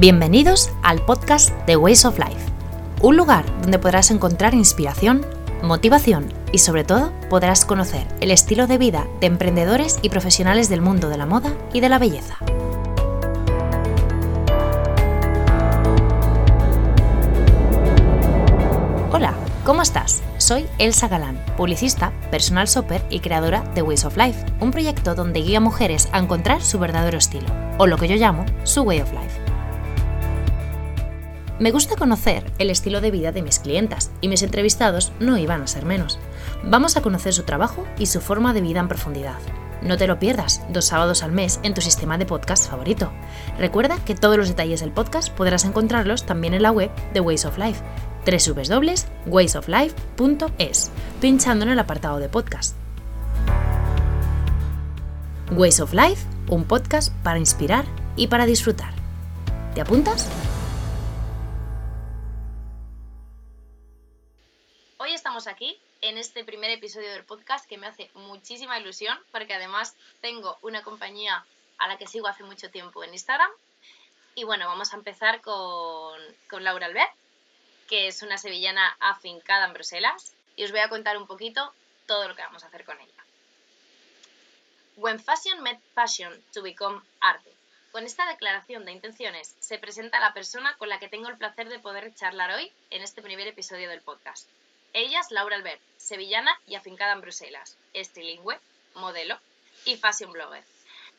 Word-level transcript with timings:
Bienvenidos 0.00 0.70
al 0.84 1.04
podcast 1.04 1.50
The 1.66 1.76
Ways 1.76 2.04
of 2.04 2.20
Life, 2.20 2.52
un 3.02 3.16
lugar 3.16 3.44
donde 3.62 3.80
podrás 3.80 4.12
encontrar 4.12 4.54
inspiración, 4.54 5.26
motivación 5.60 6.32
y 6.52 6.58
sobre 6.58 6.84
todo 6.84 7.12
podrás 7.28 7.64
conocer 7.64 8.06
el 8.20 8.30
estilo 8.30 8.68
de 8.68 8.78
vida 8.78 9.08
de 9.20 9.26
emprendedores 9.26 9.98
y 10.00 10.10
profesionales 10.10 10.68
del 10.68 10.82
mundo 10.82 11.08
de 11.08 11.16
la 11.16 11.26
moda 11.26 11.52
y 11.72 11.80
de 11.80 11.88
la 11.88 11.98
belleza. 11.98 12.36
Hola, 19.10 19.34
¿cómo 19.64 19.82
estás? 19.82 20.22
Soy 20.36 20.68
Elsa 20.78 21.08
Galán, 21.08 21.44
publicista, 21.56 22.12
personal 22.30 22.68
shopper 22.68 23.02
y 23.10 23.18
creadora 23.18 23.62
de 23.74 23.82
Ways 23.82 24.04
of 24.04 24.16
Life, 24.16 24.46
un 24.60 24.70
proyecto 24.70 25.16
donde 25.16 25.40
guía 25.40 25.58
a 25.58 25.60
mujeres 25.60 26.08
a 26.12 26.20
encontrar 26.20 26.62
su 26.62 26.78
verdadero 26.78 27.18
estilo, 27.18 27.48
o 27.78 27.88
lo 27.88 27.96
que 27.96 28.06
yo 28.06 28.14
llamo 28.14 28.46
su 28.62 28.82
Way 28.82 29.00
of 29.00 29.12
Life. 29.12 29.47
Me 31.58 31.72
gusta 31.72 31.96
conocer 31.96 32.52
el 32.58 32.70
estilo 32.70 33.00
de 33.00 33.10
vida 33.10 33.32
de 33.32 33.42
mis 33.42 33.58
clientas 33.58 34.12
y 34.20 34.28
mis 34.28 34.44
entrevistados 34.44 35.10
no 35.18 35.36
iban 35.38 35.60
a 35.60 35.66
ser 35.66 35.84
menos. 35.84 36.20
Vamos 36.62 36.96
a 36.96 37.02
conocer 37.02 37.34
su 37.34 37.42
trabajo 37.42 37.84
y 37.98 38.06
su 38.06 38.20
forma 38.20 38.52
de 38.52 38.60
vida 38.60 38.78
en 38.78 38.86
profundidad. 38.86 39.40
No 39.82 39.96
te 39.96 40.06
lo 40.06 40.20
pierdas, 40.20 40.62
dos 40.70 40.84
sábados 40.86 41.24
al 41.24 41.32
mes 41.32 41.58
en 41.64 41.74
tu 41.74 41.80
sistema 41.80 42.16
de 42.16 42.26
podcast 42.26 42.70
favorito. 42.70 43.10
Recuerda 43.58 43.98
que 44.04 44.14
todos 44.14 44.36
los 44.36 44.46
detalles 44.48 44.78
del 44.80 44.92
podcast 44.92 45.30
podrás 45.30 45.64
encontrarlos 45.64 46.26
también 46.26 46.54
en 46.54 46.62
la 46.62 46.70
web 46.70 46.92
de 47.12 47.18
Ways 47.20 47.44
of 47.44 47.58
Life, 47.58 47.82
www.waysoflife.es, 48.24 50.90
pinchando 51.20 51.64
en 51.64 51.72
el 51.72 51.80
apartado 51.80 52.20
de 52.20 52.28
podcast. 52.28 52.76
Ways 55.50 55.80
of 55.80 55.92
Life, 55.92 56.24
un 56.50 56.62
podcast 56.64 57.12
para 57.24 57.40
inspirar 57.40 57.84
y 58.14 58.28
para 58.28 58.46
disfrutar. 58.46 58.92
¿Te 59.74 59.80
apuntas? 59.80 60.28
Aquí 65.46 65.78
en 66.00 66.18
este 66.18 66.44
primer 66.44 66.70
episodio 66.70 67.10
del 67.10 67.24
podcast 67.24 67.68
que 67.68 67.78
me 67.78 67.86
hace 67.86 68.10
muchísima 68.14 68.78
ilusión 68.78 69.16
porque 69.30 69.54
además 69.54 69.94
tengo 70.20 70.58
una 70.62 70.82
compañía 70.82 71.44
a 71.78 71.88
la 71.88 71.96
que 71.96 72.06
sigo 72.06 72.26
hace 72.26 72.42
mucho 72.42 72.70
tiempo 72.70 73.04
en 73.04 73.12
Instagram. 73.12 73.50
Y 74.34 74.44
bueno, 74.44 74.66
vamos 74.66 74.92
a 74.92 74.96
empezar 74.96 75.40
con, 75.40 76.20
con 76.50 76.64
Laura 76.64 76.86
Albert, 76.86 77.12
que 77.88 78.08
es 78.08 78.22
una 78.22 78.38
sevillana 78.38 78.96
afincada 79.00 79.66
en 79.66 79.74
Bruselas 79.74 80.34
y 80.56 80.64
os 80.64 80.72
voy 80.72 80.80
a 80.80 80.88
contar 80.88 81.16
un 81.16 81.26
poquito 81.26 81.72
todo 82.06 82.26
lo 82.26 82.34
que 82.34 82.42
vamos 82.42 82.64
a 82.64 82.66
hacer 82.66 82.84
con 82.84 83.00
ella. 83.00 83.24
When 84.96 85.20
fashion 85.20 85.62
met 85.62 85.78
passion 85.94 86.42
to 86.52 86.62
become 86.62 87.00
art. 87.20 87.42
Con 87.92 88.04
esta 88.04 88.26
declaración 88.26 88.84
de 88.84 88.92
intenciones 88.92 89.54
se 89.60 89.78
presenta 89.78 90.20
la 90.20 90.34
persona 90.34 90.76
con 90.76 90.88
la 90.88 90.98
que 90.98 91.08
tengo 91.08 91.28
el 91.28 91.38
placer 91.38 91.68
de 91.68 91.78
poder 91.78 92.14
charlar 92.14 92.50
hoy 92.50 92.72
en 92.90 93.02
este 93.02 93.22
primer 93.22 93.46
episodio 93.46 93.88
del 93.88 94.02
podcast. 94.02 94.48
Ella 94.98 95.20
Laura 95.30 95.54
Albert, 95.54 95.80
sevillana 95.96 96.60
y 96.66 96.74
afincada 96.74 97.12
en 97.12 97.20
Bruselas, 97.20 97.78
es 97.94 98.12
trilingüe, 98.12 98.58
modelo 98.96 99.38
y 99.84 99.96
fashion 99.96 100.32
blogger. 100.32 100.64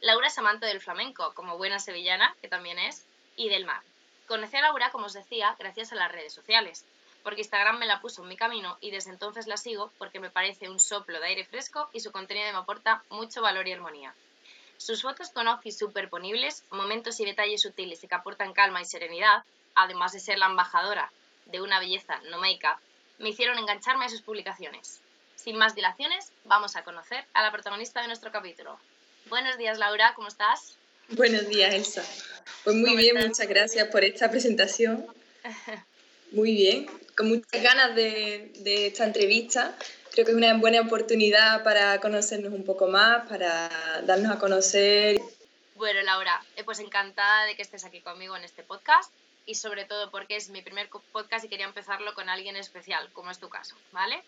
Laura 0.01 0.27
es 0.27 0.37
amante 0.37 0.65
del 0.65 0.81
flamenco, 0.81 1.33
como 1.33 1.57
buena 1.57 1.79
sevillana, 1.79 2.35
que 2.41 2.49
también 2.49 2.77
es, 2.77 3.05
y 3.37 3.47
del 3.47 3.63
mar. 3.63 3.81
Conocí 4.27 4.57
a 4.57 4.63
Laura, 4.63 4.91
como 4.91 5.05
os 5.05 5.13
decía, 5.13 5.55
gracias 5.57 5.93
a 5.93 5.95
las 5.95 6.11
redes 6.11 6.33
sociales, 6.33 6.83
porque 7.23 7.39
Instagram 7.39 7.79
me 7.79 7.85
la 7.85 8.01
puso 8.01 8.21
en 8.21 8.27
mi 8.27 8.35
camino 8.35 8.77
y 8.81 8.91
desde 8.91 9.11
entonces 9.11 9.47
la 9.47 9.55
sigo 9.55 9.93
porque 9.97 10.19
me 10.19 10.29
parece 10.29 10.67
un 10.67 10.81
soplo 10.81 11.17
de 11.21 11.27
aire 11.27 11.45
fresco 11.45 11.89
y 11.93 12.01
su 12.01 12.11
contenido 12.11 12.51
me 12.51 12.57
aporta 12.57 13.01
mucho 13.09 13.41
valor 13.41 13.65
y 13.65 13.71
armonía. 13.71 14.13
Sus 14.75 15.03
fotos 15.03 15.29
con 15.29 15.47
outfits 15.47 15.77
superponibles, 15.77 16.65
momentos 16.69 17.17
y 17.21 17.25
detalles 17.25 17.61
sutiles 17.61 18.01
que 18.01 18.13
aportan 18.13 18.51
calma 18.51 18.81
y 18.81 18.85
serenidad, 18.85 19.45
además 19.73 20.11
de 20.11 20.19
ser 20.19 20.37
la 20.37 20.47
embajadora 20.47 21.13
de 21.45 21.61
una 21.61 21.79
belleza 21.79 22.19
no 22.29 22.39
make-up, 22.39 22.77
me 23.19 23.29
hicieron 23.29 23.57
engancharme 23.57 24.05
a 24.05 24.09
sus 24.09 24.21
publicaciones. 24.21 24.99
Sin 25.35 25.57
más 25.57 25.75
dilaciones, 25.75 26.31
vamos 26.45 26.75
a 26.75 26.83
conocer 26.83 27.23
a 27.33 27.43
la 27.43 27.51
protagonista 27.51 28.01
de 28.01 28.07
nuestro 28.07 28.31
capítulo. 28.31 28.79
Buenos 29.29 29.57
días, 29.57 29.77
Laura, 29.77 30.13
¿cómo 30.15 30.27
estás? 30.27 30.77
Buenos 31.09 31.47
días, 31.47 31.73
Elsa. 31.73 32.03
Pues 32.63 32.75
muy 32.75 32.95
bien, 32.95 33.17
muchas 33.17 33.47
gracias 33.47 33.87
por 33.89 34.03
esta 34.03 34.29
presentación. 34.31 35.05
Muy 36.31 36.53
bien, 36.53 36.85
con 37.17 37.29
muchas 37.29 37.63
ganas 37.63 37.95
de, 37.95 38.51
de, 38.59 38.85
esta 38.85 39.03
entrevista. 39.03 39.75
Creo 40.11 40.25
que 40.25 40.31
es 40.31 40.37
una 40.37 40.53
buena 40.53 40.81
oportunidad 40.81 41.63
para 41.63 41.99
conocernos 41.99 42.53
un 42.53 42.63
poco 42.63 42.87
más, 42.87 43.27
para 43.27 43.67
darnos 44.05 44.31
a 44.31 44.37
conocer. 44.37 45.19
Bueno, 45.73 46.03
Laura, 46.03 46.39
eh, 46.55 46.63
pues 46.63 46.77
encantada 46.77 47.45
de 47.45 47.55
que 47.55 47.63
estés 47.63 47.83
aquí 47.83 48.01
conmigo 48.01 48.37
en 48.37 48.43
este 48.43 48.61
podcast 48.61 49.11
y 49.49 49.55
sobre 49.55 49.85
todo 49.85 50.11
porque 50.11 50.35
es 50.35 50.49
mi 50.49 50.61
primer 50.61 50.89
podcast 51.11 51.43
y 51.43 51.49
quería 51.49 51.65
empezarlo 51.65 52.13
con 52.13 52.29
alguien 52.29 52.55
especial, 52.55 53.09
como 53.13 53.31
es 53.31 53.39
tu 53.39 53.49
caso, 53.49 53.75
¿vale? 53.91 54.23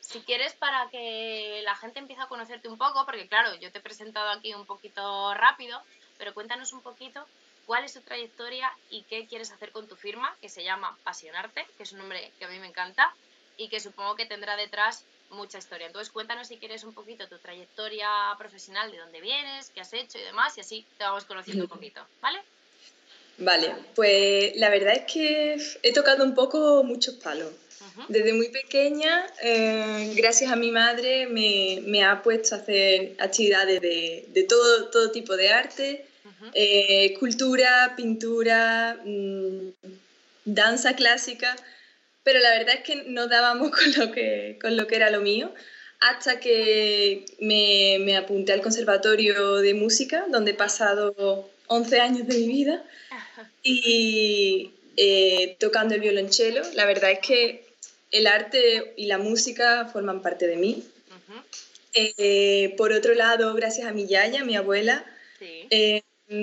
Si 0.00 0.18
quieres, 0.22 0.52
para 0.54 0.88
que 0.90 1.60
la 1.62 1.76
gente 1.76 2.00
empiece 2.00 2.22
a 2.22 2.26
conocerte 2.26 2.68
un 2.68 2.76
poco, 2.76 3.04
porque 3.04 3.28
claro, 3.28 3.54
yo 3.54 3.70
te 3.70 3.78
he 3.78 3.80
presentado 3.80 4.30
aquí 4.30 4.52
un 4.54 4.66
poquito 4.66 5.32
rápido, 5.34 5.80
pero 6.18 6.34
cuéntanos 6.34 6.72
un 6.72 6.80
poquito 6.80 7.24
cuál 7.66 7.84
es 7.84 7.94
tu 7.94 8.00
trayectoria 8.00 8.72
y 8.90 9.04
qué 9.04 9.28
quieres 9.28 9.52
hacer 9.52 9.70
con 9.70 9.86
tu 9.86 9.94
firma, 9.94 10.34
que 10.40 10.48
se 10.48 10.64
llama 10.64 10.98
Pasionarte, 11.04 11.64
que 11.76 11.84
es 11.84 11.92
un 11.92 11.98
nombre 11.98 12.32
que 12.40 12.46
a 12.46 12.48
mí 12.48 12.58
me 12.58 12.66
encanta 12.66 13.14
y 13.56 13.68
que 13.68 13.78
supongo 13.78 14.16
que 14.16 14.26
tendrá 14.26 14.56
detrás 14.56 15.04
mucha 15.30 15.58
historia. 15.58 15.86
Entonces 15.86 16.12
cuéntanos 16.12 16.48
si 16.48 16.58
quieres 16.58 16.82
un 16.82 16.94
poquito 16.94 17.28
tu 17.28 17.38
trayectoria 17.38 18.10
profesional, 18.38 18.90
de 18.90 18.98
dónde 18.98 19.20
vienes, 19.20 19.70
qué 19.70 19.82
has 19.82 19.92
hecho 19.92 20.18
y 20.18 20.22
demás, 20.22 20.58
y 20.58 20.62
así 20.62 20.84
te 20.96 21.04
vamos 21.04 21.26
conociendo 21.26 21.62
un 21.62 21.70
poquito, 21.70 22.04
¿vale? 22.20 22.42
Vale, 23.38 23.72
pues 23.94 24.56
la 24.56 24.68
verdad 24.68 24.94
es 24.94 25.12
que 25.12 25.56
he 25.82 25.92
tocado 25.92 26.24
un 26.24 26.34
poco 26.34 26.82
muchos 26.82 27.14
palos. 27.14 27.52
Desde 28.08 28.32
muy 28.32 28.48
pequeña, 28.48 29.26
eh, 29.42 30.12
gracias 30.16 30.52
a 30.52 30.56
mi 30.56 30.70
madre, 30.70 31.26
me, 31.26 32.04
ha 32.04 32.22
puesto 32.22 32.54
a 32.54 32.58
hacer 32.58 33.14
actividades 33.18 33.80
de, 33.80 34.46
todo, 34.48 34.88
todo 34.90 35.10
tipo 35.10 35.36
de 35.36 35.48
arte, 35.50 36.04
eh, 36.54 37.06
escultura, 37.12 37.94
pintura, 37.96 39.00
mm, 39.04 39.70
danza 40.44 40.94
clásica, 40.94 41.56
pero 42.22 42.38
la 42.38 42.50
verdad 42.50 42.76
es 42.76 42.82
que 42.82 43.04
no 43.06 43.26
dábamos 43.26 43.70
con 43.76 43.92
lo 43.96 44.12
que, 44.12 44.58
con 44.60 44.76
lo 44.76 44.86
que 44.86 44.96
era 44.96 45.10
lo 45.10 45.20
mío 45.20 45.52
hasta 46.00 46.38
que 46.38 47.24
me, 47.40 47.98
me 48.00 48.16
apunté 48.16 48.52
al 48.52 48.62
Conservatorio 48.62 49.56
de 49.56 49.74
Música, 49.74 50.26
donde 50.30 50.52
he 50.52 50.54
pasado 50.54 51.50
11 51.68 52.00
años 52.00 52.26
de 52.26 52.38
mi 52.38 52.46
vida 52.48 52.84
y 53.62 54.72
eh, 54.96 55.56
tocando 55.60 55.94
el 55.94 56.00
violonchelo. 56.00 56.62
La 56.74 56.86
verdad 56.86 57.12
es 57.12 57.20
que 57.20 57.64
el 58.10 58.26
arte 58.26 58.94
y 58.96 59.06
la 59.06 59.18
música 59.18 59.88
forman 59.92 60.22
parte 60.22 60.46
de 60.46 60.56
mí. 60.56 60.84
Eh, 61.94 62.74
por 62.76 62.92
otro 62.92 63.14
lado, 63.14 63.54
gracias 63.54 63.86
a 63.86 63.92
mi 63.92 64.06
yaya, 64.06 64.44
mi 64.44 64.56
abuela, 64.56 65.04
eh, 65.40 66.02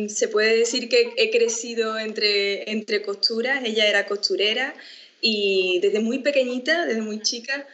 se 0.10 0.28
puede 0.28 0.58
decir 0.58 0.90
que 0.90 1.14
he 1.18 1.30
crecido 1.32 1.98
entre, 2.00 2.70
entre 2.72 3.02
costuras. 3.02 3.64
Ella 3.64 3.88
era 3.88 4.08
costurera 4.08 4.74
y 5.22 5.80
desde 5.82 6.00
muy 6.00 6.20
pequeñita, 6.20 6.86
desde 6.86 7.02
muy 7.02 7.22
chica, 7.22 7.68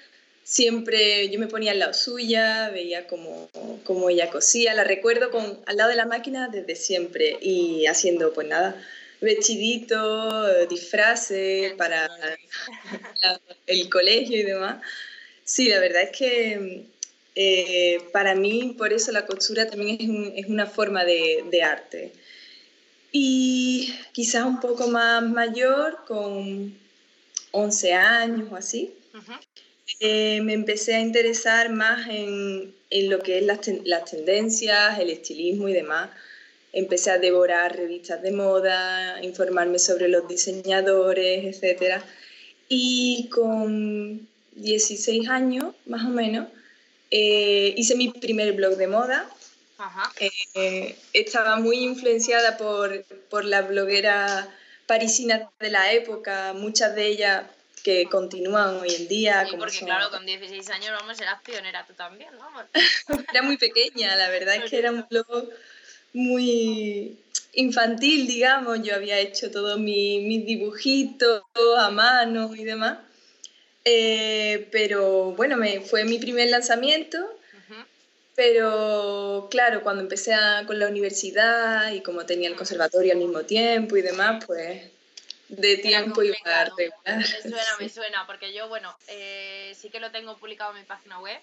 siempre 0.52 1.30
yo 1.30 1.40
me 1.40 1.48
ponía 1.48 1.72
al 1.72 1.80
lado 1.80 1.94
suya, 1.94 2.70
veía 2.74 3.08
cómo, 3.08 3.50
cómo 3.86 4.10
ella 4.10 4.30
cosía, 4.30 4.74
la 4.74 4.84
recuerdo 4.84 5.32
con, 5.32 5.62
al 5.66 5.78
lado 5.78 5.90
de 5.90 5.96
la 5.96 6.06
máquina 6.06 6.50
desde 6.50 6.76
siempre 6.76 7.38
y 7.42 7.86
haciendo 7.86 8.34
pues 8.34 8.50
nada, 8.50 8.76
vestiditos, 9.22 10.68
disfraces 10.68 11.72
para 11.76 12.10
el 13.66 13.90
colegio 13.90 14.40
y 14.40 14.44
demás. 14.44 14.82
Sí, 15.46 15.70
la 15.70 15.80
verdad 15.80 16.02
es 16.02 16.18
que 16.18 16.84
eh, 17.36 18.02
para 18.12 18.36
mí 18.36 18.76
por 18.78 18.92
eso 18.92 19.14
la 19.14 19.26
costura 19.26 19.70
también 19.70 20.34
es, 20.36 20.44
es 20.44 20.50
una 20.50 20.66
forma 20.66 21.06
de, 21.06 21.46
de, 21.50 21.64
arte. 21.64 22.12
Y 23.14 23.96
quizás 24.12 24.44
un 24.44 24.60
poco 24.60 24.88
más 24.88 25.24
mayor, 25.24 26.00
con 26.06 26.78
11 27.52 27.94
años 27.94 28.50
o 28.52 28.58
así, 28.58 28.94
eh, 30.00 30.42
me 30.42 30.54
empecé 30.54 30.96
a 30.96 31.00
interesar 31.00 31.72
más 31.72 32.08
en, 32.08 32.74
en 32.90 33.10
lo 33.10 33.20
que 33.20 33.40
es 33.40 33.46
las, 33.46 33.60
las, 33.84 34.10
tendencias, 34.10 35.00
el 35.00 35.10
estilismo 35.10 35.70
y 35.70 35.74
demás. 35.74 36.10
Empecé 36.74 37.12
a 37.12 37.18
devorar 37.18 37.76
revistas 37.76 38.22
de 38.22 38.32
moda, 38.32 39.22
informarme 39.24 39.80
sobre 39.80 40.08
los 40.08 40.28
diseñadores, 40.28 41.62
etc. 41.62 42.02
Y 42.70 43.28
con 43.30 44.28
16 44.54 45.28
años, 45.30 45.76
más 45.86 46.06
o 46.06 46.10
menos, 46.10 46.48
eh, 47.10 47.74
hice 47.76 47.96
mi 47.96 48.10
primer 48.10 48.54
blog 48.54 48.78
de 48.78 48.88
moda. 48.88 49.30
Eh, 50.20 50.96
estaba 51.12 51.58
muy 51.58 51.80
influenciada 51.80 52.56
por, 52.58 53.04
por 53.30 53.46
las 53.46 53.68
blogueras 53.68 54.48
parisinas 54.86 55.50
de 55.60 55.72
la 55.72 55.92
época, 55.92 56.54
muchas 56.54 56.96
de 56.96 57.08
ellas 57.08 57.44
que 57.84 58.06
continúan 58.06 58.78
hoy 58.78 58.94
en 58.94 59.08
día. 59.08 59.46
Sí, 59.50 59.56
porque 59.58 59.80
claro, 59.80 60.10
con 60.10 60.26
16 60.26 60.70
años, 60.70 60.92
vamos, 61.00 61.20
eras 61.20 61.42
pionera 61.44 61.86
tú 61.86 61.94
también, 61.94 62.32
¿no? 62.38 62.50
era 63.32 63.42
muy 63.42 63.58
pequeña, 63.58 64.16
la 64.16 64.30
verdad 64.30 64.56
es 64.56 64.70
que 64.70 64.78
era 64.78 64.92
un 64.92 65.06
blog 65.10 65.50
muy... 66.14 67.18
infantil, 67.54 68.28
digamos, 68.28 68.82
yo 68.84 68.96
había 68.96 69.20
hecho 69.20 69.52
todos 69.52 69.80
mis 69.80 70.46
dibujitos 70.46 71.44
a 71.78 71.90
mano 71.90 72.56
y 72.56 72.64
demás. 72.64 73.00
Eh, 73.84 74.68
pero 74.72 75.32
bueno, 75.32 75.58
me, 75.58 75.82
fue 75.82 76.06
mi 76.06 76.20
primer 76.20 76.50
lanzamiento. 76.50 77.18
Pero 78.34 79.50
claro, 79.52 79.84
cuando 79.84 80.02
empecé 80.02 80.34
con 80.66 80.80
la 80.80 80.88
universidad 80.88 81.92
y 81.92 82.02
como 82.02 82.26
tenía 82.26 82.48
el 82.50 82.56
conservatorio 82.56 83.12
al 83.12 83.20
mismo 83.20 83.42
tiempo 83.42 83.98
y 83.98 84.02
demás, 84.02 84.44
pues 84.46 84.84
de 85.52 85.78
tiempo 85.78 86.24
iba 86.24 86.38
a 86.46 86.66
regular. 86.66 87.18
Me 87.18 87.24
suena, 87.42 87.78
me 87.80 87.90
suena, 87.90 88.26
porque 88.26 88.54
yo, 88.54 88.68
bueno, 88.70 88.96
eh, 89.08 89.74
sí 89.78 89.90
que 89.90 90.00
lo 90.00 90.12
tengo 90.12 90.38
publicado 90.38 90.72
en 90.72 90.80
mi 90.80 90.86
página 90.86 91.20
web. 91.20 91.40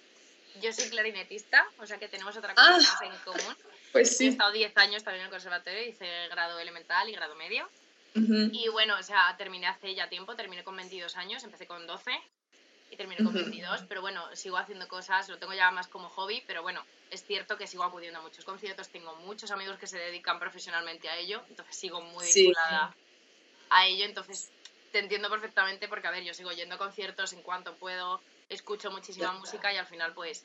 Yo 0.62 0.72
soy 0.72 0.88
clarinetista, 0.88 1.64
o 1.78 1.86
sea 1.86 1.98
que 1.98 2.08
tenemos 2.08 2.36
otra 2.36 2.54
cosa 2.54 2.98
ah, 3.00 3.04
en 3.04 3.12
común. 3.24 3.56
Pues 3.92 4.16
sí. 4.16 4.26
He 4.26 4.28
estado 4.30 4.50
10 4.50 4.76
años 4.78 5.04
también 5.04 5.20
en 5.20 5.26
el 5.26 5.30
conservatorio, 5.30 5.82
hice 5.84 6.06
grado 6.30 6.58
elemental 6.58 7.08
y 7.08 7.12
grado 7.12 7.34
medio. 7.34 7.68
Y 8.14 8.66
bueno, 8.72 8.96
o 8.98 9.02
sea, 9.04 9.36
terminé 9.38 9.68
hace 9.68 9.94
ya 9.94 10.08
tiempo, 10.08 10.34
terminé 10.34 10.64
con 10.64 10.74
22 10.74 11.16
años, 11.16 11.44
empecé 11.44 11.68
con 11.68 11.86
12 11.86 12.10
y 12.90 12.96
terminé 12.96 13.22
con 13.22 13.32
22, 13.32 13.84
pero 13.88 14.00
bueno, 14.00 14.24
sigo 14.34 14.56
haciendo 14.56 14.88
cosas, 14.88 15.28
lo 15.28 15.38
tengo 15.38 15.52
ya 15.52 15.70
más 15.70 15.86
como 15.86 16.08
hobby, 16.08 16.42
pero 16.44 16.62
bueno, 16.62 16.84
es 17.12 17.22
cierto 17.22 17.56
que 17.56 17.68
sigo 17.68 17.84
acudiendo 17.84 18.18
a 18.18 18.22
muchos 18.22 18.44
conciertos, 18.44 18.88
tengo 18.88 19.14
muchos 19.16 19.52
amigos 19.52 19.78
que 19.78 19.86
se 19.86 19.98
dedican 19.98 20.40
profesionalmente 20.40 21.08
a 21.08 21.16
ello, 21.16 21.44
entonces 21.48 21.76
sigo 21.76 22.00
muy 22.00 22.24
vinculada 22.34 22.92
a 23.70 23.86
ello, 23.86 24.04
entonces 24.04 24.50
te 24.92 24.98
entiendo 24.98 25.30
perfectamente 25.30 25.88
porque, 25.88 26.08
a 26.08 26.10
ver, 26.10 26.24
yo 26.24 26.34
sigo 26.34 26.52
yendo 26.52 26.76
a 26.76 26.78
conciertos 26.78 27.32
en 27.32 27.42
cuanto 27.42 27.74
puedo, 27.74 28.20
escucho 28.48 28.90
muchísima 28.90 29.32
música 29.32 29.72
y 29.72 29.76
al 29.76 29.86
final 29.86 30.12
pues 30.14 30.44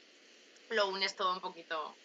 lo 0.69 0.89
unes 0.89 1.15
todo 1.15 1.33
un 1.33 1.41
poquito 1.41 1.95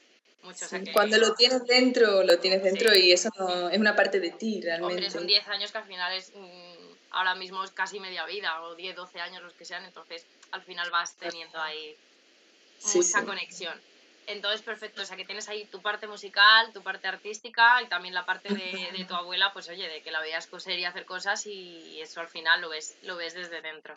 mucho. 0.42 0.66
Cuando 0.92 1.18
lo 1.18 1.34
tienes 1.34 1.64
dentro, 1.66 2.22
lo 2.22 2.38
tienes 2.38 2.62
dentro 2.62 2.94
y 2.94 3.12
eso 3.12 3.30
es 3.70 3.78
una 3.78 3.96
parte 3.96 4.20
de 4.20 4.30
ti 4.30 4.60
realmente. 4.60 4.94
Hombre, 4.94 5.10
son 5.10 5.26
10 5.26 5.48
años 5.48 5.72
que 5.72 5.78
al 5.78 5.86
final 5.86 6.12
es, 6.12 6.32
mm, 6.34 6.94
ahora 7.10 7.34
mismo 7.34 7.64
es 7.64 7.70
casi 7.72 7.98
media 7.98 8.24
vida, 8.26 8.62
o 8.62 8.74
10, 8.74 8.94
12 8.94 9.20
años 9.20 9.42
los 9.42 9.52
que 9.54 9.64
sean, 9.64 9.84
entonces 9.84 10.24
al 10.52 10.62
final 10.62 10.90
vas 10.90 11.14
teniendo 11.16 11.60
ahí 11.60 11.96
mucha 12.94 13.24
conexión. 13.24 13.78
Entonces, 14.28 14.62
perfecto, 14.62 15.02
o 15.02 15.04
sea, 15.04 15.16
que 15.16 15.25
tienes 15.25 15.48
ahí 15.48 15.64
tu 15.64 15.80
parte 15.80 16.06
musical, 16.06 16.70
tu 16.72 16.82
parte 16.82 17.08
artística 17.08 17.82
y 17.82 17.86
también 17.88 18.14
la 18.14 18.26
parte 18.26 18.52
de, 18.52 18.88
de 18.96 19.04
tu 19.06 19.14
abuela, 19.14 19.52
pues 19.52 19.69
oye, 19.69 19.88
de 19.88 20.02
que 20.02 20.10
la 20.10 20.20
veías 20.20 20.46
coser 20.46 20.78
y 20.78 20.84
hacer 20.84 21.06
cosas 21.06 21.46
y 21.46 22.00
eso 22.00 22.20
al 22.20 22.28
final 22.28 22.60
lo 22.60 22.69
ves, 22.69 22.96
lo 23.02 23.16
ves 23.16 23.34
desde 23.34 23.62
dentro. 23.62 23.96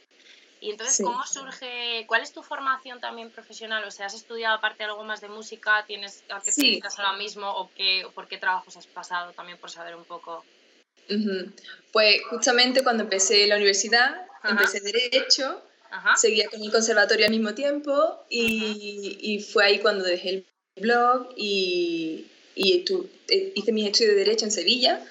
Y 0.61 0.69
entonces, 0.69 1.03
¿cómo 1.03 1.25
surge, 1.25 2.05
cuál 2.07 2.21
es 2.21 2.31
tu 2.31 2.43
formación 2.43 3.01
también 3.01 3.31
profesional? 3.31 3.83
O 3.83 3.89
sea, 3.89 4.05
¿has 4.05 4.13
estudiado 4.13 4.55
aparte 4.55 4.83
algo 4.83 5.03
más 5.03 5.19
de 5.19 5.27
música? 5.27 5.83
¿Tienes 5.87 6.23
a 6.29 6.39
qué 6.39 6.51
te 6.51 6.61
dedicas 6.61 6.99
ahora 6.99 7.17
mismo? 7.17 7.49
¿O 7.49 7.71
qué, 7.75 8.07
por 8.13 8.27
qué 8.27 8.37
trabajos 8.37 8.77
has 8.77 8.85
pasado? 8.85 9.33
También 9.33 9.57
por 9.57 9.71
saber 9.71 9.95
un 9.95 10.05
poco. 10.05 10.45
Pues 11.91 12.21
justamente 12.29 12.83
cuando 12.83 13.03
empecé 13.03 13.47
la 13.47 13.55
universidad, 13.55 14.27
empecé 14.43 14.81
Derecho 14.81 15.63
seguía 16.17 16.47
con 16.49 16.61
el 16.61 16.71
conservatorio 16.71 17.25
al 17.25 17.31
mismo 17.31 17.53
tiempo 17.53 18.25
y, 18.29 19.17
y 19.21 19.39
fue 19.39 19.65
ahí 19.65 19.79
cuando 19.79 20.03
dejé 20.03 20.29
el 20.29 20.45
blog 20.77 21.33
y, 21.35 22.27
y 22.55 22.85
eh, 23.29 23.53
hice 23.55 23.71
mis 23.71 23.87
estudios 23.87 24.13
de 24.13 24.19
Derecho 24.19 24.45
en 24.45 24.51
Sevilla. 24.51 25.01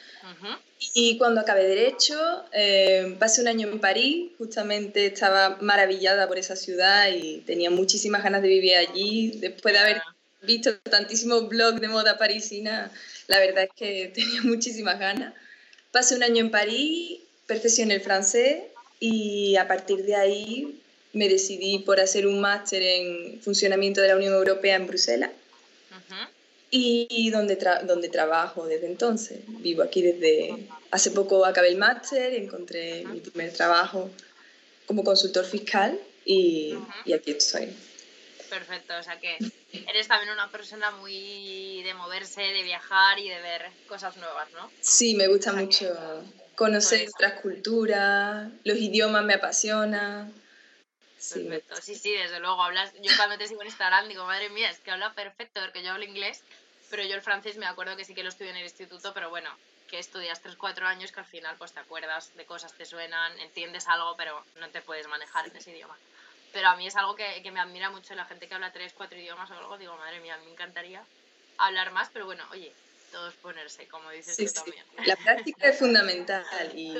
Y 0.94 1.18
cuando 1.18 1.42
acabé 1.42 1.64
Derecho, 1.64 2.16
eh, 2.52 3.14
pasé 3.18 3.42
un 3.42 3.48
año 3.48 3.68
en 3.68 3.80
París, 3.80 4.30
justamente 4.38 5.06
estaba 5.06 5.58
maravillada 5.60 6.26
por 6.26 6.38
esa 6.38 6.56
ciudad 6.56 7.10
y 7.12 7.42
tenía 7.42 7.70
muchísimas 7.70 8.22
ganas 8.22 8.40
de 8.40 8.48
vivir 8.48 8.76
allí. 8.76 9.38
Después 9.40 9.74
de 9.74 9.80
haber 9.80 10.02
visto 10.40 10.78
tantísimos 10.78 11.48
blogs 11.48 11.80
de 11.80 11.88
moda 11.88 12.16
parisina, 12.16 12.90
la 13.26 13.38
verdad 13.38 13.64
es 13.64 13.70
que 13.76 14.08
tenía 14.14 14.40
muchísimas 14.42 14.98
ganas. 14.98 15.34
Pasé 15.92 16.16
un 16.16 16.22
año 16.22 16.40
en 16.40 16.50
París, 16.50 17.20
perfeccioné 17.46 17.94
el 17.94 18.00
francés 18.00 18.62
y 19.00 19.56
a 19.56 19.66
partir 19.66 20.04
de 20.04 20.14
ahí 20.14 20.80
me 21.12 21.28
decidí 21.28 21.80
por 21.80 21.98
hacer 21.98 22.26
un 22.26 22.40
máster 22.40 22.82
en 22.82 23.40
funcionamiento 23.40 24.00
de 24.00 24.08
la 24.08 24.16
Unión 24.16 24.34
Europea 24.34 24.76
en 24.76 24.86
Bruselas 24.86 25.30
y 26.72 27.30
donde, 27.30 27.58
donde 27.84 28.08
trabajo 28.08 28.66
desde 28.66 28.86
entonces. 28.86 29.40
Vivo 29.46 29.82
aquí 29.82 30.02
desde 30.02 30.68
hace 30.92 31.10
poco 31.10 31.44
acabé 31.44 31.68
el 31.68 31.76
máster, 31.76 32.32
encontré 32.34 33.04
mi 33.06 33.20
primer 33.20 33.52
trabajo 33.52 34.08
como 34.86 35.02
consultor 35.02 35.44
fiscal 35.44 35.98
y, 36.24 36.76
y 37.04 37.12
aquí 37.12 37.32
estoy. 37.32 37.74
Perfecto, 38.48 38.94
o 38.98 39.02
sea 39.02 39.18
que 39.18 39.36
eres 39.88 40.08
también 40.08 40.32
una 40.32 40.50
persona 40.50 40.90
muy 40.92 41.82
de 41.82 41.94
moverse, 41.94 42.40
de 42.40 42.62
viajar 42.62 43.18
y 43.18 43.28
de 43.28 43.40
ver 43.40 43.62
cosas 43.88 44.16
nuevas, 44.16 44.48
¿no? 44.52 44.70
Sí, 44.80 45.14
me 45.14 45.28
gusta 45.28 45.52
mucho 45.52 45.92
conocer 46.60 47.08
otras 47.08 47.40
culturas, 47.40 48.50
los 48.64 48.76
idiomas 48.76 49.24
me 49.24 49.32
apasionan. 49.32 50.30
Sí, 51.16 51.44
perfecto. 51.44 51.76
Sí, 51.80 51.94
sí, 51.94 52.12
desde 52.12 52.38
luego. 52.38 52.62
Hablas, 52.62 52.92
yo 53.00 53.16
cuando 53.16 53.38
te 53.38 53.48
sigo 53.48 53.62
en 53.62 53.68
Instagram 53.68 54.08
digo, 54.08 54.26
madre 54.26 54.50
mía, 54.50 54.68
es 54.68 54.78
que 54.80 54.90
habla 54.90 55.14
perfecto, 55.14 55.62
porque 55.62 55.82
yo 55.82 55.92
hablo 55.92 56.04
inglés, 56.04 56.42
pero 56.90 57.02
yo 57.02 57.14
el 57.14 57.22
francés 57.22 57.56
me 57.56 57.64
acuerdo 57.64 57.96
que 57.96 58.04
sí 58.04 58.14
que 58.14 58.22
lo 58.22 58.28
estudié 58.28 58.50
en 58.50 58.58
el 58.58 58.64
instituto, 58.64 59.14
pero 59.14 59.30
bueno, 59.30 59.50
que 59.88 59.98
estudias 59.98 60.42
3-4 60.42 60.86
años 60.86 61.12
que 61.12 61.20
al 61.20 61.26
final 61.26 61.56
pues 61.56 61.72
te 61.72 61.80
acuerdas 61.80 62.36
de 62.36 62.44
cosas, 62.44 62.74
te 62.74 62.84
suenan, 62.84 63.38
entiendes 63.40 63.88
algo, 63.88 64.14
pero 64.18 64.44
no 64.60 64.68
te 64.68 64.82
puedes 64.82 65.08
manejar 65.08 65.48
en 65.48 65.56
ese 65.56 65.70
idioma. 65.70 65.96
Pero 66.52 66.68
a 66.68 66.76
mí 66.76 66.86
es 66.86 66.96
algo 66.96 67.16
que, 67.16 67.42
que 67.42 67.50
me 67.50 67.60
admira 67.60 67.88
mucho 67.88 68.14
la 68.14 68.26
gente 68.26 68.48
que 68.48 68.54
habla 68.54 68.70
3-4 68.70 69.18
idiomas 69.18 69.50
o 69.50 69.54
algo, 69.54 69.78
digo, 69.78 69.96
madre 69.96 70.20
mía, 70.20 70.36
me 70.44 70.50
encantaría 70.50 71.02
hablar 71.56 71.90
más, 71.90 72.10
pero 72.12 72.26
bueno, 72.26 72.44
oye, 72.50 72.70
todos 73.10 73.34
ponerse, 73.34 73.86
como 73.88 74.10
dices 74.10 74.36
tú 74.36 74.44
también. 74.52 74.84
La 75.04 75.16
práctica 75.24 75.68
es 75.68 75.78
fundamental. 75.78 76.44
Y 76.74 76.94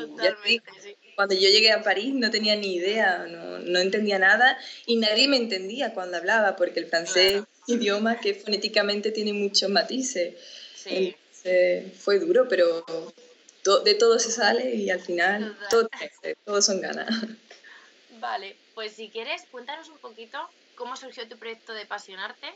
cuando 1.15 1.35
yo 1.35 1.49
llegué 1.49 1.73
a 1.73 1.83
París 1.83 2.15
no 2.15 2.31
tenía 2.31 2.57
ni 2.57 2.75
idea, 2.75 3.27
no, 3.27 3.59
no, 3.59 3.79
entendía 3.79 4.19
nada 4.19 4.59
y 4.87 4.97
nadie 4.97 5.29
me 5.29 5.37
entendía 5.37 5.95
cuando 5.95 6.17
hablaba, 6.17 6.57
porque 6.57 6.81
el 6.81 6.87
francés 6.87 7.35
es 7.35 7.41
un 7.41 7.81
idioma 7.81 8.21
que 8.21 8.35
fonéticamente 8.35 9.13
tiene 9.13 9.33
muchos 9.33 9.71
matices. 9.71 10.35
Sí. 10.75 11.15
fue 11.99 12.19
duro, 12.19 12.49
pero 12.49 12.85
de 13.85 13.95
todo 13.95 14.19
se 14.19 14.31
sale 14.31 14.75
y 14.75 14.91
al 14.91 15.01
final 15.01 15.57
todo, 15.69 15.89
todos 16.45 16.65
son 16.65 16.81
ganas. 16.81 17.09
Vale, 18.19 18.57
pues 18.75 18.93
si 18.93 19.09
quieres, 19.09 19.43
cuéntanos 19.51 19.89
un 19.89 19.99
poquito 19.99 20.39
cómo 20.75 20.97
surgió 20.97 21.27
tu 21.29 21.37
proyecto 21.39 21.73
de 21.75 21.87
Pasionarte 21.87 22.49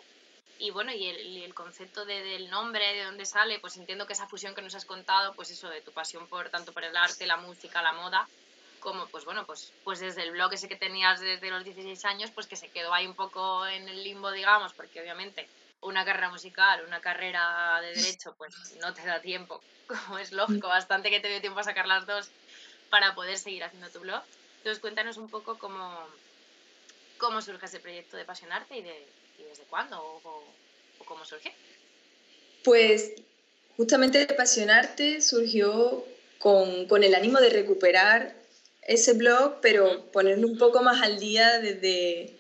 y 0.59 0.71
bueno, 0.71 0.93
y 0.93 1.07
el, 1.07 1.55
concepto 1.55 2.05
del 2.05 2.51
nombre, 2.51 2.95
de 2.95 3.05
dónde 3.05 3.27
sale, 3.27 3.59
pues 3.59 3.77
entiendo 3.77 4.07
que 4.07 4.13
esa 4.13 4.29
fusión 4.29 4.55
que 4.55 4.63
nos 4.63 4.75
has 4.75 4.85
contado, 4.85 5.35
pues 5.35 5.51
eso, 5.51 5.69
de 5.69 5.81
tu 5.81 5.93
pasión 5.93 6.27
por 6.27 6.49
tanto 6.49 6.73
por 6.73 6.85
el 6.85 6.97
arte, 6.97 7.27
la 7.27 7.37
música, 7.37 7.83
la 7.83 7.93
moda, 7.93 8.29
como 8.81 9.07
pues 9.07 9.25
bueno, 9.25 9.47
pues, 9.47 9.73
pues 9.83 10.01
desde 10.01 10.23
el 10.23 10.33
blog 10.33 10.53
ese 10.53 10.69
que 10.69 10.77
tenías 10.77 11.21
desde 11.21 11.51
los 11.51 11.65
16 11.65 12.05
años, 12.05 12.31
pues 12.31 12.47
que 12.47 12.57
se 12.57 12.69
quedó 12.69 12.93
ahí 12.95 13.07
un 13.07 13.15
poco 13.15 13.67
en 13.67 13.89
el 13.89 14.05
limbo, 14.05 14.31
digamos, 14.31 14.73
porque 14.75 15.01
obviamente 15.01 15.49
una 15.81 16.05
carrera 16.05 16.31
musical, 16.31 16.85
una 16.87 17.01
carrera 17.01 17.81
de 17.81 17.95
derecho, 17.95 18.35
pues 18.37 18.55
no 18.81 18.95
te 18.95 19.05
da 19.05 19.21
tiempo, 19.21 19.61
como 19.87 20.19
es 20.19 20.33
lógico, 20.33 20.69
bastante 20.69 21.11
que 21.11 21.21
te 21.21 21.29
dio 21.29 21.41
tiempo 21.41 21.61
a 21.61 21.65
sacar 21.65 21.87
las 21.87 22.07
dos 22.07 22.31
para 22.91 23.15
poder 23.15 23.39
seguir 23.39 23.65
haciendo 23.65 23.91
tu 23.91 24.01
blog. 24.01 24.23
Entonces 24.59 24.81
cuéntanos 24.81 25.17
un 25.17 25.29
poco 25.29 25.59
cómo, 25.59 26.07
cómo 27.19 27.43
surge 27.43 27.67
ese 27.67 27.81
proyecto 27.81 28.17
de 28.17 28.25
Pasionarte 28.25 28.79
y 28.79 28.83
de 28.83 29.07
¿Y 29.39 29.43
desde 29.45 29.63
cuándo 29.65 30.01
o, 30.01 30.45
cómo 31.05 31.25
surgió? 31.25 31.51
Pues 32.63 33.13
justamente 33.77 34.27
Apasionarte 34.31 35.21
surgió 35.21 36.05
con, 36.39 36.87
con, 36.87 37.05
el 37.05 37.15
ánimo 37.15 37.41
de 37.41 37.51
recuperar 37.51 38.35
ese 38.83 39.15
blog, 39.15 39.61
pero 39.61 40.11
ponerlo 40.13 40.47
un 40.47 40.59
poco 40.59 40.83
más 40.83 41.03
al 41.03 41.19
día 41.19 41.59
desde 41.59 42.37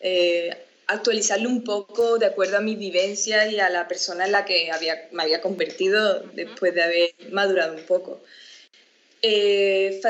eh, 0.00 0.56
actualizarlo 0.86 1.48
un 1.48 1.64
poco 1.64 2.18
de 2.18 2.26
acuerdo 2.26 2.56
a 2.56 2.60
mi 2.60 2.74
vivencia 2.74 3.46
y 3.46 3.60
a 3.60 3.68
la 3.68 3.88
persona 3.88 4.26
en 4.26 4.32
la 4.32 4.44
que 4.44 4.70
había, 4.70 5.08
me 5.12 5.22
había 5.22 5.40
convertido 5.40 6.20
después 6.32 6.74
de 6.74 6.82
haber 6.82 7.14
madurado 7.30 7.74
un 7.74 7.84
poco. 7.84 8.20
Eh, 9.20 10.00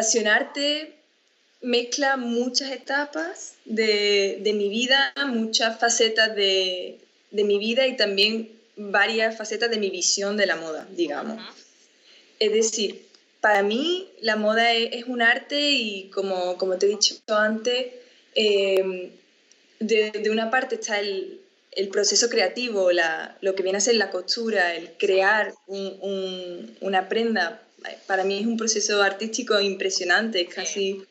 mezcla 1.61 2.17
muchas 2.17 2.71
etapas 2.71 3.55
de, 3.65 4.41
mi 4.55 4.69
vida, 4.69 5.13
muchas 5.27 5.79
facetas 5.79 6.35
de, 6.35 6.99
mi 7.31 7.59
vida 7.59 7.87
y 7.87 7.97
también 7.97 8.51
varias 8.77 9.37
facetas 9.37 9.71
de 9.71 9.79
mi 9.79 9.91
visión 9.91 10.37
de 10.37 10.47
la 10.47 10.57
moda, 10.57 10.87
digamos. 10.91 11.43
Es 12.39 12.53
decir, 12.53 13.07
para 13.41 13.63
mí 13.63 14.09
la 14.21 14.37
moda 14.37 14.73
es, 14.73 15.05
un 15.07 15.23
arte 15.23 15.73
y 15.73 16.11
como, 16.11 16.57
como, 16.57 16.77
te 16.77 16.87
he 16.87 16.91
dicho 16.91 17.17
antes, 17.29 17.87
em, 18.35 19.11
de, 19.81 20.31
una 20.31 20.51
parte 20.51 20.77
está 20.77 21.01
el, 21.01 21.41
proceso 21.93 22.29
creativo, 22.29 22.91
lo 23.41 23.55
que 23.55 23.63
viene 23.63 23.79
a 23.79 23.81
ser 23.81 23.95
la 23.95 24.11
costura, 24.11 24.75
el 24.75 24.91
crear 24.99 25.55
una 25.69 27.09
prenda. 27.09 27.63
Para 28.09 28.25
mí 28.25 28.41
es 28.41 28.47
un 28.47 28.57
proceso 28.57 29.01
artístico 29.01 29.61
impresionante, 29.61 30.41
es 30.41 30.53
casi 30.53 31.07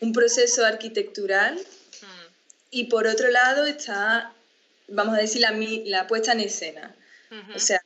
un 0.00 0.12
proceso 0.12 0.64
arquitectural. 0.64 1.56
Hmm. 1.56 2.32
y 2.70 2.84
por 2.84 3.06
otro 3.06 3.28
lado 3.28 3.64
está, 3.66 4.32
vamos 4.88 5.16
a 5.16 5.20
decir, 5.20 5.40
la, 5.40 5.52
la 5.84 6.06
puesta 6.06 6.32
en 6.32 6.40
escena. 6.40 6.94
O 7.54 7.58
sea, 7.60 7.80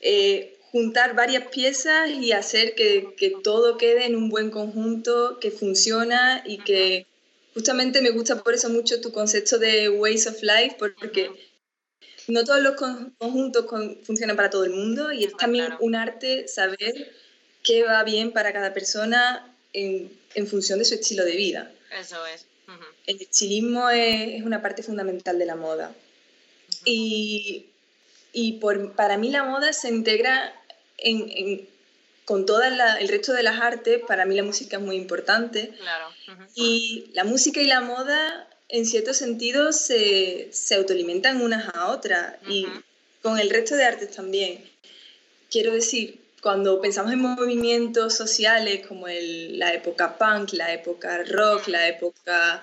eh, 0.00 0.56
juntar 0.70 1.14
varias 1.16 1.48
piezas 1.48 2.10
y 2.10 2.32
hacer 2.32 2.74
que, 2.74 3.14
que, 3.16 3.32
todo 3.42 3.76
quede 3.76 4.06
en 4.06 4.14
un 4.14 4.28
buen 4.28 4.50
conjunto, 4.50 5.38
que 5.40 5.50
funciona 5.50 6.42
y 6.46 6.58
que 6.58 7.06
justamente 7.54 8.00
me 8.00 8.10
gusta 8.10 8.42
por 8.42 8.54
eso 8.54 8.70
mucho 8.70 9.00
tu 9.00 9.12
concepto 9.12 9.58
de 9.58 9.88
Ways 9.88 10.26
of 10.28 10.42
Life, 10.42 10.76
porque 10.78 11.30
no 12.28 12.44
todos 12.44 12.60
los 12.60 12.76
conjuntos 12.76 13.66
funcionan 14.04 14.36
para 14.36 14.50
todo 14.50 14.64
el 14.64 14.70
mundo 14.70 15.12
y 15.12 15.24
es 15.24 15.36
también 15.36 15.74
un 15.80 15.94
arte 15.94 16.46
saber 16.48 17.12
qué 17.62 17.82
va 17.82 18.02
bien 18.04 18.32
para 18.32 18.52
cada 18.52 18.72
persona 18.72 19.51
en, 19.72 20.12
en 20.34 20.46
función 20.46 20.78
de 20.78 20.84
su 20.84 20.94
estilo 20.94 21.24
de 21.24 21.36
vida. 21.36 21.72
Eso 21.98 22.24
es. 22.26 22.46
El 23.06 23.20
estilismo 23.20 23.90
es, 23.90 24.38
es, 24.38 24.42
una 24.44 24.62
parte 24.62 24.82
fundamental 24.82 25.38
de 25.38 25.44
la 25.44 25.56
moda. 25.56 25.94
Y, 26.84 27.66
y 28.32 28.52
por, 28.52 28.94
para 28.94 29.18
mí 29.18 29.30
la 29.30 29.44
moda 29.44 29.72
se 29.72 29.88
integra 29.88 30.54
en, 30.98 31.68
con 32.24 32.46
todo 32.46 32.62
el 32.62 33.08
resto 33.08 33.32
de 33.32 33.42
las 33.42 33.60
artes, 33.60 34.00
para 34.06 34.24
mí 34.24 34.34
la 34.34 34.42
música 34.44 34.76
es 34.76 34.82
muy 34.82 34.96
importante. 34.96 35.68
Claro. 35.78 36.06
Y 36.54 37.10
la 37.12 37.24
música 37.24 37.60
y 37.60 37.66
la 37.66 37.80
moda, 37.80 38.48
en 38.68 38.86
cierto 38.86 39.12
sentido, 39.12 39.72
se, 39.72 40.48
se 40.52 40.76
autoalimentan 40.76 41.42
unas 41.42 41.74
a 41.74 41.90
otras. 41.90 42.36
Y 42.48 42.66
con 43.20 43.38
el 43.38 43.50
resto 43.50 43.74
de 43.74 43.84
artes 43.84 44.12
también. 44.12 44.64
Quiero 45.50 45.72
decir, 45.72 46.21
cuando 46.42 46.80
pensamos 46.80 47.12
en 47.12 47.20
movimientos 47.20 48.16
sociales 48.16 48.84
como 48.86 49.06
el, 49.06 49.58
la 49.60 49.72
época 49.72 50.18
punk, 50.18 50.54
la 50.54 50.72
época 50.72 51.22
rock, 51.24 51.68
la 51.68 51.86
época 51.86 52.62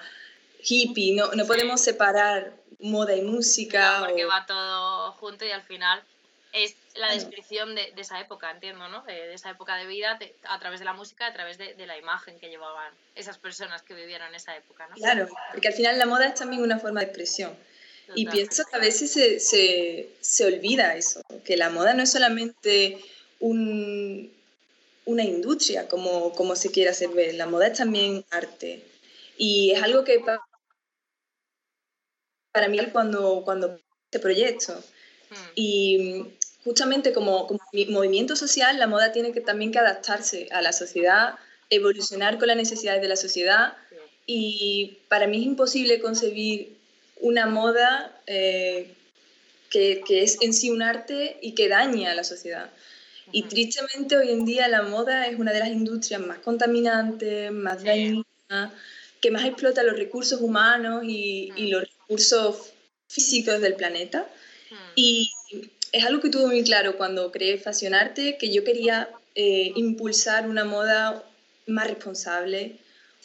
hippie, 0.61 1.15
no, 1.15 1.31
no 1.31 1.47
podemos 1.47 1.79
separar 1.79 2.53
moda 2.79 3.15
y 3.15 3.21
música. 3.21 4.03
porque 4.05 4.25
va 4.25 4.45
todo 4.45 5.13
junto 5.13 5.45
y 5.45 5.51
al 5.51 5.63
final 5.63 6.03
es 6.51 6.75
la 6.95 7.13
descripción 7.13 7.73
de, 7.73 7.93
de 7.95 8.01
esa 8.01 8.19
época, 8.19 8.51
entiendo, 8.51 8.89
¿no? 8.89 9.03
De, 9.03 9.33
esa 9.33 9.51
época 9.51 9.77
de 9.77 9.87
vida 9.87 10.19
a 10.43 10.59
través 10.59 10.79
de 10.79 10.85
la 10.85 10.93
música, 10.93 11.27
a 11.27 11.33
través 11.33 11.57
de, 11.57 11.73
de, 11.75 11.85
la 11.85 11.97
imagen 11.97 12.37
que 12.37 12.49
llevaban 12.49 12.91
esas 13.15 13.37
personas 13.37 13.81
que 13.83 13.93
vivieron 13.93 14.35
esa 14.35 14.57
época, 14.57 14.87
¿no? 14.87 14.95
Claro, 14.95 15.29
porque 15.53 15.69
al 15.69 15.73
final 15.73 15.97
la 15.97 16.05
moda 16.05 16.25
es 16.25 16.35
también 16.35 16.61
una 16.61 16.79
forma 16.79 16.99
de 16.99 17.05
expresión. 17.05 17.55
Y 18.15 18.25
pienso 18.25 18.63
que 18.65 18.75
a 18.75 18.79
veces 18.79 19.13
se, 19.13 19.39
se, 19.39 20.09
se, 20.19 20.45
olvida 20.45 20.95
eso, 20.95 21.21
que 21.45 21.55
la 21.55 21.69
moda 21.69 21.93
no 21.93 22.01
es 22.01 22.11
solamente 22.11 22.99
un, 23.39 24.31
una 25.05 25.23
industria, 25.23 25.87
como, 25.87 26.33
como 26.33 26.55
se 26.55 26.71
quiere 26.71 26.91
hacer 26.91 27.09
ver, 27.09 27.35
la 27.35 27.47
moda 27.47 27.67
es 27.67 27.77
también 27.77 28.23
arte. 28.29 28.83
Y 29.37 29.71
es 29.71 29.81
algo 29.81 30.03
que 30.03 30.23
para 32.51 32.67
mí 32.67 32.79
cuando, 32.91 33.41
cuando 33.43 33.79
este 34.05 34.19
proyecto. 34.19 34.73
Hmm. 35.29 35.51
Y 35.55 36.25
justamente 36.63 37.13
como, 37.13 37.47
como, 37.47 37.59
movimiento 37.89 38.35
social, 38.35 38.77
la 38.77 38.87
moda 38.87 39.11
tiene 39.11 39.31
que 39.31 39.41
también 39.41 39.71
que 39.71 39.79
adaptarse 39.79 40.47
a 40.51 40.61
la 40.61 40.73
sociedad, 40.73 41.35
evolucionar 41.69 42.37
con 42.37 42.47
las 42.47 42.57
necesidades 42.57 43.01
de 43.01 43.07
la 43.07 43.15
sociedad. 43.15 43.73
Y 44.25 44.99
para 45.07 45.25
mí 45.25 45.37
es 45.37 45.43
imposible 45.43 45.99
concebir 46.01 46.77
una 47.19 47.47
moda 47.47 48.21
eh, 48.27 48.93
que, 49.69 50.03
que, 50.05 50.23
es 50.23 50.37
en 50.41 50.53
sí 50.53 50.69
un 50.69 50.83
arte 50.83 51.37
y 51.41 51.53
que 51.53 51.67
daña 51.67 52.11
a 52.11 52.15
la 52.15 52.23
sociedad. 52.23 52.69
Y 53.31 53.43
tristemente 53.43 54.17
hoy 54.17 54.31
en 54.31 54.45
día 54.45 54.67
la 54.67 54.83
moda 54.83 55.27
es 55.27 55.37
una 55.37 55.51
de 55.53 55.59
las 55.59 55.69
industrias 55.69 56.21
más 56.21 56.39
contaminantes, 56.39 57.51
más 57.51 57.83
dañinas, 57.83 58.25
que 59.21 59.31
más 59.31 59.45
explota 59.45 59.83
los 59.83 59.97
recursos 59.97 60.41
humanos 60.41 61.03
y, 61.03 61.51
y 61.55 61.67
los 61.67 61.83
recursos 61.83 62.73
físicos 63.07 63.59
del 63.61 63.75
planeta. 63.75 64.27
Y 64.95 65.31
es 65.91 66.05
algo 66.05 66.21
que 66.21 66.29
tuve 66.29 66.45
muy 66.47 66.63
claro 66.63 66.97
cuando 66.97 67.31
creé 67.31 67.57
Fashion 67.57 67.93
Arte, 67.93 68.37
que 68.37 68.53
yo 68.53 68.63
quería 68.63 69.09
eh, 69.35 69.71
impulsar 69.75 70.47
una 70.47 70.65
moda 70.65 71.23
más 71.67 71.87
responsable, 71.87 72.77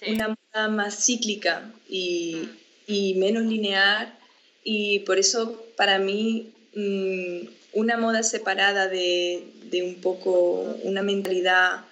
una 0.06 0.28
moda 0.28 0.68
más 0.68 1.04
cíclica 1.04 1.70
y, 1.88 2.48
y, 2.86 3.14
menos 3.14 3.44
lineal. 3.44 4.14
Y 4.62 5.00
por 5.00 5.18
eso 5.18 5.64
para 5.76 5.98
mí 5.98 6.52
mm, 6.74 7.48
una 7.72 7.96
moda 7.96 8.22
separada 8.22 8.88
de, 8.88 9.44
de, 9.70 9.82
un 9.82 10.00
poco 10.00 10.60
una 10.82 11.02
mentalidad 11.02 11.84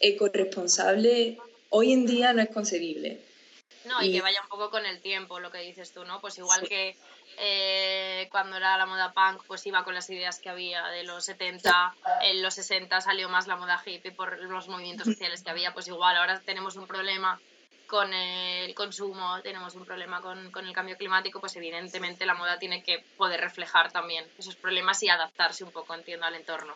eco-responsable 0.00 1.38
hoy 1.70 1.92
en 1.92 2.06
día 2.06 2.32
no 2.32 2.42
es 2.42 2.48
concebible. 2.50 3.20
No, 3.84 4.02
y, 4.02 4.12
que 4.12 4.20
vaya 4.20 4.42
un 4.42 4.48
poco 4.48 4.70
con 4.70 4.84
el 4.84 5.00
tiempo, 5.00 5.38
lo 5.38 5.50
que 5.50 5.58
dices 5.58 5.92
tú, 5.92 6.04
¿no? 6.04 6.20
Pues 6.20 6.38
igual 6.38 6.66
que 6.68 6.96
eh, 7.38 8.28
cuando 8.30 8.56
era 8.56 8.76
la 8.76 8.86
moda 8.86 9.12
punk, 9.12 9.44
pues 9.46 9.64
iba 9.66 9.84
con 9.84 9.94
las 9.94 10.10
ideas 10.10 10.40
que 10.40 10.48
había 10.48 10.86
de 10.88 11.04
los 11.04 11.24
70, 11.24 11.94
en 12.22 12.42
los 12.42 12.54
60 12.54 13.00
salió 13.00 13.28
más 13.28 13.46
la 13.46 13.56
moda 13.56 13.80
hippie 13.84 14.10
por 14.10 14.40
los 14.40 14.68
movimientos 14.68 15.06
sociales 15.06 15.42
que 15.42 15.50
había, 15.50 15.72
pues 15.72 15.86
igual 15.86 16.16
ahora 16.16 16.40
tenemos 16.44 16.76
un 16.76 16.86
problema 16.86 17.40
con 17.86 18.12
el 18.12 18.74
consumo, 18.74 19.40
tenemos 19.42 19.76
un 19.76 19.84
problema 19.84 20.20
con, 20.20 20.50
con, 20.50 20.66
el 20.66 20.72
cambio 20.72 20.96
climático, 20.96 21.38
pues 21.38 21.54
evidentemente 21.54 22.26
la 22.26 22.34
moda 22.34 22.58
tiene 22.58 22.82
que 22.82 23.04
poder 23.16 23.40
reflejar 23.40 23.92
también 23.92 24.24
esos 24.38 24.56
problemas 24.56 25.00
y 25.04 25.08
adaptarse 25.08 25.62
un 25.62 25.70
poco, 25.70 25.94
entiendo, 25.94 26.26
al 26.26 26.34
entorno. 26.34 26.74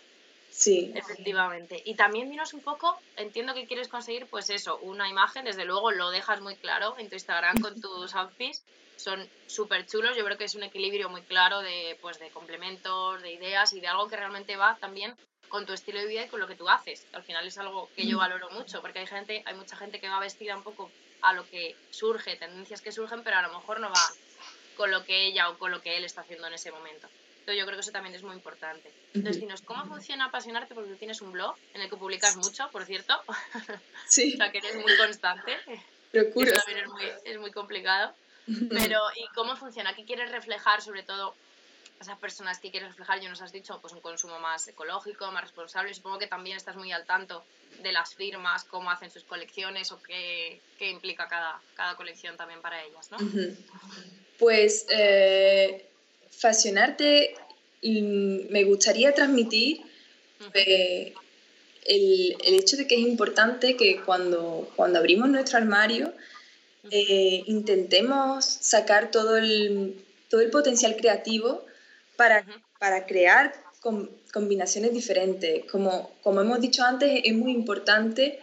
Sí. 0.50 0.92
Efectivamente. 0.95 1.80
Y 1.85 1.95
también 1.95 2.28
dinos 2.28 2.52
un 2.54 2.61
poco, 2.61 2.99
entiendo 3.16 3.54
que 3.54 3.66
quieres 3.66 3.88
conseguir, 3.88 4.26
pues 4.26 4.50
eso, 4.50 4.78
una 4.78 5.09
imagen, 5.09 5.45
desde 5.45 5.64
luego 5.64 5.90
lo 5.90 6.11
dejas 6.11 6.40
muy 6.40 6.57
claro 6.57 6.97
en 6.99 7.09
tu 7.09 7.14
Instagram 7.14 7.61
con 7.61 7.80
tus 7.80 8.14
outfits, 8.14 8.62
son 8.97 9.26
súper 9.47 9.87
chulos, 9.87 10.16
yo 10.16 10.25
creo 10.25 10.37
que 10.37 10.45
es 10.45 10.54
un 10.54 10.62
equilibrio 10.62 11.09
muy 11.09 11.23
claro 11.23 11.61
de, 11.61 11.97
pues, 12.02 12.19
de 12.19 12.28
complementos, 12.30 13.23
de 13.23 13.33
ideas 13.33 13.73
y 13.73 13.80
de 13.80 13.87
algo 13.87 14.09
que 14.09 14.16
realmente 14.16 14.57
va 14.57 14.76
también 14.76 15.14
con 15.49 15.66
tu 15.66 15.73
estilo 15.73 15.99
de 16.00 16.07
vida 16.07 16.25
y 16.25 16.28
con 16.28 16.40
lo 16.40 16.47
que 16.47 16.54
tú 16.54 16.69
haces. 16.69 17.07
Al 17.12 17.23
final 17.23 17.47
es 17.47 17.57
algo 17.59 17.88
que 17.97 18.07
yo 18.07 18.19
valoro 18.19 18.50
mucho, 18.50 18.83
porque 18.83 18.99
hay 18.99 19.07
gente, 19.07 19.42
hay 19.47 19.54
mucha 19.54 19.76
gente 19.76 20.00
que 20.00 20.09
va 20.09 20.21
vestida 20.21 20.57
un 20.57 20.62
poco 20.62 20.90
a 21.23 21.33
lo 21.33 21.49
que 21.49 21.76
surge, 21.90 22.37
tendencias 22.37 22.83
que 22.83 22.92
surgen, 22.92 23.23
pero 23.23 23.38
a 23.38 23.42
lo 23.42 23.52
mejor 23.52 23.80
no 23.80 23.88
va 23.88 24.12
con 24.76 24.90
lo 24.90 25.04
que 25.04 25.26
ella 25.26 25.49
o 25.50 25.59
con 25.59 25.71
lo 25.71 25.80
que 25.83 25.97
él 25.97 26.04
está 26.04 26.23
haciendo 26.23 26.47
en 26.47 26.54
ese 26.54 26.71
momento. 26.71 27.09
Entonces 27.40 27.59
yo 27.59 27.66
creo 27.66 27.76
que 27.76 27.80
eso 27.80 27.92
también 27.92 28.14
es 28.14 28.23
muy 28.23 28.37
importante. 28.37 28.92
Entonces, 29.14 29.40
dinos, 29.40 29.62
¿cómo 29.62 29.85
funciona 29.87 30.26
apasionarte? 30.26 30.75
Porque 30.75 30.90
tú 30.90 30.97
tienes 30.97 31.20
un 31.20 31.32
blog 31.32 31.56
en 31.75 31.80
el 31.80 31.90
que 31.90 31.97
publicas 31.97 32.37
mucho, 32.37 32.68
por 32.70 32.85
cierto. 32.85 33.20
Sí. 34.06 34.35
o 34.35 34.37
sea, 34.37 34.50
que 34.50 34.59
eres 34.59 34.76
muy 34.76 34.97
constante. 34.97 35.56
Procuro. 36.11 36.50
Eso 36.50 36.61
también 36.64 36.85
es 36.85 36.90
muy, 36.90 37.04
es 37.25 37.38
muy 37.38 37.52
complicado. 37.52 38.12
Pero, 38.70 39.00
¿y 39.16 39.26
cómo 39.35 39.56
funciona? 39.56 39.94
¿Qué 39.94 40.04
quieres 40.04 40.30
reflejar, 40.32 40.82
sobre 40.82 41.02
todo, 41.02 41.35
esas 42.00 42.18
personas 42.18 42.59
que 42.59 42.70
quieres 42.70 42.88
reflejar? 42.88 43.20
Yo 43.20 43.28
nos 43.28 43.40
has 43.42 43.52
dicho, 43.52 43.78
pues 43.80 43.92
un 43.92 44.00
consumo 44.00 44.40
más 44.40 44.66
ecológico, 44.66 45.30
más 45.30 45.42
responsable. 45.42 45.94
Supongo 45.94 46.18
que 46.18 46.26
también 46.26 46.56
estás 46.56 46.76
muy 46.76 46.90
al 46.90 47.04
tanto 47.04 47.44
de 47.82 47.92
las 47.92 48.14
firmas, 48.14 48.64
cómo 48.64 48.90
hacen 48.90 49.11
sus 49.11 49.23
colecciones 49.25 49.92
o 49.92 50.02
qué, 50.02 50.61
qué 50.78 50.90
implica 50.90 51.28
cada, 51.28 51.61
cada 51.75 51.94
colección 51.97 52.37
también 52.37 52.61
para 52.61 52.82
ellas, 52.82 53.11
¿no? 53.12 53.18
Pues 54.38 54.87
eh, 54.90 55.89
Fashionarte 56.30 57.34
mm, 57.82 58.50
me 58.50 58.64
gustaría 58.64 59.14
transmitir 59.14 59.82
eh, 60.54 61.12
el, 61.84 62.37
el, 62.44 62.54
hecho 62.54 62.76
de 62.76 62.87
que 62.87 62.94
es 62.94 63.00
importante 63.00 63.76
que 63.76 64.00
cuando, 64.02 64.70
cuando 64.76 64.99
abrimos 64.99 65.28
nuestro 65.28 65.58
armario 65.58 66.12
eh, 66.90 67.42
intentemos 67.46 68.44
sacar 68.44 69.10
todo 69.10 69.37
el, 69.37 70.02
todo 70.28 70.40
el 70.40 70.50
potencial 70.50 70.96
creativo 70.96 71.64
para, 72.16 72.44
para 72.78 73.06
crear 73.06 73.52
combinaciones 74.32 74.92
diferentes. 74.92 75.64
Como, 75.70 76.10
como 76.22 76.40
hemos 76.40 76.60
dicho 76.60 76.82
antes, 76.82 77.20
es 77.25 77.34
muy 77.34 77.52
importante 77.52 78.40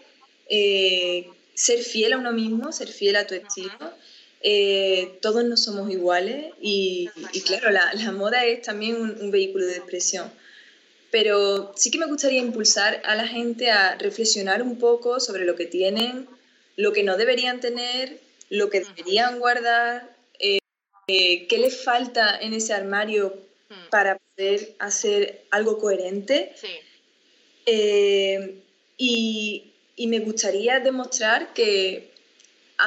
eh, 0.49 1.29
ser 1.53 1.79
fiel 1.79 2.13
a 2.13 2.17
uno 2.17 2.31
mismo, 2.31 2.71
ser 2.71 2.89
fiel 2.89 3.15
a 3.15 3.25
tu 3.25 3.33
estilo. 3.33 3.93
Eh, 4.41 5.17
todos 5.21 5.43
no 5.45 5.57
somos 5.57 5.89
iguales 5.89 6.53
y, 6.61 7.09
y 7.33 7.41
claro, 7.41 7.71
la, 7.71 7.91
la, 7.93 8.11
moda 8.11 8.45
es 8.45 8.61
también 8.61 8.95
un, 8.95 9.19
un, 9.19 9.31
vehículo 9.31 9.65
de 9.65 9.77
expresión. 9.77 10.31
Pero 11.09 11.73
sí 11.75 11.89
que 11.89 11.97
me 11.97 12.05
gustaría 12.05 12.39
impulsar 12.39 13.01
a 13.05 13.15
la 13.15 13.27
gente 13.27 13.71
a 13.71 13.95
reflexionar 13.95 14.61
un 14.61 14.77
poco 14.77 15.19
sobre 15.19 15.45
lo 15.45 15.55
que 15.55 15.65
tienen, 15.65 16.27
lo 16.75 16.93
que 16.93 17.03
no 17.03 17.17
deberían 17.17 17.59
tener, 17.59 18.19
lo 18.49 18.69
que 18.69 18.81
deberían 18.81 19.39
guardar, 19.39 20.15
eh, 20.39 20.59
eh, 21.07 21.47
qué 21.47 21.57
les 21.57 21.83
falta 21.83 22.37
en 22.39 22.53
ese 22.53 22.73
armario 22.73 23.33
para 23.89 24.17
poder 24.17 24.75
hacer 24.79 25.45
algo 25.49 25.79
coherente. 25.79 26.53
Sí. 26.55 26.67
Y, 28.97 29.73
y, 29.95 30.07
me 30.07 30.19
gustaría 30.19 30.79
demostrar 30.79 31.53
que 31.53 32.11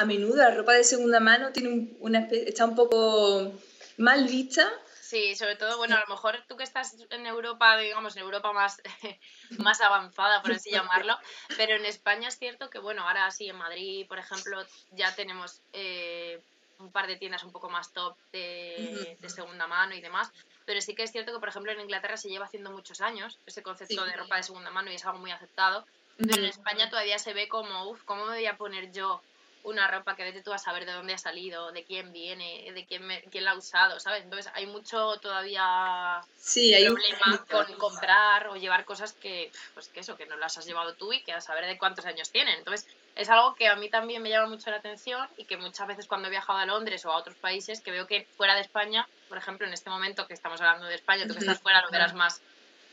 a 0.01 0.05
menudo 0.05 0.37
la 0.37 0.51
ropa 0.51 0.73
de 0.73 0.83
segunda 0.83 1.19
mano 1.19 1.51
tiene 1.51 1.95
una, 1.99 2.27
está 2.31 2.65
un 2.65 2.75
poco 2.75 3.53
mal 3.97 4.25
vista 4.25 4.71
Sí, 5.11 5.35
sobre 5.35 5.57
todo, 5.57 5.75
bueno, 5.75 5.97
a 5.97 5.99
lo 5.99 6.07
mejor 6.07 6.41
tú 6.47 6.55
que 6.55 6.63
estás 6.63 6.95
en 7.09 7.25
Europa, 7.25 7.75
digamos, 7.75 8.15
en 8.15 8.21
Europa 8.23 8.53
más, 8.53 8.81
más 9.59 9.81
avanzada, 9.81 10.41
por 10.41 10.53
así 10.53 10.71
llamarlo, 10.71 11.17
pero 11.57 11.75
en 11.75 11.83
España 11.83 12.29
es 12.29 12.39
cierto 12.39 12.69
que, 12.69 12.79
bueno, 12.79 13.05
ahora 13.05 13.29
sí, 13.29 13.49
en 13.49 13.57
Madrid, 13.57 14.07
por 14.07 14.19
ejemplo, 14.19 14.65
ya 14.91 15.13
tenemos 15.13 15.59
eh, 15.73 16.41
un 16.79 16.93
par 16.93 17.07
de 17.07 17.17
tiendas 17.17 17.43
un 17.43 17.51
poco 17.51 17.69
más 17.69 17.91
top 17.91 18.15
de, 18.31 19.17
segunda 19.27 19.67
mano 19.67 19.95
y 19.95 19.99
demás. 19.99 20.31
Pero 20.65 20.79
sí 20.79 20.95
que 20.95 21.03
es 21.03 21.11
cierto 21.11 21.33
que, 21.33 21.39
por 21.39 21.49
ejemplo, 21.49 21.73
en 21.73 21.81
Inglaterra 21.81 22.15
se 22.15 22.29
lleva 22.29 22.45
haciendo 22.45 22.71
muchos 22.71 23.01
años 23.01 23.37
ese 23.45 23.61
concepto 23.61 24.05
de 24.05 24.13
ropa 24.13 24.37
de 24.37 24.43
segunda 24.43 24.71
mano 24.71 24.91
y 24.91 24.95
es 24.95 25.05
algo 25.05 25.19
muy 25.19 25.31
aceptado. 25.31 25.85
Pero 26.17 26.35
en 26.35 26.45
España 26.45 26.89
todavía 26.89 27.19
se 27.19 27.33
ve 27.33 27.49
como, 27.49 27.89
uff, 27.89 28.03
¿cómo 28.05 28.27
me 28.27 28.35
voy 28.35 28.45
a 28.45 28.55
poner 28.55 28.93
yo 28.93 29.21
una 29.63 29.87
ropa 29.87 30.15
que 30.15 30.23
vete 30.23 30.41
tú 30.41 30.53
a 30.53 30.57
saber 30.57 30.85
de 30.85 30.93
dónde 30.93 31.13
ha 31.13 31.17
salido, 31.17 31.71
de 31.71 31.83
quién 31.83 32.11
viene, 32.11 32.71
de 32.73 32.85
quién, 32.85 33.03
quién 33.29 33.45
la 33.45 33.51
ha 33.51 33.57
usado, 33.57 33.99
¿sabes? 33.99 34.23
Entonces 34.23 34.51
hay 34.55 34.65
mucho 34.65 35.17
todavía 35.17 36.21
sí, 36.35 36.73
hay 36.73 36.85
problema 36.85 37.45
con 37.49 37.73
comprar 37.75 38.47
o 38.47 38.55
llevar 38.55 38.85
cosas 38.85 39.13
que, 39.13 39.51
pues 39.73 39.87
que 39.89 39.99
eso, 39.99 40.17
que 40.17 40.25
no 40.25 40.37
las 40.37 40.57
has 40.57 40.65
llevado 40.65 40.93
tú 40.95 41.13
y 41.13 41.21
que 41.21 41.33
a 41.33 41.41
saber 41.41 41.65
de 41.65 41.77
cuántos 41.77 42.05
años 42.05 42.31
tienen. 42.31 42.57
Entonces 42.57 42.87
es 43.15 43.29
algo 43.29 43.55
que 43.55 43.67
a 43.67 43.75
mí 43.75 43.89
también 43.89 44.21
me 44.21 44.29
llama 44.29 44.47
mucho 44.47 44.69
la 44.71 44.77
atención 44.77 45.27
y 45.37 45.45
que 45.45 45.57
muchas 45.57 45.87
veces 45.87 46.07
cuando 46.07 46.27
he 46.27 46.31
viajado 46.31 46.59
a 46.59 46.65
Londres 46.65 47.05
o 47.05 47.11
a 47.11 47.17
otros 47.17 47.35
países, 47.35 47.81
que 47.81 47.91
veo 47.91 48.07
que 48.07 48.25
fuera 48.37 48.55
de 48.55 48.61
España, 48.61 49.07
por 49.29 49.37
ejemplo, 49.37 49.67
en 49.67 49.73
este 49.73 49.89
momento 49.89 50.27
que 50.27 50.33
estamos 50.33 50.61
hablando 50.61 50.87
de 50.87 50.95
España, 50.95 51.27
tú 51.27 51.33
que 51.33 51.39
estás 51.39 51.59
fuera 51.59 51.81
lo 51.81 51.91
verás 51.91 52.13
más, 52.13 52.41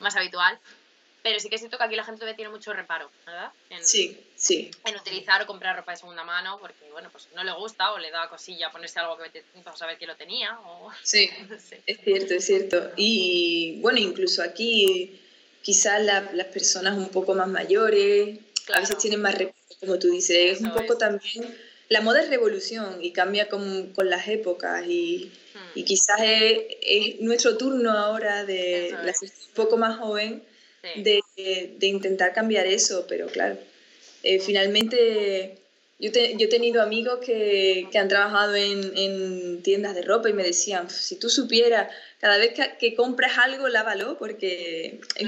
más 0.00 0.16
habitual, 0.16 0.58
pero 1.22 1.40
sí 1.40 1.48
que 1.48 1.58
siento 1.58 1.78
que 1.78 1.84
aquí 1.84 1.96
la 1.96 2.04
gente 2.04 2.20
todavía 2.20 2.36
tiene 2.36 2.50
mucho 2.50 2.72
reparo, 2.72 3.10
¿verdad? 3.26 3.52
En, 3.70 3.84
sí, 3.84 4.18
sí. 4.36 4.70
En 4.84 4.96
utilizar 4.96 5.42
o 5.42 5.46
comprar 5.46 5.76
ropa 5.76 5.92
de 5.92 5.98
segunda 5.98 6.24
mano 6.24 6.58
porque, 6.60 6.90
bueno, 6.92 7.08
pues 7.10 7.28
no 7.34 7.42
le 7.42 7.52
gusta 7.52 7.92
o 7.92 7.98
le 7.98 8.10
da 8.10 8.28
cosilla 8.28 8.70
ponerse 8.70 9.00
algo 9.00 9.16
que 9.18 9.42
a 9.64 9.76
saber 9.76 9.98
quién 9.98 10.08
lo 10.08 10.16
tenía. 10.16 10.58
O... 10.60 10.90
Sí, 11.02 11.28
es 11.86 12.00
cierto, 12.02 12.34
es 12.34 12.44
cierto. 12.44 12.92
Y 12.96 13.78
bueno, 13.80 13.98
incluso 13.98 14.42
aquí 14.42 15.20
quizás 15.62 16.02
las 16.02 16.46
personas 16.46 16.96
un 16.96 17.08
poco 17.08 17.34
más 17.34 17.48
mayores 17.48 18.38
a 18.72 18.80
veces 18.80 18.98
tienen 18.98 19.20
más 19.20 19.34
reparo, 19.34 19.56
como 19.80 19.98
tú 19.98 20.10
dices. 20.10 20.36
Es 20.36 20.60
un 20.60 20.72
poco 20.72 20.96
también... 20.96 21.56
La 21.90 22.02
moda 22.02 22.20
es 22.20 22.28
revolución 22.28 22.98
y 23.02 23.12
cambia 23.12 23.48
con, 23.48 23.94
con 23.94 24.10
las 24.10 24.28
épocas 24.28 24.84
y, 24.86 25.32
hmm. 25.54 25.78
y 25.78 25.84
quizás 25.84 26.20
es, 26.20 26.60
es, 26.82 27.20
nuestro 27.20 27.56
turno 27.56 27.92
ahora 27.92 28.44
de 28.44 28.90
la 28.90 29.14
un 29.22 29.54
poco 29.54 29.78
más 29.78 29.98
joven 29.98 30.44
de, 30.82 31.22
de, 31.78 31.86
intentar 31.86 32.32
cambiar 32.32 32.66
eso, 32.66 33.06
pero 33.08 33.26
claro, 33.28 33.58
eh, 34.22 34.40
finalmente 34.40 35.58
yo, 35.98 36.10
yo, 36.12 36.46
he 36.46 36.48
tenido 36.48 36.82
amigos 36.82 37.18
que, 37.24 37.88
que 37.90 37.98
han 37.98 38.08
trabajado 38.08 38.54
en, 38.54 38.96
en, 38.96 39.62
tiendas 39.62 39.94
de 39.94 40.02
ropa 40.02 40.28
y 40.28 40.32
me 40.32 40.44
decían, 40.44 40.88
si 40.88 41.18
tú 41.18 41.28
supieras, 41.28 41.92
cada 42.20 42.38
vez 42.38 42.54
que, 42.54 42.76
que 42.78 42.94
compras 42.94 43.36
algo, 43.38 43.68
lávalo, 43.68 44.16
porque 44.18 45.00
es 45.16 45.26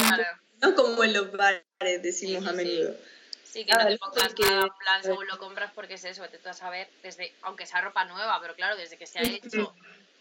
¿no? 0.60 0.74
como 0.74 1.02
en 1.02 1.12
los 1.12 1.32
bares 1.32 1.64
decimos 2.02 2.46
a 2.46 2.52
menudo. 2.52 2.94
Sí, 3.44 3.64
que 3.64 3.72
no 3.72 3.84
te 3.84 3.98
pongas 3.98 4.32
nada 4.38 4.62
en 4.62 4.78
plan 4.78 5.02
según 5.02 5.26
lo 5.26 5.38
compras 5.38 5.72
porque 5.74 5.94
es 5.94 6.04
eso, 6.04 6.22
te 6.28 6.38
vas 6.38 6.56
a 6.56 6.60
saber, 6.60 6.88
desde, 7.02 7.32
aunque 7.42 7.66
sea 7.66 7.80
ropa 7.80 8.04
nueva, 8.04 8.38
pero 8.40 8.54
claro, 8.54 8.76
desde 8.76 8.96
que 8.96 9.06
se 9.06 9.18
ha 9.18 9.22
hecho 9.22 9.74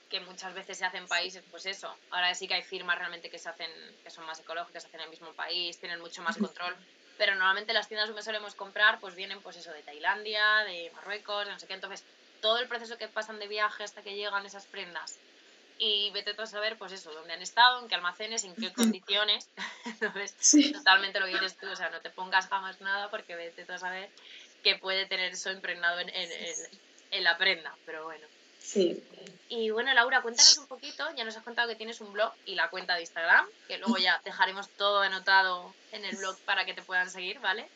que 0.09 0.19
muchas 0.21 0.53
veces 0.53 0.77
se 0.77 0.85
hacen 0.85 1.07
países, 1.07 1.43
pues 1.51 1.65
eso. 1.65 1.95
Ahora 2.09 2.33
sí 2.33 2.47
que 2.47 2.55
hay 2.55 2.63
firmas 2.63 2.97
realmente 2.97 3.29
que 3.29 3.37
se 3.37 3.47
hacen, 3.47 3.71
que 4.03 4.09
son 4.09 4.25
más 4.25 4.39
ecológicas, 4.39 4.83
se 4.83 4.87
hacen 4.87 5.01
en 5.01 5.05
el 5.05 5.11
mismo 5.11 5.33
país, 5.33 5.79
tienen 5.79 5.99
mucho 5.99 6.21
más 6.23 6.37
control. 6.37 6.75
Pero 7.17 7.35
normalmente 7.35 7.73
las 7.73 7.87
tiendas 7.87 8.07
donde 8.09 8.23
solemos 8.23 8.55
comprar, 8.55 8.99
pues 8.99 9.13
vienen, 9.15 9.41
pues 9.41 9.57
eso, 9.57 9.71
de 9.71 9.83
Tailandia, 9.83 10.63
de 10.65 10.91
Marruecos, 10.95 11.45
de 11.45 11.51
no 11.51 11.59
sé 11.59 11.67
qué. 11.67 11.73
Entonces, 11.73 12.03
todo 12.41 12.57
el 12.59 12.67
proceso 12.67 12.97
que 12.97 13.07
pasan 13.07 13.39
de 13.39 13.47
viaje 13.47 13.83
hasta 13.83 14.01
que 14.01 14.15
llegan 14.15 14.45
esas 14.45 14.65
prendas. 14.65 15.19
Y 15.77 16.11
vete 16.11 16.33
tú 16.33 16.41
a 16.41 16.47
saber, 16.47 16.77
pues 16.77 16.91
eso, 16.91 17.13
dónde 17.13 17.33
han 17.33 17.41
estado, 17.41 17.79
en 17.79 17.87
qué 17.87 17.95
almacenes, 17.95 18.43
en 18.43 18.55
qué 18.55 18.73
condiciones. 18.73 19.49
Entonces, 19.85 20.35
totalmente 20.73 21.19
lo 21.19 21.27
que 21.27 21.33
dices 21.33 21.57
tú, 21.57 21.69
o 21.69 21.75
sea, 21.75 21.89
no 21.89 22.01
te 22.01 22.09
pongas 22.09 22.47
jamás 22.47 22.81
nada 22.81 23.09
porque 23.09 23.35
vete 23.35 23.63
tú 23.63 23.73
a 23.73 23.77
saber 23.77 24.09
que 24.63 24.75
puede 24.75 25.05
tener 25.05 25.31
eso 25.31 25.51
impregnado 25.51 25.99
en, 25.99 26.09
en, 26.09 26.29
en 27.11 27.23
la 27.23 27.37
prenda. 27.37 27.75
Pero 27.85 28.05
bueno. 28.05 28.27
Sí. 28.59 29.03
Y 29.49 29.71
bueno, 29.71 29.91
Laura, 29.93 30.21
cuéntanos 30.21 30.57
un 30.59 30.67
poquito, 30.67 31.03
ya 31.15 31.23
nos 31.23 31.35
has 31.35 31.43
contado 31.43 31.67
que 31.67 31.75
tienes 31.75 32.01
un 32.01 32.13
blog 32.13 32.31
y 32.45 32.53
la 32.53 32.69
cuenta 32.69 32.93
de 32.95 33.01
Instagram, 33.01 33.47
que 33.67 33.79
luego 33.79 33.97
ya 33.97 34.21
dejaremos 34.25 34.69
todo 34.69 35.01
anotado 35.01 35.73
en 35.91 36.05
el 36.05 36.15
blog 36.17 36.37
para 36.41 36.65
que 36.65 36.75
te 36.75 36.83
puedan 36.83 37.09
seguir, 37.09 37.39
¿vale? 37.39 37.67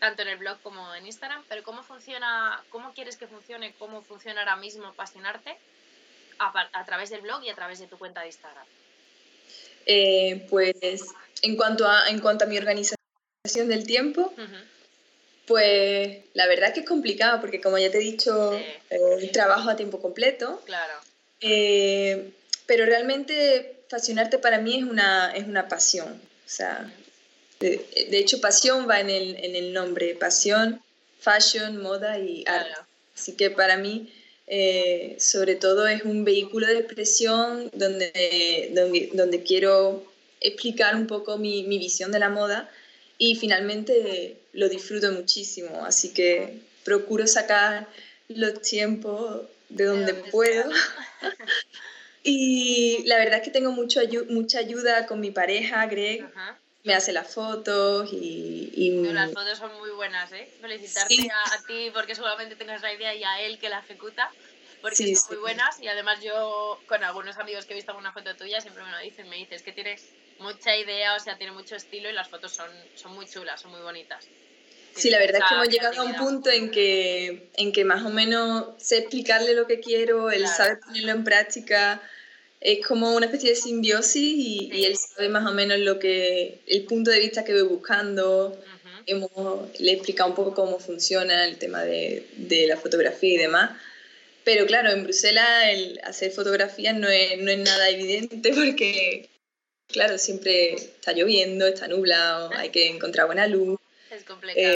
Tanto 0.00 0.22
en 0.22 0.28
el 0.28 0.36
blog 0.36 0.60
como 0.62 0.94
en 0.94 1.06
Instagram, 1.06 1.42
pero 1.48 1.62
¿cómo 1.62 1.82
funciona, 1.82 2.62
cómo 2.68 2.92
quieres 2.92 3.16
que 3.16 3.26
funcione, 3.26 3.74
cómo 3.78 4.02
funciona 4.02 4.40
ahora 4.40 4.56
mismo 4.56 4.86
apasionarte 4.86 5.56
a, 6.38 6.84
través 6.84 7.08
del 7.08 7.22
blog 7.22 7.42
y 7.42 7.48
a 7.48 7.54
través 7.54 7.78
de 7.78 7.86
tu 7.86 7.96
cuenta 7.96 8.20
de 8.20 8.26
Instagram? 8.26 8.66
Eh, 9.86 10.46
pues 10.50 10.74
en 11.40 11.56
cuanto, 11.56 11.88
a, 11.88 12.08
en 12.08 12.20
cuanto 12.20 12.44
a 12.44 12.48
mi 12.48 12.58
organización 12.58 12.98
del 13.68 13.86
tiempo, 13.86 14.34
pues 15.46 16.18
la 16.32 16.46
verdad 16.46 16.68
es 16.68 16.74
que 16.74 16.80
es 16.80 16.86
complicado 16.86 17.40
porque 17.40 17.60
como 17.60 17.78
ya 17.78 17.90
te 17.90 17.98
he 17.98 18.00
dicho, 18.00 18.54
eh, 18.90 19.30
trabajo 19.32 19.70
a 19.70 19.76
tiempo 19.76 20.00
completo. 20.00 20.62
Claro. 20.64 20.94
Eh, 21.40 22.30
pero 22.66 22.86
realmente 22.86 23.84
fascinarte 23.88 24.38
para 24.38 24.58
mí 24.58 24.78
es 24.78 24.84
una, 24.84 25.32
es 25.34 25.46
una 25.46 25.68
pasión. 25.68 26.12
O 26.12 26.48
sea, 26.48 26.90
de, 27.60 27.84
hecho 28.10 28.40
pasión 28.40 28.88
va 28.88 29.00
en 29.00 29.10
el, 29.10 29.36
en 29.36 29.56
el, 29.56 29.72
nombre, 29.72 30.14
pasión, 30.14 30.82
fashion, 31.20 31.76
moda 31.76 32.18
y 32.18 32.44
arte. 32.46 32.72
Así 33.14 33.32
que 33.32 33.50
para 33.50 33.76
mí, 33.76 34.12
eh, 34.46 35.16
sobre 35.18 35.54
todo, 35.54 35.86
es 35.86 36.02
un 36.02 36.24
vehículo 36.24 36.66
de 36.66 36.78
expresión 36.78 37.70
donde, 37.74 38.70
donde, 38.72 39.10
donde 39.12 39.42
quiero 39.42 40.04
explicar 40.40 40.96
un 40.96 41.06
poco 41.06 41.38
mi, 41.38 41.62
mi 41.64 41.78
visión 41.78 42.12
de 42.12 42.18
la 42.18 42.28
moda 42.28 42.70
y 43.18 43.36
finalmente 43.36 44.38
lo 44.52 44.68
disfruto 44.68 45.12
muchísimo, 45.12 45.84
así 45.84 46.12
que 46.12 46.60
procuro 46.84 47.26
sacar 47.26 47.88
los 48.28 48.60
tiempos 48.62 49.42
de 49.68 49.84
donde, 49.84 50.14
puedo. 50.14 50.70
y 52.22 53.04
la 53.06 53.16
verdad 53.16 53.38
es 53.38 53.44
que 53.44 53.50
tengo 53.50 53.72
mucho 53.72 54.00
mucha 54.28 54.58
ayuda 54.58 55.06
con 55.06 55.20
mi 55.20 55.30
pareja, 55.30 55.86
Greg. 55.86 56.26
Me 56.82 56.94
hace 56.94 57.14
las 57.14 57.32
fotos 57.32 58.10
y... 58.12 59.00
Las 59.04 59.32
fotos 59.32 59.56
son 59.56 59.74
muy 59.78 59.90
buenas, 59.90 60.30
¿eh? 60.32 60.46
Felicitarte 60.60 61.30
a, 61.30 61.66
ti 61.66 61.90
porque 61.94 62.14
seguramente 62.14 62.56
tengas 62.56 62.82
la 62.82 62.92
idea 62.92 63.14
y 63.14 63.24
a 63.24 63.40
él 63.40 63.58
que 63.58 63.70
la 63.70 63.78
ejecuta 63.78 64.30
porque 64.82 65.16
son 65.16 65.36
muy 65.36 65.38
buenas 65.38 65.80
y 65.80 65.88
además 65.88 66.20
yo 66.22 66.78
con 66.86 67.02
algunos 67.02 67.38
amigos 67.38 67.64
que 67.64 67.72
he 67.72 67.76
visto 67.76 67.92
alguna 67.92 68.12
foto 68.12 68.36
tuya 68.36 68.60
siempre 68.60 68.84
me 68.84 68.90
lo 68.90 68.98
dicen, 68.98 69.30
me 69.30 69.36
dices 69.36 69.62
que 69.62 69.72
tienes 69.72 70.04
mucha 70.38 70.76
idea, 70.76 71.16
o 71.16 71.20
sea, 71.20 71.36
tiene 71.36 71.52
mucho 71.52 71.76
estilo 71.76 72.10
y 72.10 72.12
las 72.12 72.28
fotos 72.28 72.52
son, 72.52 72.68
son 72.94 73.12
muy 73.12 73.26
chulas, 73.26 73.60
son 73.60 73.70
muy 73.70 73.80
bonitas. 73.80 74.26
Sí, 74.96 75.10
la 75.10 75.18
verdad 75.18 75.40
es 75.42 75.48
que 75.48 75.54
hemos 75.54 75.68
llegado 75.68 76.02
a 76.02 76.04
un 76.04 76.14
punto 76.14 76.50
en 76.50 76.70
que, 76.70 77.48
en 77.56 77.72
que 77.72 77.84
más 77.84 78.04
o 78.04 78.10
menos 78.10 78.66
sé 78.78 78.98
explicarle 78.98 79.54
lo 79.54 79.66
que 79.66 79.80
quiero, 79.80 80.30
él 80.30 80.46
sabe 80.46 80.76
ponerlo 80.76 81.10
en 81.10 81.24
práctica, 81.24 82.00
es 82.60 82.86
como 82.86 83.14
una 83.14 83.26
especie 83.26 83.50
de 83.50 83.56
simbiosis 83.56 84.22
y, 84.22 84.70
y, 84.72 84.84
él 84.84 84.96
sabe 84.96 85.28
más 85.28 85.46
o 85.46 85.52
menos 85.52 85.78
lo 85.78 85.98
que, 85.98 86.60
el 86.66 86.84
punto 86.84 87.10
de 87.10 87.20
vista 87.20 87.44
que 87.44 87.52
voy 87.52 87.62
buscando. 87.62 88.58
Hemos, 89.06 89.30
le 89.78 89.90
he 89.90 89.94
explicado 89.94 90.30
un 90.30 90.36
poco 90.36 90.54
cómo 90.54 90.78
funciona 90.78 91.44
el 91.44 91.58
tema 91.58 91.82
de, 91.82 92.26
de, 92.36 92.66
la 92.66 92.78
fotografía 92.78 93.34
y 93.34 93.36
demás. 93.36 93.72
Pero 94.44 94.64
claro, 94.64 94.90
en 94.90 95.04
Bruselas 95.04 95.64
el 95.68 96.00
hacer 96.04 96.30
fotografías 96.30 96.96
no 96.96 97.08
es, 97.08 97.36
no 97.38 97.50
es 97.50 97.58
nada 97.58 97.90
evidente 97.90 98.52
porque 98.54 99.28
claro, 99.88 100.18
siempre 100.18 100.74
está 100.74 101.12
lloviendo, 101.12 101.66
está 101.66 101.88
nublado, 101.88 102.50
hay 102.56 102.70
que 102.70 102.88
encontrar 102.88 103.26
buena 103.26 103.46
luz. 103.46 103.78
Es 104.10 104.24
complicado. 104.24 104.66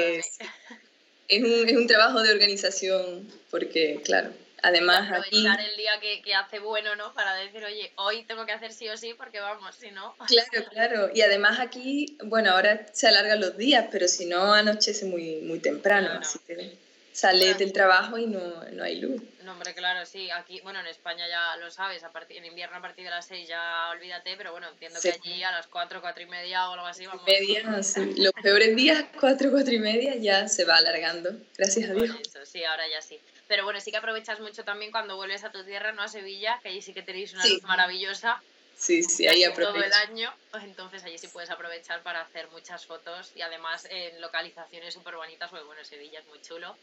Es, 1.28 1.42
un, 1.42 1.68
es 1.68 1.76
un, 1.76 1.86
trabajo 1.86 2.22
de 2.22 2.30
organización 2.30 3.30
porque, 3.50 4.00
claro, 4.02 4.32
además 4.62 5.10
aprovechar 5.10 5.60
el 5.60 5.76
día 5.76 6.00
que, 6.00 6.22
que, 6.22 6.34
hace 6.34 6.58
bueno, 6.58 6.96
¿no? 6.96 7.12
Para 7.12 7.34
decir, 7.34 7.62
oye, 7.64 7.92
hoy 7.96 8.24
tengo 8.24 8.46
que 8.46 8.52
hacer 8.52 8.72
sí 8.72 8.88
o 8.88 8.96
sí 8.96 9.14
porque 9.16 9.38
vamos, 9.40 9.74
si 9.76 9.90
no... 9.90 10.16
Claro, 10.26 10.68
claro. 10.70 11.10
Y 11.14 11.20
además 11.20 11.60
aquí, 11.60 12.16
bueno, 12.24 12.52
ahora 12.52 12.86
se 12.92 13.08
alargan 13.08 13.40
los 13.40 13.56
días, 13.56 13.86
pero 13.90 14.08
si 14.08 14.26
no 14.26 14.54
anochece 14.54 15.04
muy, 15.04 15.36
muy 15.42 15.60
temprano, 15.60 16.10
así 16.18 16.38
que 16.46 16.76
sale 17.12 17.54
del 17.54 17.72
trabajo 17.72 18.16
y 18.16 18.26
no, 18.26 18.64
no, 18.72 18.84
hay 18.84 19.00
luz. 19.00 19.20
No, 19.48 19.54
hombre, 19.54 19.72
claro, 19.72 20.04
sí. 20.04 20.30
Aquí, 20.30 20.60
bueno, 20.60 20.80
en 20.80 20.88
España 20.88 21.26
ya 21.26 21.56
lo 21.56 21.70
sabes, 21.70 22.04
a 22.04 22.10
partir, 22.10 22.36
en 22.36 22.44
invierno 22.44 22.76
a 22.76 22.82
partir 22.82 23.04
de 23.04 23.10
las 23.10 23.26
6 23.28 23.48
ya 23.48 23.88
olvídate, 23.92 24.36
pero 24.36 24.52
bueno, 24.52 24.68
entiendo 24.68 25.00
que 25.00 25.08
allí 25.08 25.42
a 25.42 25.50
las 25.50 25.66
4, 25.68 26.02
4 26.02 26.22
y 26.22 26.26
media 26.26 26.68
o 26.68 26.74
algo 26.74 26.84
así 26.84 27.06
vamos. 27.06 27.24
Media, 27.26 27.82
sí. 27.82 28.12
Los 28.18 28.34
peores 28.42 28.76
días, 28.76 29.06
4, 29.18 29.50
4 29.50 29.72
y 29.72 29.78
media, 29.78 30.16
ya 30.16 30.48
se 30.48 30.66
va 30.66 30.76
alargando, 30.76 31.30
gracias 31.56 31.88
a 31.88 31.94
Dios. 31.94 32.14
Eso, 32.20 32.44
sí, 32.44 32.62
ahora 32.62 32.86
ya 32.88 33.00
sí. 33.00 33.18
Pero 33.46 33.64
bueno, 33.64 33.80
sí 33.80 33.90
que 33.90 33.96
aprovechas 33.96 34.38
mucho 34.40 34.64
también 34.64 34.92
cuando 34.92 35.16
vuelves 35.16 35.42
a 35.44 35.50
tu 35.50 35.64
tierra, 35.64 35.92
¿no? 35.92 36.02
A 36.02 36.08
Sevilla, 36.08 36.60
que 36.62 36.68
allí 36.68 36.82
sí 36.82 36.92
que 36.92 37.02
tenéis 37.02 37.32
una 37.32 37.46
luz 37.46 37.62
maravillosa. 37.62 38.42
Sí, 38.76 39.02
sí, 39.02 39.26
ahí 39.28 39.44
aprovecho. 39.44 39.72
Todo 39.72 39.82
el 39.82 39.92
año, 39.94 40.30
pues 40.50 40.62
entonces 40.64 41.02
allí 41.04 41.16
sí 41.16 41.28
puedes 41.28 41.48
aprovechar 41.48 42.02
para 42.02 42.20
hacer 42.20 42.48
muchas 42.50 42.84
fotos 42.84 43.32
y 43.34 43.40
además 43.40 43.86
en 43.88 44.20
localizaciones 44.20 44.92
súper 44.92 45.16
bonitas, 45.16 45.48
porque 45.48 45.64
bueno, 45.64 45.82
Sevilla 45.84 46.20
es 46.20 46.26
muy 46.26 46.42
chulo 46.42 46.76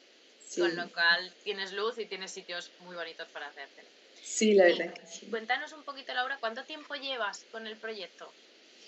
con 0.57 0.75
lo 0.75 0.89
cual 0.89 1.33
tienes 1.43 1.73
luz 1.73 1.97
y 1.97 2.05
tienes 2.05 2.31
sitios 2.31 2.71
muy 2.79 2.95
bonitos 2.95 3.27
para 3.29 3.47
hacerte. 3.47 3.83
Sí, 4.21 4.53
la 4.53 4.65
verdad. 4.65 4.93
Cuéntanos 5.29 5.71
un 5.73 5.83
poquito, 5.83 6.13
Laura, 6.13 6.37
¿cuánto 6.39 6.63
tiempo 6.63 6.95
llevas 6.95 7.45
con 7.51 7.67
el 7.67 7.77
proyecto 7.77 8.31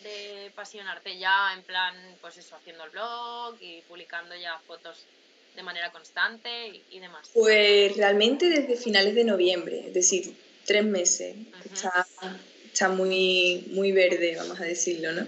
de 0.04 0.52
Pasionarte? 0.56 1.18
Ya 1.18 1.54
en 1.54 1.64
plan, 1.64 1.96
pues 2.22 2.38
eso, 2.38 2.56
haciendo 2.56 2.86
el 2.86 2.90
blog 2.92 3.56
y 3.62 3.82
publicando 3.82 4.36
ya 4.36 4.60
fotos 4.66 5.06
de 5.56 5.64
manera 5.64 5.92
constante 5.92 6.82
y, 6.90 7.00
demás? 7.00 7.30
Pues 7.34 7.98
realmente 7.98 8.50
desde 8.50 8.78
finales 8.78 9.16
de 9.16 9.24
noviembre, 9.24 9.86
es 9.88 9.94
decir, 9.94 10.34
tres 10.66 10.86
meses. 10.86 11.36
está, 11.66 12.08
está, 12.66 12.90
muy, 12.90 13.66
muy 13.72 13.92
verde, 13.92 14.36
vamos 14.38 14.60
a 14.60 14.64
decirlo, 14.64 15.12
¿no? 15.12 15.26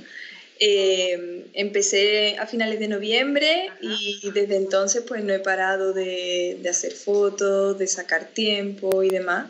Eh, 0.61 1.49
empecé 1.53 2.37
a 2.37 2.45
finales 2.45 2.79
de 2.79 2.89
noviembre 2.89 3.71
y 3.79 4.29
desde 4.31 4.57
entonces 4.57 5.03
pues 5.07 5.23
no 5.23 5.33
he 5.33 5.39
parado 5.39 5.93
de, 5.93 6.57
de, 6.61 6.69
hacer 6.69 6.91
fotos, 6.91 7.77
de 7.77 7.87
sacar 7.87 8.25
tiempo 8.27 9.01
y 9.01 9.09
demás. 9.09 9.49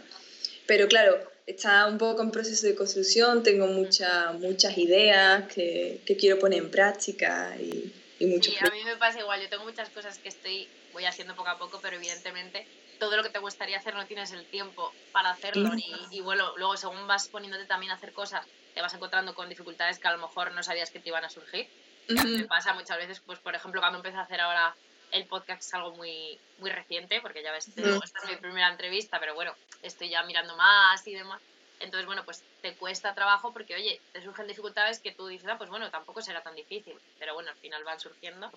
Pero 0.67 0.87
claro, 0.87 1.17
está 1.47 1.87
un 1.87 1.97
poco 1.97 2.21
en 2.21 2.29
proceso 2.29 2.67
de 2.67 2.75
construcción, 2.75 3.41
tengo 3.41 3.65
muchas 3.65 4.35
muchas 4.35 4.77
ideas 4.77 5.51
que, 5.51 5.99
que, 6.05 6.15
quiero 6.15 6.37
poner 6.37 6.59
en 6.59 6.69
práctica 6.69 7.55
y, 7.59 7.91
y 8.19 8.27
mucho. 8.27 8.51
Sí, 8.51 8.57
a 8.59 8.69
mí 8.69 8.83
me 8.85 8.95
pasa 8.95 9.19
igual, 9.19 9.41
yo 9.41 9.49
tengo 9.49 9.63
muchas 9.63 9.89
cosas 9.89 10.19
que 10.19 10.29
estoy, 10.29 10.67
voy 10.93 11.05
haciendo 11.05 11.35
poco 11.35 11.49
a 11.49 11.57
poco, 11.57 11.79
pero 11.81 11.95
evidentemente 11.95 12.67
todo 12.99 13.17
lo 13.17 13.23
que 13.23 13.29
te 13.29 13.39
gustaría 13.39 13.79
hacer 13.79 13.95
no 13.95 14.05
tienes 14.05 14.31
el 14.31 14.45
tiempo 14.45 14.93
para 15.11 15.31
hacerlo 15.31 15.71
y, 15.75 16.17
y 16.17 16.21
bueno, 16.21 16.55
luego 16.57 16.77
según 16.77 17.07
vas 17.07 17.29
poniéndote 17.29 17.65
también 17.65 17.91
a 17.93 17.95
hacer 17.95 18.13
cosas 18.13 18.45
te 18.73 18.81
vas 18.81 18.93
encontrando 18.93 19.33
con 19.35 19.49
dificultades 19.49 19.99
que 19.99 20.07
a 20.07 20.11
lo 20.11 20.19
mejor 20.19 20.51
no 20.53 20.63
sabías 20.63 20.91
que 20.91 20.99
te 20.99 21.09
iban 21.09 21.25
a 21.25 21.29
surgir. 21.29 21.67
Me 22.07 22.45
pasa 22.45 22.73
muchas 22.73 22.97
veces, 22.97 23.19
pues 23.19 23.39
por 23.39 23.53
ejemplo, 23.53 23.81
cuando 23.81 23.99
empecé 23.99 24.17
a 24.17 24.21
hacer 24.21 24.41
ahora 24.41 24.75
el 25.11 25.25
podcast 25.25 25.61
es 25.61 25.73
algo 25.73 25.91
muy, 25.95 26.39
muy 26.59 26.69
reciente, 26.69 27.21
porque 27.21 27.43
ya 27.43 27.51
ves, 27.51 27.67
esta 27.67 28.19
es 28.23 28.29
mi 28.29 28.35
primera 28.37 28.69
entrevista, 28.69 29.19
pero 29.19 29.35
bueno, 29.35 29.53
estoy 29.81 30.09
ya 30.09 30.23
mirando 30.23 30.55
más 30.55 31.05
y 31.07 31.13
demás. 31.13 31.41
Entonces, 31.79 32.05
bueno, 32.05 32.25
pues 32.25 32.43
te 32.61 32.73
cuesta 32.75 33.15
trabajo 33.15 33.53
porque, 33.53 33.75
oye, 33.75 34.01
te 34.11 34.21
surgen 34.21 34.47
dificultades 34.47 34.99
que 34.99 35.11
tú 35.11 35.27
dices, 35.27 35.47
ah, 35.49 35.57
pues 35.57 35.69
bueno, 35.69 35.89
tampoco 35.89 36.21
será 36.21 36.41
tan 36.41 36.55
difícil, 36.55 36.95
pero 37.17 37.33
bueno, 37.33 37.49
al 37.49 37.57
final 37.57 37.83
van 37.83 37.99
surgiendo. 37.99 38.51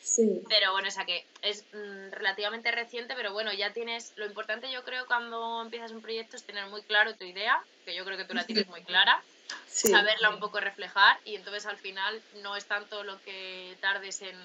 Sí. 0.00 0.42
Pero 0.48 0.72
bueno, 0.72 0.88
o 0.88 0.90
sea 0.90 1.04
que 1.04 1.26
es 1.42 1.64
mm, 1.72 2.12
relativamente 2.12 2.70
reciente, 2.70 3.14
pero 3.16 3.32
bueno, 3.32 3.52
ya 3.52 3.72
tienes, 3.72 4.12
lo 4.16 4.26
importante 4.26 4.70
yo 4.70 4.84
creo 4.84 5.06
cuando 5.06 5.60
empiezas 5.60 5.90
un 5.90 6.00
proyecto 6.00 6.36
es 6.36 6.44
tener 6.44 6.66
muy 6.66 6.82
claro 6.82 7.16
tu 7.16 7.24
idea, 7.24 7.60
que 7.84 7.94
yo 7.94 8.04
creo 8.04 8.16
que 8.16 8.24
tú 8.24 8.34
la 8.34 8.46
tienes 8.46 8.68
muy 8.68 8.82
clara, 8.84 9.22
saberla 9.66 10.30
un 10.30 10.40
poco 10.40 10.60
reflejar 10.60 11.18
y 11.24 11.36
entonces 11.36 11.66
al 11.66 11.78
final 11.78 12.20
no 12.42 12.56
es 12.56 12.66
tanto 12.66 13.04
lo 13.04 13.20
que 13.22 13.76
tardes 13.80 14.22
en, 14.22 14.36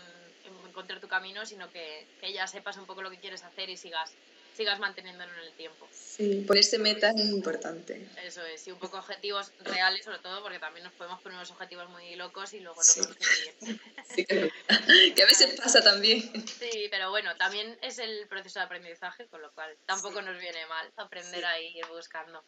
encontrar 0.67 0.99
tu 0.99 1.07
camino, 1.07 1.45
sino 1.45 1.71
que, 1.71 2.05
que, 2.19 2.33
ya 2.33 2.47
sepas 2.47 2.77
un 2.77 2.85
poco 2.85 3.01
lo 3.01 3.11
que 3.11 3.19
quieres 3.19 3.43
hacer 3.43 3.69
y 3.69 3.77
sigas, 3.77 4.11
sigas 4.55 4.79
manteniéndolo 4.79 5.31
en 5.33 5.39
el 5.39 5.53
tiempo. 5.53 5.87
Sí, 5.91 6.43
ponerse 6.47 6.79
metas 6.79 7.15
es 7.15 7.29
importante. 7.29 8.07
Eso 8.23 8.43
es, 8.45 8.67
y 8.67 8.71
un 8.71 8.79
poco 8.79 8.97
objetivos 8.97 9.51
reales 9.59 10.03
sobre 10.03 10.19
todo, 10.19 10.41
porque 10.41 10.59
también 10.59 10.83
nos 10.83 10.93
podemos 10.93 11.21
poner 11.21 11.37
unos 11.37 11.51
objetivos 11.51 11.89
muy 11.89 12.15
locos 12.15 12.53
y 12.53 12.59
luego 12.59 12.81
no 12.81 12.93
podemos 12.93 13.17
conseguir. 13.17 13.81
Sí, 14.13 14.25
que, 14.25 15.23
a 15.23 15.25
veces 15.25 15.59
pasa 15.59 15.81
también. 15.81 16.21
Sí, 16.47 16.87
pero 16.91 17.09
bueno, 17.09 17.35
también 17.37 17.77
es 17.81 17.97
el 17.99 18.27
proceso 18.27 18.59
de 18.59 18.65
aprendizaje, 18.65 19.27
con 19.27 19.41
lo 19.41 19.51
cual 19.53 19.75
tampoco 19.85 20.21
nos 20.21 20.39
viene 20.39 20.65
mal 20.67 20.91
aprender 20.97 21.43
a 21.45 21.59
ir 21.59 21.85
buscando. 21.87 22.43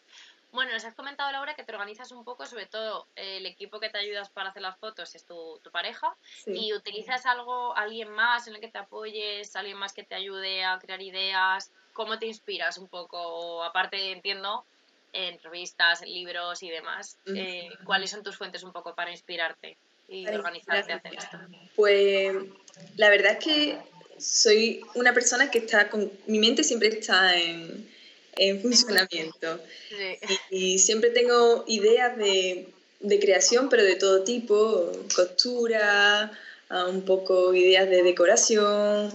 Bueno, 0.56 0.72
nos 0.72 0.86
has 0.86 0.96
comentado, 0.96 1.32
Laura, 1.32 1.54
que 1.54 1.64
te 1.64 1.74
organizas 1.74 2.12
un 2.12 2.24
poco, 2.24 2.46
sobre 2.46 2.66
todo 2.66 3.08
el 3.16 3.46
equipo 3.46 3.80
que 3.80 3.90
te 3.90 3.98
ayudas 3.98 4.30
para 4.30 4.50
hacer 4.50 4.62
las 4.62 4.78
fotos 4.78 5.14
es 5.14 5.26
tu, 5.26 5.60
tu 5.62 5.70
pareja, 5.70 6.16
y 6.48 6.74
utilizas 6.74 7.26
algo, 7.26 7.76
alguien 7.76 8.10
más 8.10 8.48
en 8.48 8.56
el 8.56 8.62
que 8.62 8.70
te 8.70 8.78
apoyes, 8.78 9.56
alguien 9.56 9.78
más 9.78 9.94
que 9.94 10.04
te 10.04 10.16
ayude 10.16 10.64
a 10.64 10.80
crear 10.80 11.02
ideas. 11.02 11.72
¿Cómo 11.94 12.18
te 12.20 12.26
inspiras 12.26 12.78
un 12.78 12.88
poco? 12.88 13.64
Aparte, 13.64 14.12
entiendo, 14.12 14.66
en 15.12 15.40
revistas, 15.42 16.02
en 16.02 16.14
libros 16.14 16.64
y 16.64 16.70
demás. 16.70 17.18
Eh, 17.26 17.70
¿Cuáles 17.84 18.10
son 18.10 18.24
tus 18.24 18.38
fuentes 18.38 18.64
un 18.64 18.72
poco 18.72 18.96
para 18.96 19.12
inspirarte 19.12 19.78
y 20.08 20.28
organizarte 20.28 20.94
a 20.94 20.96
hacer 20.96 21.16
esto? 21.16 21.38
Pues 21.76 22.34
la 22.96 23.10
verdad 23.10 23.34
es 23.34 23.44
que 23.44 23.80
soy 24.18 24.82
una 24.96 25.14
persona 25.14 25.52
que 25.52 25.60
está 25.60 25.90
con. 25.90 26.12
Mi 26.28 26.40
mente 26.40 26.64
siempre 26.64 26.88
está 26.90 27.36
en 27.36 27.94
en 28.38 28.62
funcionamiento. 28.62 29.60
Y, 30.50 30.80
siempre 30.80 31.10
tengo 31.10 31.64
ideas 31.68 32.18
de, 32.18 32.68
de, 33.00 33.20
creación, 33.20 33.70
pero 33.70 33.84
de 33.84 33.96
todo 33.96 34.24
tipo, 34.24 34.92
costura, 35.16 36.32
ah, 36.70 36.86
un 36.88 37.04
poco 37.04 37.54
ideas 37.54 37.90
de 37.90 38.04
decoración. 38.04 39.12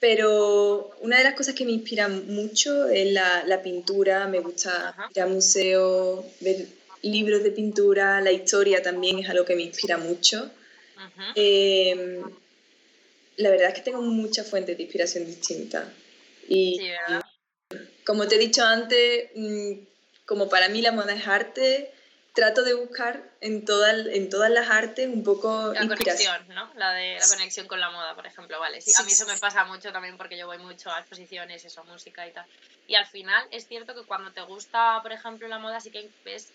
Pero 0.00 0.90
una 1.00 1.18
de 1.18 1.24
las 1.24 1.34
cosas 1.34 1.54
que 1.54 1.64
me 1.64 1.70
inspira 1.70 2.08
mucho 2.08 2.88
es 2.88 3.12
la, 3.12 3.44
la 3.46 3.62
pintura, 3.62 4.26
me 4.26 4.40
gusta 4.40 4.94
ir 5.14 5.22
a 5.22 5.26
museos, 5.26 6.24
ver 6.40 6.66
libros 7.02 7.42
de 7.42 7.50
pintura, 7.50 8.20
la 8.20 8.32
historia 8.32 8.82
también 8.82 9.18
es 9.18 9.28
algo 9.28 9.44
que 9.44 9.56
me 9.56 9.62
inspira 9.62 9.98
mucho. 9.98 10.50
Em, 11.34 12.22
la 13.36 13.50
verdad 13.50 13.68
es 13.68 13.74
que 13.74 13.80
tengo 13.80 14.02
muchas 14.02 14.48
fuentes 14.48 14.76
de 14.76 14.82
inspiración 14.84 15.26
distintas. 15.26 15.88
Y, 16.48 16.78
sí, 16.78 16.90
como 18.04 18.26
te 18.28 18.36
he 18.36 18.38
dicho 18.38 18.64
antes, 18.64 19.30
mm, 19.34 19.72
como 20.26 20.48
para 20.48 20.68
mí 20.68 20.82
la 20.82 20.92
moda 20.92 21.12
es 21.14 21.26
arte, 21.26 21.92
trato 22.34 22.62
de 22.62 22.74
buscar 22.74 23.22
en, 23.40 23.64
en 23.66 24.30
todas 24.30 24.50
las 24.50 24.70
artes 24.70 25.06
un 25.06 25.22
poco 25.22 25.72
la 25.74 25.86
conexión, 25.86 26.48
¿no? 26.48 26.70
La 26.76 26.92
de 26.92 27.18
la 27.18 27.28
conexión 27.28 27.66
con 27.66 27.78
la 27.78 27.90
moda, 27.90 28.14
por 28.14 28.26
ejemplo, 28.26 28.58
vale. 28.58 28.80
Sí, 28.80 28.92
a 28.98 29.02
mí 29.02 29.12
eso 29.12 29.26
me 29.26 29.36
pasa 29.36 29.64
mucho 29.64 29.92
también 29.92 30.16
porque 30.16 30.38
yo 30.38 30.46
voy 30.46 30.58
mucho 30.58 30.90
a 30.90 31.00
exposiciones, 31.00 31.64
eso, 31.64 31.84
música 31.84 32.26
y 32.26 32.32
tal. 32.32 32.46
Y 32.86 32.94
al 32.94 33.06
final 33.06 33.46
es 33.50 33.66
cierto 33.66 33.94
que 33.94 34.02
cuando 34.02 34.32
te 34.32 34.40
gusta, 34.42 35.00
por 35.02 35.12
ejemplo, 35.12 35.46
la 35.48 35.58
moda, 35.58 35.80
sí 35.80 35.90
que 35.90 36.08
ves 36.24 36.48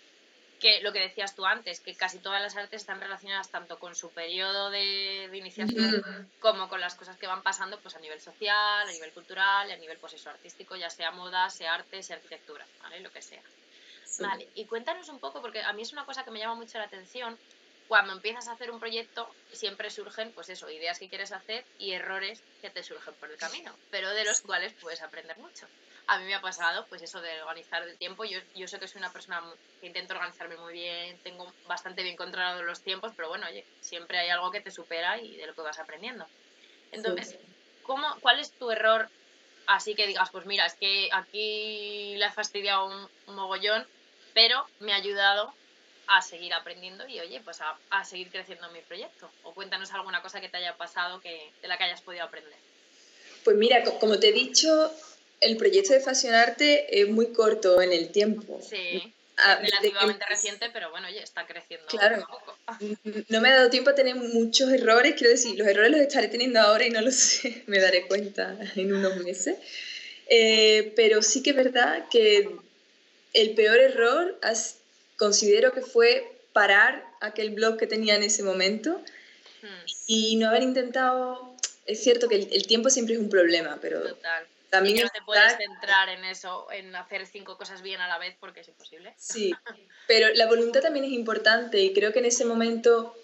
que 0.60 0.82
lo 0.82 0.91
que 0.91 1.00
decías 1.00 1.36
tú 1.36 1.46
antes, 1.46 1.80
que 1.80 1.96
casi 1.96 2.20
todas 2.20 2.41
las 2.41 2.56
artes 2.56 2.82
están 2.82 3.00
relacionadas 3.00 3.50
tanto 3.50 3.80
con 3.80 3.96
su 3.96 4.10
periodo 4.12 4.70
de, 4.70 5.30
iniciación 5.34 6.04
como 6.39 6.67
con 6.67 6.82
las 6.82 6.96
cosas 6.96 7.17
que 7.17 7.28
van 7.28 7.43
pasando 7.43 7.80
pues 7.80 7.96
a 7.96 8.00
nivel 8.00 8.20
social, 8.20 8.88
a 8.88 8.91
nivel 8.91 9.12
cultural 9.12 9.70
a 9.72 9.78
nivel 9.78 9.98
pues 9.98 10.13
eso, 10.13 10.30
artístico, 10.30 10.76
ya 10.76 10.89
sea 10.89 11.12
moda, 11.12 11.50
sea 11.50 11.76
arte, 11.76 12.02
sea 12.04 12.15
arquitectura, 12.15 12.65
¿vale? 12.82 13.00
Lo 13.00 13.12
que 13.12 13.22
sea. 13.22 13.41
Vale, 14.20 14.48
y 14.56 14.65
cuéntanos 14.65 15.10
un 15.10 15.20
poco, 15.20 15.41
porque 15.41 15.62
a 15.62 15.74
mí 15.74 15.84
es 15.84 15.93
una 15.93 16.06
cosa 16.06 16.24
que 16.24 16.32
me 16.32 16.39
llama 16.39 16.56
mucho 16.56 16.78
la 16.78 16.86
atención, 16.86 17.38
cuando 17.88 18.13
empiezas 18.13 18.47
a 18.47 18.54
hacer 18.54 18.71
un 18.71 18.80
proyecto 18.80 19.30
siempre 19.52 19.89
surgen, 19.89 20.32
pues 20.34 20.50
eso, 20.50 20.69
ideas 20.69 21.00
que 21.00 21.10
quieres 21.10 21.32
hacer 21.32 21.65
y 21.80 21.93
errores 21.93 22.41
que 22.62 22.69
te 22.69 22.84
surgen 22.84 23.13
por 23.15 23.32
el 23.32 23.38
camino, 23.38 23.73
pero 23.91 24.10
de 24.12 24.26
los 24.26 24.41
cuales 24.41 24.73
puedes 24.82 25.02
aprender 25.02 25.38
mucho 25.38 25.67
a 26.08 26.17
mí 26.19 26.26
me 26.26 26.36
ha 26.36 26.41
pasado, 26.41 26.86
pues 26.88 27.02
eso 27.02 27.21
de 27.21 27.41
organizar 27.41 27.84
el 27.84 27.97
tiempo. 27.97 28.23
Yo, 28.23 28.39
yo 28.56 28.67
sé 28.67 28.80
que 28.80 28.88
soy 28.88 29.00
una 29.00 29.12
persona 29.12 29.43
que 29.80 29.88
intento 29.88 30.13
organizarme 30.13 30.56
muy 30.56 30.73
bien, 30.73 31.19
tengo 31.19 31.54
bastante 31.67 32.02
bien 32.02 32.15
controlado 32.15 32.63
los 32.63 32.82
tiempos, 32.82 33.12
pero 33.15 33.28
bueno, 33.28 33.45
oye, 33.47 33.65
siempre 33.82 34.17
hay 34.17 34.30
algo 34.30 34.50
que 34.50 34.62
te 34.62 34.71
supera 34.71 35.19
y 35.19 35.36
de 35.36 35.45
lo 35.45 35.54
que 35.54 35.62
vas 35.62 35.80
aprendiendo. 35.80 36.26
Entonces, 36.93 37.38
¿cómo, 37.84 38.08
¿cuál 38.21 38.39
es 38.39 38.52
tu 38.54 38.71
error? 38.71 39.10
Así 39.67 39.95
que 39.95 40.08
digas, 40.08 40.30
pues 40.32 40.45
mira, 40.45 40.65
es 40.65 40.76
que 40.76 41.10
aquí 41.12 42.15
le 42.15 42.23
ha 42.23 42.32
fastidiado 42.32 42.86
un, 42.86 43.36
mogollón, 43.36 43.86
pero 44.34 44.65
me 44.80 44.93
ha 44.93 44.95
ayudado 44.95 45.54
a 46.08 46.22
seguir 46.22 46.54
aprendiendo 46.54 47.08
y 47.08 47.20
oye, 47.20 47.41
pues 47.43 47.62
a, 47.62 47.78
a, 47.89 48.06
seguir 48.06 48.30
creciendo 48.30 48.70
mi 48.72 48.80
proyecto. 48.82 49.30
O 49.43 49.54
cuéntanos 49.54 49.91
alguna 49.91 50.22
cosa 50.22 50.41
que 50.41 50.50
te 50.50 50.58
haya 50.58 50.76
pasado 50.78 51.20
que, 51.20 51.52
de 51.62 51.67
la 51.67 51.78
que 51.78 51.84
hayas 51.84 52.02
podido 52.02 52.24
aprender. 52.24 52.58
Pues 53.43 53.58
mira, 53.58 53.84
como 54.00 54.20
te 54.20 54.30
he 54.30 54.34
dicho, 54.34 54.91
el 55.41 55.58
proyecto 55.58 55.93
de 55.93 56.00
Fashion 56.00 56.34
Arte 56.34 57.02
es 57.02 57.10
muy 57.10 57.34
corto 57.34 57.82
en 57.82 57.91
el 57.91 58.12
tiempo. 58.12 58.60
Sí. 58.62 59.13
Ah, 59.39 59.60
relativamente 59.62 60.26
reciente, 60.28 60.70
pero 60.74 60.89
bueno, 60.89 61.10
ya 61.12 61.22
está 61.22 61.46
creciendo. 61.46 61.86
Claro. 61.88 62.26
Poco. 62.28 62.58
No 63.30 63.39
me 63.39 63.50
ha 63.50 63.56
dado 63.56 63.70
tiempo 63.70 63.91
a 63.91 63.96
tener 63.96 64.15
muchos 64.15 64.72
errores, 64.72 65.13
quiero 65.15 65.32
decir, 65.32 65.58
los 65.58 65.67
errores 65.67 65.91
los 65.91 66.02
estaré 66.02 66.28
teniendo 66.28 66.60
ahora 66.60 66.86
y 66.86 66.89
no 66.89 67.02
los 67.02 67.15
sé, 67.15 67.63
me 67.67 67.80
daré 67.80 68.08
cuenta 68.08 68.58
en 68.76 68.93
unos 68.93 69.17
meses. 69.17 69.58
Eh, 70.30 70.91
pero 70.96 71.22
sí 71.22 71.43
que 71.43 71.52
es 71.52 71.56
verdad 71.56 72.06
que 72.10 72.50
el 73.34 73.52
peor 73.52 73.78
error 73.78 74.38
considero 75.17 75.71
que 75.73 75.82
fue 75.82 76.39
parar 76.53 77.06
aquel 77.21 77.51
blog 77.51 77.77
que 77.77 77.88
tenía 77.88 78.15
en 78.15 78.23
ese 78.23 78.43
momento 78.43 79.01
hmm. 79.62 79.86
y 80.08 80.36
no 80.38 80.49
haber 80.49 80.63
intentado. 80.63 81.56
Es 81.86 82.03
cierto 82.03 82.27
que 82.27 82.36
el, 82.36 82.47
el, 82.51 82.67
tiempo 82.67 82.89
siempre 82.89 83.15
es 83.15 83.21
un 83.21 83.30
problema, 83.30 83.77
pero 83.82 84.01
Total 84.01 84.47
también 84.69 85.01
no 85.03 85.10
te 85.10 85.21
puedes 85.21 85.56
centrar 85.58 86.10
en 86.10 86.25
eso, 86.25 86.67
en 86.71 86.95
hacer 86.95 87.25
cinco 87.25 87.58
cosas 87.58 87.82
bien 87.82 88.01
a 88.01 88.08
la 88.08 88.17
vez 88.17 88.36
porque 88.39 88.62
es 88.62 88.67
imposible. 88.67 89.13
Sí, 89.17 89.53
pero 90.08 90.27
la 90.34 90.47
voluntad 90.47 90.82
también 90.82 91.06
es 91.06 91.12
importante 91.12 91.80
y 91.82 91.93
creo 91.93 92.12
que 92.12 92.19
en 92.19 92.25
ese 92.25 92.45
momento 92.45 93.15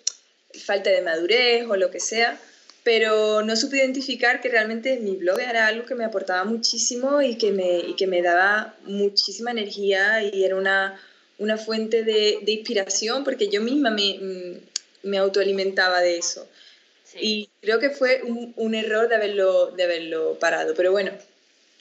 falta 0.65 0.89
de 0.89 1.01
madurez 1.01 1.65
o 1.67 1.75
lo 1.75 1.91
que 1.91 1.99
sea, 1.99 2.39
pero 2.83 3.41
no 3.41 3.55
supe 3.55 3.77
identificar 3.77 4.39
que 4.39 4.49
realmente 4.49 4.99
mi 4.99 5.15
blog 5.15 5.39
era 5.39 5.67
algo 5.67 5.85
que 5.85 5.95
me 5.95 6.05
aportaba 6.05 6.43
muchísimo 6.45 7.21
y 7.21 7.37
que 7.37 7.51
me, 7.51 7.79
y 7.79 7.95
que 7.95 8.07
me 8.07 8.21
daba 8.21 8.75
muchísima 8.83 9.51
energía 9.51 10.23
y 10.23 10.43
era 10.43 10.55
una, 10.55 10.99
una 11.37 11.57
fuente 11.57 12.03
de, 12.03 12.39
de, 12.41 12.51
inspiración 12.51 13.23
porque 13.23 13.49
yo 13.49 13.61
misma 13.61 13.89
me, 13.89 14.19
mm, 14.19 15.09
me 15.09 15.17
autoalimentaba 15.17 16.01
de 16.01 16.17
eso. 16.17 16.47
Y 17.19 17.49
creo 17.61 17.79
que 17.79 17.91
fue 17.91 18.21
un, 18.23 18.53
un, 18.55 18.73
error 18.73 19.07
de 19.07 19.15
haberlo, 19.15 19.71
de 19.71 19.83
haberlo 19.83 20.39
parado. 20.39 20.73
Pero 20.73 20.91
bueno, 20.91 21.11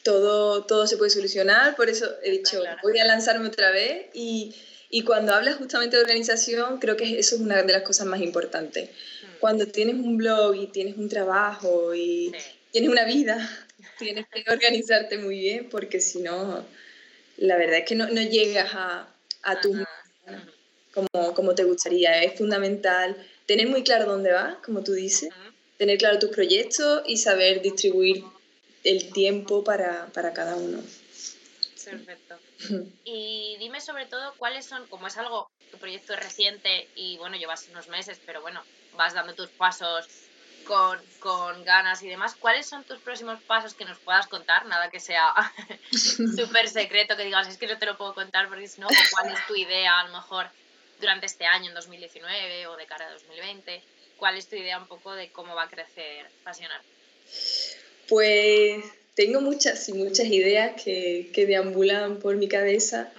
todo, 0.03 0.65
todo 0.65 0.87
se 0.87 0.97
puede 0.97 1.11
solucionar, 1.11 1.77
por 1.77 1.88
eso 1.88 2.11
he 2.23 2.31
dicho, 2.31 2.62
voy 2.83 2.99
a 2.99 3.05
lanzarme 3.05 3.47
otra 3.47 3.71
vez 3.71 4.07
y, 4.15 4.55
y, 4.91 5.05
cuando 5.05 5.33
hablas 5.33 5.57
justamente 5.57 5.97
de 5.97 6.03
organización, 6.03 6.79
creo 6.79 6.97
que 6.97 7.19
eso 7.19 7.37
es 7.37 7.41
una 7.41 7.62
de 7.62 7.73
las 7.73 7.83
cosas 7.83 8.07
más 8.07 8.21
importantes. 8.21 8.91
Hmm. 8.91 9.38
Cuando 9.41 9.67
tienes 9.67 9.95
un 9.95 10.17
blog 10.17 10.55
y 10.57 10.67
tienes 10.67 10.97
un 10.97 11.09
trabajo 11.09 11.95
y, 11.95 12.33
tienes 12.71 12.91
una 12.91 13.05
vida, 13.05 13.49
tienes 13.99 14.27
que 14.29 14.45
organizarte 14.51 15.19
muy 15.19 15.38
bien 15.38 15.69
porque 15.71 16.01
si 16.01 16.21
no, 16.21 16.67
la 17.37 17.57
verdad 17.57 17.79
es 17.79 17.85
que 17.85 17.95
no, 17.95 18.09
llegas 18.09 18.71
a, 18.75 19.09
a 19.42 19.61
tu 19.61 19.74
como, 20.92 21.35
como 21.35 21.55
te 21.55 21.64
gustaría. 21.64 22.22
Es 22.22 22.38
fundamental 22.38 23.16
tener 23.46 23.68
muy 23.68 23.83
claro 23.83 24.07
dónde 24.07 24.33
vas, 24.33 24.57
como 24.64 24.83
tú 24.83 24.92
dices, 24.92 25.31
tener 25.78 25.98
claro 25.98 26.18
tus 26.18 26.31
proyectos 26.31 27.02
y 27.07 27.16
saber 27.16 27.62
distribuir 27.62 28.24
el 28.85 29.12
tiempo 29.12 29.64
para, 29.64 30.07
para 30.12 30.33
cada 30.33 30.57
uno. 30.57 30.83
Perfecto. 31.85 32.38
Y 33.05 33.57
dime 33.59 33.81
sobre 33.81 34.07
todo 34.07 34.35
cuáles 34.38 34.64
son, 34.66 34.87
como 34.87 35.09
es 35.09 35.16
algo, 35.16 35.50
tu 35.70 35.78
proyecto 35.78 36.14
es 36.14 36.20
reciente 36.20 36.88
y 36.94 37.16
bueno, 37.18 37.37
llevas 37.37 37.66
unos 37.70 37.88
meses, 37.88 38.20
pero 38.24 38.40
bueno, 38.40 38.62
vas 38.96 39.14
dando 39.14 39.35
tus 39.35 39.48
pasos 39.48 40.07
con, 40.64 40.98
con 41.18 41.64
ganas 41.64 42.03
y 42.03 42.09
demás, 42.09 42.35
¿cuáles 42.38 42.66
son 42.66 42.85
tus 42.85 42.98
próximos 42.98 43.40
pasos 43.42 43.75
que 43.75 43.85
nos 43.85 43.98
puedas 43.98 44.27
contar? 44.27 44.66
Nada 44.66 44.90
que 44.90 45.01
sea 45.01 45.33
súper 46.37 46.68
secreto, 46.68 47.16
que 47.16 47.25
digas, 47.25 47.48
es 47.48 47.59
que 47.59 47.66
no 47.66 47.79
te 47.79 47.87
lo 47.87 47.96
puedo 47.96 48.14
contar 48.14 48.48
porque 48.48 48.68
si 48.68 48.81
no, 48.81 48.88
cuál 49.12 49.33
es 49.33 49.46
tu 49.46 49.55
idea 49.55 50.01
a 50.01 50.07
lo 50.07 50.12
mejor 50.12 50.46
durante 51.01 51.27
este 51.27 51.44
año, 51.44 51.68
en 51.68 51.75
2019 51.75 52.66
o 52.68 52.77
de 52.77 52.87
cara 52.87 53.07
a 53.07 53.12
2020. 53.12 53.83
¿Cuál 54.16 54.38
es 54.38 54.48
tu 54.48 54.57
idea 54.57 54.79
un 54.79 54.87
poco 54.87 55.12
de 55.14 55.31
cómo 55.31 55.55
va 55.55 55.64
a 55.64 55.68
crecer 55.68 56.27
Pasionar? 56.44 56.81
Pues 58.09 58.85
tengo 59.14 59.40
muchas 59.40 59.88
y 59.88 59.92
muchas 59.94 60.27
ideas 60.27 60.81
que, 60.81 61.31
que 61.35 61.44
deambulan 61.44 62.18
por 62.18 62.37
mi 62.37 62.48
cabeza, 62.48 63.12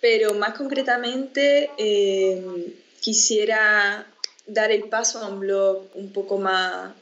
pero 0.00 0.34
más 0.34 0.54
concretamente 0.54 1.70
eh, 1.78 2.74
quisiera 3.00 4.06
dar 4.48 4.72
el 4.72 4.84
paso 4.84 5.20
a 5.20 5.28
un 5.28 5.40
blog 5.40 5.86
un 5.94 6.12
poco 6.12 6.38
más, 6.38 6.92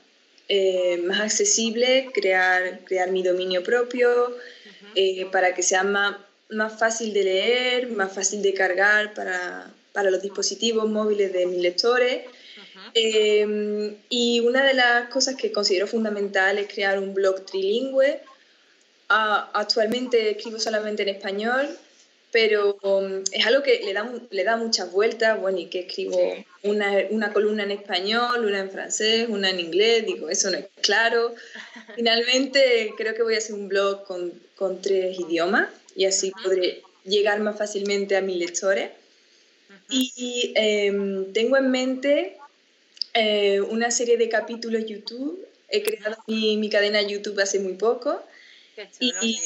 eh, 0.48 0.98
más 0.98 1.20
accesible, 1.20 2.08
crear, 2.12 2.80
crear 2.84 3.10
mi 3.10 3.22
dominio 3.22 3.62
propio 3.62 4.36
eh, 4.94 5.26
para 5.32 5.54
que 5.54 5.62
sea 5.62 5.82
más, 5.82 6.16
más 6.50 6.78
fácil 6.78 7.12
de 7.12 7.24
leer, 7.24 7.88
más 7.88 8.12
fácil 8.12 8.42
de 8.42 8.52
cargar 8.52 9.14
para, 9.14 9.72
para 9.92 10.10
los 10.10 10.20
dispositivos 10.20 10.88
móviles 10.88 11.32
de 11.32 11.46
mis 11.46 11.60
lectores. 11.60 12.24
Em, 12.94 13.96
y 14.08 14.40
una 14.40 14.64
de 14.64 14.74
las 14.74 15.08
cosas 15.08 15.34
que 15.36 15.52
considero 15.52 15.86
fundamental 15.86 16.58
es 16.58 16.66
crear 16.66 16.98
un 16.98 17.14
blog 17.14 17.44
trilingüe. 17.44 18.20
Ah, 19.08 19.50
actualmente 19.52 20.30
escribo 20.30 20.58
solamente 20.58 21.02
en 21.02 21.10
español, 21.10 21.78
pero 22.32 22.76
um, 22.82 23.22
es 23.32 23.46
algo 23.46 23.62
que 23.62 23.80
le 23.84 23.92
da, 23.92 24.10
le 24.30 24.44
da 24.44 24.56
muchas 24.56 24.90
vueltas, 24.90 25.40
bueno, 25.40 25.58
y 25.58 25.66
que 25.66 25.80
escribo 25.80 26.18
una, 26.62 26.92
una, 27.10 27.32
columna 27.32 27.62
en 27.62 27.70
español, 27.70 28.44
una 28.44 28.60
en 28.60 28.70
francés, 28.70 29.26
una 29.28 29.50
en 29.50 29.60
inglés, 29.60 30.04
digo, 30.06 30.28
eso 30.28 30.50
no 30.50 30.58
es 30.58 30.66
claro. 30.80 31.34
Finalmente 31.94 32.92
creo 32.96 33.14
que 33.14 33.22
voy 33.22 33.34
a 33.34 33.38
hacer 33.38 33.54
un 33.54 33.68
blog 33.68 34.04
con, 34.04 34.32
con 34.56 34.82
tres 34.82 35.18
idiomas 35.18 35.68
y 35.94 36.04
así 36.04 36.32
podré 36.42 36.82
llegar 37.04 37.40
más 37.40 37.56
fácilmente 37.56 38.16
a 38.16 38.20
mis 38.20 38.36
lectores. 38.36 38.90
Y 39.88 40.52
em, 40.56 41.32
tengo 41.32 41.56
en 41.56 41.70
mente 41.70 42.36
eh, 43.14 43.60
una 43.60 43.90
serie 43.90 44.16
de 44.16 44.28
capítulos 44.28 44.84
YouTube. 44.86 45.46
He 45.68 45.82
creado 45.82 46.16
mi, 46.26 46.56
mi 46.56 46.68
cadena 46.68 47.00
YouTube 47.02 47.40
hace 47.40 47.60
muy 47.60 47.74
poco. 47.74 48.20
Y, 49.00 49.38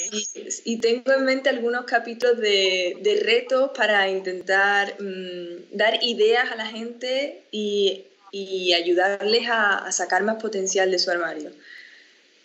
y, 0.65 0.77
tengo 0.79 1.13
en 1.13 1.25
mente 1.25 1.49
algunos 1.49 1.85
capítulos 1.85 2.39
de, 2.39 2.97
de 3.01 3.21
retos 3.23 3.71
para 3.77 4.09
intentar 4.09 4.97
mm, 5.01 5.77
dar 5.77 6.03
ideas 6.03 6.51
a 6.51 6.57
la 6.57 6.67
gente 6.67 7.45
y, 7.51 8.07
y 8.33 8.75
ayudarles 8.75 9.49
a, 9.49 9.79
a, 9.79 9.93
sacar 9.93 10.23
más 10.23 10.41
potencial 10.43 10.91
de 10.91 10.99
su 10.99 11.11
armario. 11.11 11.53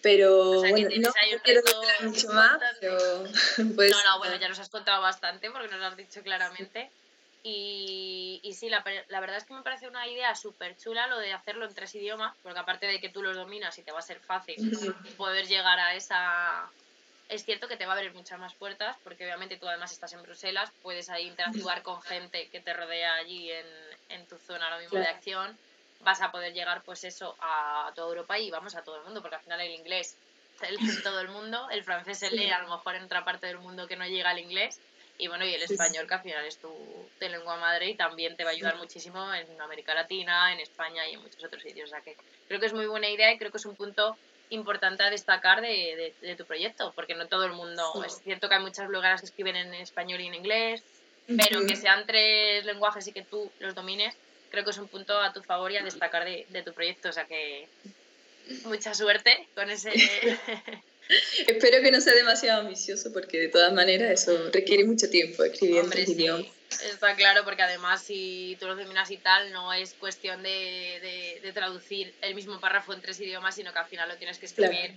Pero 0.02 0.60
bueno, 0.60 0.88
no 1.00 1.14
quiero 1.44 1.62
mucho 2.04 2.28
más, 2.30 2.60
pero 2.80 2.98
pues, 3.76 3.92
No, 3.92 4.04
no, 4.04 4.20
bueno, 4.20 4.36
ya 4.36 4.48
nos 4.48 4.60
has 4.60 4.70
contado 4.70 5.02
bastante 5.02 5.50
porque 5.50 5.68
nos 5.68 5.80
lo 5.80 5.86
has 5.88 5.98
dicho 5.98 6.22
claramente. 6.22 6.92
Y, 7.48 8.40
y 8.42 8.54
sí, 8.54 8.70
la, 8.70 8.84
la, 9.10 9.20
verdad 9.20 9.38
es 9.38 9.44
que 9.44 9.54
me 9.54 9.62
parece 9.62 9.88
una 9.88 10.08
idea 10.08 10.34
súper 10.34 10.76
chula 10.78 11.06
lo 11.06 11.20
de 11.20 11.32
hacerlo 11.32 11.68
en 11.68 11.76
tres 11.76 11.94
idiomas, 11.94 12.36
porque 12.42 12.58
aparte 12.58 12.88
de 12.88 13.00
que 13.00 13.10
tú 13.10 13.22
los 13.22 13.36
dominas 13.36 13.78
y 13.78 13.84
te 13.84 13.92
va 13.92 14.00
a 14.00 14.02
ser 14.02 14.20
fácil 14.20 14.58
poder 15.16 15.46
llegar 15.46 15.80
a 15.80 15.94
esa... 15.94 16.68
Es 17.30 17.46
cierto 17.46 17.68
que 17.68 17.78
te 17.78 17.86
va 17.86 17.94
a 17.94 17.98
abrir 17.98 18.16
muchas 18.16 18.40
más 18.40 18.56
puertas, 18.56 18.98
porque 19.04 19.26
obviamente 19.26 19.58
tú 19.58 19.68
además 19.68 19.92
estás 19.92 20.14
en 20.14 20.24
Bruselas, 20.24 20.72
puedes 20.82 21.08
ahí 21.10 21.28
interactuar 21.28 21.84
con 21.84 22.02
gente 22.02 22.50
que 22.50 22.62
te 22.62 22.74
rodea 22.74 23.14
allí 23.14 23.52
en, 23.52 23.68
en 24.10 24.26
tu 24.26 24.38
zona 24.38 24.72
lo 24.72 24.82
mismo 24.82 24.98
de 24.98 25.06
acción, 25.06 25.56
vas 26.00 26.22
a 26.22 26.32
poder 26.32 26.52
llegar 26.52 26.82
pues 26.82 27.04
eso 27.04 27.36
a 27.40 27.92
toda 27.94 28.08
Europa 28.08 28.40
y 28.40 28.50
vamos 28.50 28.76
a 28.76 28.84
todo 28.84 28.98
el 28.98 29.04
mundo, 29.04 29.22
porque 29.22 29.36
al 29.36 29.44
final 29.44 29.62
el 29.62 29.72
inglés 29.72 30.18
se 30.60 30.72
lee 30.72 30.90
en 30.90 31.04
todo 31.04 31.20
el 31.20 31.30
mundo, 31.30 31.70
el 31.70 31.84
francés 31.84 32.18
se 32.18 32.32
lee 32.32 32.50
a 32.50 32.60
lo 32.64 32.70
mejor 32.70 32.96
en 32.96 33.04
otra 33.04 33.24
parte 33.24 33.46
del 33.46 33.60
mundo 33.60 33.88
que 33.88 33.98
no 33.98 34.06
llega 34.08 34.32
al 34.32 34.40
inglés, 34.40 34.80
y 35.18 35.28
bueno, 35.28 35.46
y 35.46 35.54
el 35.54 35.62
español, 35.62 36.08
que 36.08 36.14
al 36.14 36.22
final 36.22 36.46
es 36.46 36.58
tu, 36.58 36.70
lengua 37.20 37.58
madre 37.58 37.90
y 37.90 37.96
también 37.96 38.36
te 38.36 38.44
va 38.44 38.52
a 38.52 38.54
ayudar 38.54 38.78
muchísimo 38.78 39.34
en 39.34 39.60
América 39.60 39.96
Latina, 39.96 40.54
en 40.54 40.60
España 40.60 41.08
y 41.08 41.14
en 41.14 41.22
muchos 41.22 41.44
otros 41.44 41.64
sitios. 41.64 41.90
O 41.90 41.92
sea 41.92 42.02
que 42.02 42.16
creo 42.48 42.60
que 42.60 42.68
es 42.68 42.74
muy 42.74 42.86
buena 42.86 43.10
idea 43.10 43.32
y 43.34 43.38
creo 43.38 43.52
que 43.52 43.58
es 43.58 43.66
un 43.66 43.76
punto 43.76 44.16
importante 44.52 45.02
a 45.02 45.10
destacar 45.10 45.62
de, 45.62 46.14
de, 46.22 46.36
tu 46.36 46.46
proyecto, 46.46 46.92
porque 46.96 47.16
no 47.16 47.28
todo 47.28 47.46
el 47.46 47.54
mundo, 47.54 48.04
es 48.06 48.22
cierto 48.22 48.48
que 48.48 48.56
hay 48.56 48.62
muchas 48.62 48.88
blogueras 48.88 49.22
que 49.22 49.26
escriben 49.26 49.56
en 49.56 49.74
español 49.74 50.22
y 50.22 50.28
en 50.28 50.36
inglés, 50.36 50.84
pero 51.26 51.66
que 51.66 51.76
sean 51.76 52.06
tres 52.06 52.64
lenguajes 52.66 53.08
y 53.08 53.12
que 53.12 53.24
tú 53.24 53.52
los 53.60 53.74
domines, 53.74 54.16
creo 54.52 54.64
que 54.64 54.70
es 54.70 54.78
un 54.78 54.88
punto 54.88 55.20
a 55.20 55.34
tu 55.34 55.42
favor 55.42 55.72
y 55.72 55.78
a 55.78 55.84
destacar 55.84 56.26
de, 56.26 56.46
de 56.50 56.62
tu 56.62 56.74
proyecto. 56.74 57.10
O 57.10 57.12
sea 57.12 57.26
que 57.26 57.68
mucha 58.66 58.94
suerte 58.94 59.48
con 59.56 59.70
ese... 59.70 59.92
Espero 61.48 61.82
que 61.82 61.92
no 61.92 62.02
sea 62.02 62.14
demasiado 62.14 62.62
ambicioso 62.62 63.12
porque 63.14 63.40
de 63.40 63.48
todas 63.50 63.74
maneras 63.74 64.22
eso 64.22 64.50
requiere 64.52 64.84
mucho 64.84 65.10
tiempo 65.10 65.44
escribir 65.44 65.78
en 65.78 65.90
tres 65.90 66.10
idiomas. 66.10 66.48
Está 66.84 67.16
claro, 67.16 67.44
porque 67.44 67.62
además 67.62 68.02
si 68.02 68.58
tú 68.60 68.66
lo 68.66 68.76
dominas 68.76 69.10
y 69.12 69.18
tal, 69.18 69.52
no 69.54 69.72
es 69.72 69.94
cuestión 69.94 70.42
de, 70.44 71.40
de, 71.42 71.52
traducir 71.54 72.14
el 72.22 72.36
mismo 72.36 72.60
párrafo 72.60 72.94
en 72.94 73.02
tres 73.02 73.20
idiomas, 73.20 73.56
sino 73.56 73.72
que 73.72 73.80
al 73.80 73.86
final 73.86 74.10
lo 74.10 74.18
tienes 74.18 74.40
que 74.40 74.48
escribir 74.48 74.96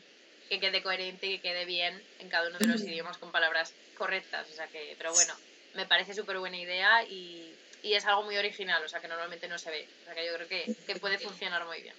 que 0.48 0.60
quede 0.60 0.82
coherente 0.82 1.26
y 1.26 1.36
que 1.36 1.50
quede 1.50 1.66
bien 1.66 2.02
en 2.20 2.28
cada 2.30 2.48
uno 2.48 2.58
de 2.58 2.66
los 2.66 2.82
idiomas 2.82 3.18
con 3.18 3.30
palabras 3.30 3.74
correctas. 3.96 4.48
O 4.50 4.54
sea 4.54 4.66
que, 4.68 4.94
pero 4.96 5.12
bueno, 5.12 5.34
me 5.74 5.86
parece 5.86 6.14
súper 6.14 6.38
buena 6.38 6.56
idea 6.56 7.04
y, 7.04 7.54
y, 7.82 7.92
es 7.92 8.06
algo 8.06 8.22
muy 8.22 8.36
original, 8.38 8.82
o 8.82 8.88
sea 8.88 9.00
que 9.00 9.08
normalmente 9.08 9.46
no 9.46 9.58
se 9.58 9.70
ve. 9.70 9.86
O 10.02 10.04
sea 10.06 10.14
que 10.14 10.26
yo 10.26 10.34
creo 10.34 10.48
que, 10.48 10.74
que 10.86 10.96
puede 10.96 11.18
funcionar 11.18 11.66
muy 11.66 11.82
bien. 11.82 11.94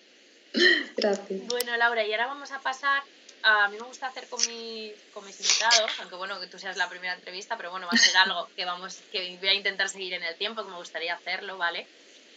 Gracias. 0.98 1.46
Bueno, 1.46 1.78
Laura, 1.78 2.04
y 2.06 2.12
ahora 2.12 2.26
vamos 2.26 2.52
a 2.52 2.60
pasar 2.60 3.04
a 3.44 3.68
mí 3.70 3.78
me 3.78 3.86
gusta 3.86 4.08
hacer 4.08 4.28
con, 4.28 4.40
con 5.14 5.26
mis 5.26 5.40
invitados, 5.40 5.92
aunque 6.00 6.16
bueno, 6.16 6.40
que 6.40 6.48
tú 6.48 6.60
seas 6.60 6.78
la 6.78 6.90
primera 6.90 7.14
entrevista, 7.14 7.58
pero 7.58 7.72
bueno, 7.72 7.88
va 7.88 7.94
a 7.94 7.98
ser 7.98 8.16
algo 8.26 8.50
que, 8.56 8.66
vamos, 8.66 9.02
que 9.12 9.38
voy 9.38 9.50
a 9.50 9.54
intentar 9.54 9.90
seguir 9.90 10.14
en 10.14 10.24
el 10.24 10.36
tiempo, 10.36 10.64
que 10.64 10.72
me 10.72 10.78
gustaría 10.78 11.14
hacerlo, 11.14 11.58
¿vale? 11.58 11.88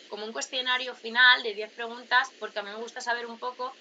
Como 0.09 0.25
un 0.25 0.33
cuestionario 0.33 0.95
final 0.95 1.43
de 1.43 1.55
10 1.55 1.73
preguntas, 1.73 2.31
porque 2.39 2.59
a 2.59 2.63
mí 2.63 2.71
me 2.71 2.77
gusta 2.77 3.01
saber 3.01 3.27
un 3.27 3.39
poco, 3.39 3.75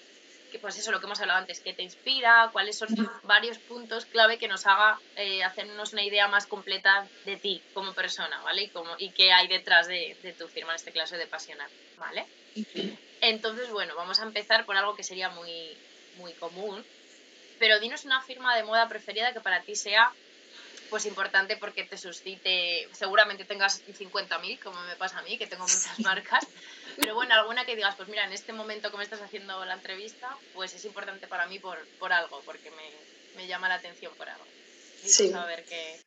que 0.50 0.58
pues 0.58 0.76
eso, 0.78 0.90
lo 0.90 1.00
que 1.00 1.06
hemos 1.06 1.20
hablado 1.20 1.38
antes, 1.38 1.60
qué 1.60 1.72
te 1.72 1.82
inspira, 1.82 2.50
cuáles 2.52 2.76
son 2.76 2.88
varios 3.22 3.58
puntos 3.58 4.04
clave 4.06 4.38
que 4.38 4.48
nos 4.48 4.66
haga 4.66 4.98
eh, 5.16 5.44
hacernos 5.44 5.92
una 5.92 6.04
idea 6.04 6.28
más 6.28 6.46
completa 6.46 7.06
de 7.24 7.36
ti 7.36 7.62
como 7.74 7.92
persona, 7.94 8.40
¿vale? 8.42 8.64
Y, 8.64 8.68
como, 8.68 8.94
y 8.98 9.10
qué 9.10 9.32
hay 9.32 9.48
detrás 9.48 9.86
de, 9.86 10.16
de 10.22 10.32
tu 10.32 10.48
firma, 10.48 10.72
en 10.72 10.76
este 10.76 10.92
caso 10.92 11.16
de 11.16 11.26
Pasionar, 11.26 11.68
¿vale? 11.96 12.26
Entonces, 13.20 13.70
bueno, 13.70 13.94
vamos 13.94 14.20
a 14.20 14.24
empezar 14.24 14.66
por 14.66 14.76
algo 14.76 14.94
que 14.96 15.04
sería 15.04 15.28
muy, 15.30 15.76
muy 16.16 16.32
común, 16.34 16.84
pero 17.62 17.78
dinos 17.78 18.04
una 18.04 18.20
firma 18.20 18.56
de 18.56 18.64
moda 18.64 18.88
preferida 18.88 19.32
que 19.32 19.38
para 19.38 19.62
ti 19.62 19.76
sea 19.76 20.12
pues 20.90 21.06
importante 21.06 21.56
porque 21.56 21.84
te 21.84 21.96
suscite, 21.96 22.88
seguramente 22.90 23.44
tengas 23.44 23.80
50.000, 23.86 24.58
como 24.58 24.80
me 24.82 24.96
pasa 24.96 25.20
a 25.20 25.22
mí, 25.22 25.38
que 25.38 25.46
tengo 25.46 25.62
muchas 25.62 26.00
marcas, 26.00 26.44
pero 26.96 27.14
bueno, 27.14 27.34
alguna 27.34 27.64
que 27.64 27.76
digas, 27.76 27.94
pues 27.94 28.08
mira, 28.08 28.24
en 28.24 28.32
este 28.32 28.52
momento 28.52 28.90
que 28.90 28.96
me 28.96 29.04
estás 29.04 29.20
haciendo 29.20 29.64
la 29.64 29.74
entrevista, 29.74 30.36
pues 30.54 30.74
es 30.74 30.84
importante 30.84 31.28
para 31.28 31.46
mí 31.46 31.60
por, 31.60 31.78
por 32.00 32.12
algo, 32.12 32.42
porque 32.44 32.68
me, 32.72 33.40
me, 33.40 33.46
llama 33.46 33.68
la 33.68 33.76
atención 33.76 34.12
por 34.16 34.28
algo. 34.28 34.44
sí. 35.04 35.32
a 35.32 35.46
ver 35.46 35.64
qué... 35.64 36.00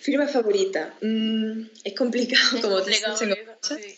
Firma 0.00 0.26
favorita. 0.26 0.94
Mm, 1.02 1.64
es 1.84 1.94
complicado, 1.94 2.62
como 2.62 2.82
te 2.82 2.94
sí. 2.94 3.96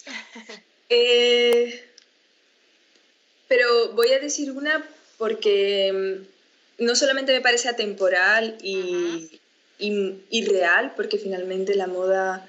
eh, 0.88 1.94
pero 3.46 3.92
voy 3.92 4.12
a 4.12 4.18
decir 4.18 4.50
una 4.50 4.84
porque 5.18 5.92
mm, 6.78 6.84
no 6.84 6.96
solamente 6.96 7.32
me 7.32 7.40
parece 7.40 7.68
atemporal 7.68 8.56
y, 8.62 9.40
y, 9.78 10.44
real, 10.46 10.92
porque 10.96 11.18
finalmente 11.18 11.74
la 11.74 11.86
moda 11.86 12.48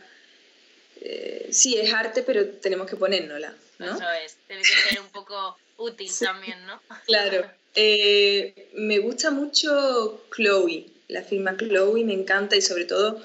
eh, 1.02 1.50
sí 1.52 1.78
es 1.78 1.94
arte, 1.94 2.24
pero 2.24 2.48
tenemos 2.48 2.90
que 2.90 2.96
ponérnosla. 2.96 3.54
¿no? 3.80 3.96
Eso 3.96 4.10
es, 4.24 4.38
tiene 4.48 4.62
que 4.62 4.90
ser 4.90 5.02
un 5.02 5.10
poco 5.10 5.58
útil 5.78 6.12
también, 6.20 6.66
¿no? 6.66 6.82
Claro. 7.06 7.46
Eh, 7.76 8.70
me 8.76 9.00
gusta 9.00 9.32
mucho 9.32 10.26
Chloe, 10.34 10.86
la 11.10 11.24
firma 11.24 11.58
Chloe 11.58 12.06
me 12.06 12.14
encanta 12.14 12.56
y 12.56 12.62
sobre 12.62 12.86
todo 12.86 13.22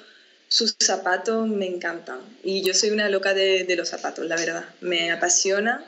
sus 0.48 0.74
zapatos 0.80 1.46
me 1.46 1.66
encantan. 1.66 2.20
Y 2.42 2.62
yo 2.62 2.74
soy 2.74 2.90
una 2.90 3.08
loca 3.08 3.32
de, 3.32 3.64
de 3.64 3.76
los 3.76 3.88
zapatos, 3.88 4.26
la 4.26 4.36
verdad. 4.36 4.64
Me 4.80 5.12
apasiona. 5.12 5.84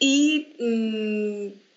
Y 0.00 0.56
mm, 0.58 1.69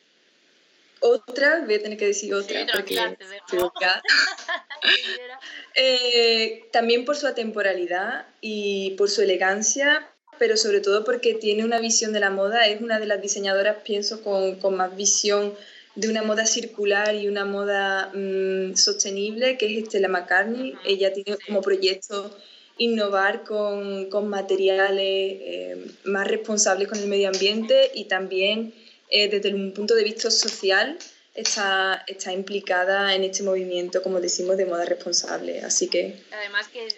otra, 1.03 1.61
voy 1.65 1.75
a 1.75 1.81
tener 1.81 1.97
que 1.97 2.07
decir 2.07 2.33
otra 2.33 2.65
porque 2.73 2.95
eh, 5.75 6.65
también 6.71 7.03
por 7.03 7.17
su 7.17 7.27
atemporalidad 7.27 8.25
y 8.39 8.91
por 8.91 9.09
su 9.09 9.21
elegancia, 9.21 10.07
pero 10.39 10.55
sobre 10.55 10.79
todo 10.79 11.03
porque 11.03 11.33
tiene 11.33 11.65
una 11.65 11.79
visión 11.79 12.13
de 12.13 12.21
la 12.21 12.29
moda, 12.29 12.67
es 12.67 12.81
una 12.81 12.99
de 12.99 13.05
las 13.05 13.21
diseñadoras, 13.21 13.77
pienso, 13.83 14.23
con, 14.23 14.55
con 14.55 14.75
más 14.75 14.95
visión 14.95 15.53
de 15.95 16.09
una 16.09 16.23
moda 16.23 16.45
circular 16.45 17.13
y 17.13 17.27
una 17.27 17.45
moda 17.45 18.09
mm, 18.13 18.75
sostenible, 18.75 19.57
que 19.57 19.67
es 19.67 19.83
Estela 19.83 20.07
McCartney. 20.07 20.73
Ella 20.85 21.13
tiene 21.13 21.37
como 21.45 21.61
proyecto 21.61 22.35
innovar 22.77 23.43
con, 23.43 24.09
con 24.09 24.29
materiales 24.29 25.01
eh, 25.01 25.85
más 26.05 26.27
responsables 26.27 26.87
con 26.87 26.97
el 26.97 27.07
medio 27.07 27.27
ambiente 27.27 27.91
y 27.93 28.05
también 28.05 28.73
eh, 29.13 29.29
desde 29.29 29.53
un 29.53 29.73
punto 29.73 29.93
de 29.93 30.03
vista 30.03 30.31
social 30.31 30.97
está, 31.35 32.03
está 32.07 32.33
implicada 32.33 33.13
en 33.13 33.23
este 33.23 33.43
movimiento, 33.43 34.01
como 34.01 34.19
decimos, 34.19 34.57
de 34.57 34.65
moda 34.65 34.85
responsable. 34.85 35.61
Así 35.61 35.87
que... 35.87 36.19
Además 36.31 36.67
que 36.67 36.87
es, 36.87 36.97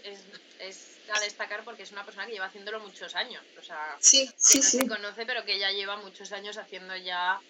es 0.59 0.77
a 1.13 1.19
destacar 1.19 1.65
porque 1.65 1.83
es 1.83 1.91
una 1.91 2.05
persona 2.05 2.25
que 2.25 2.31
lleva 2.31 2.45
haciéndolo 2.45 2.79
muchos 2.79 3.15
años. 3.15 3.43
O 3.59 3.63
sea, 3.63 3.97
sí, 3.99 4.31
sí, 4.37 4.59
no 4.59 4.63
sí. 4.63 4.77
se 4.79 4.87
conoce, 4.87 5.25
pero 5.25 5.43
que 5.43 5.59
ya 5.59 5.71
lleva 5.71 5.97
muchos 5.97 6.31
años 6.31 6.57
haciendo 6.57 6.95
ya 6.95 7.41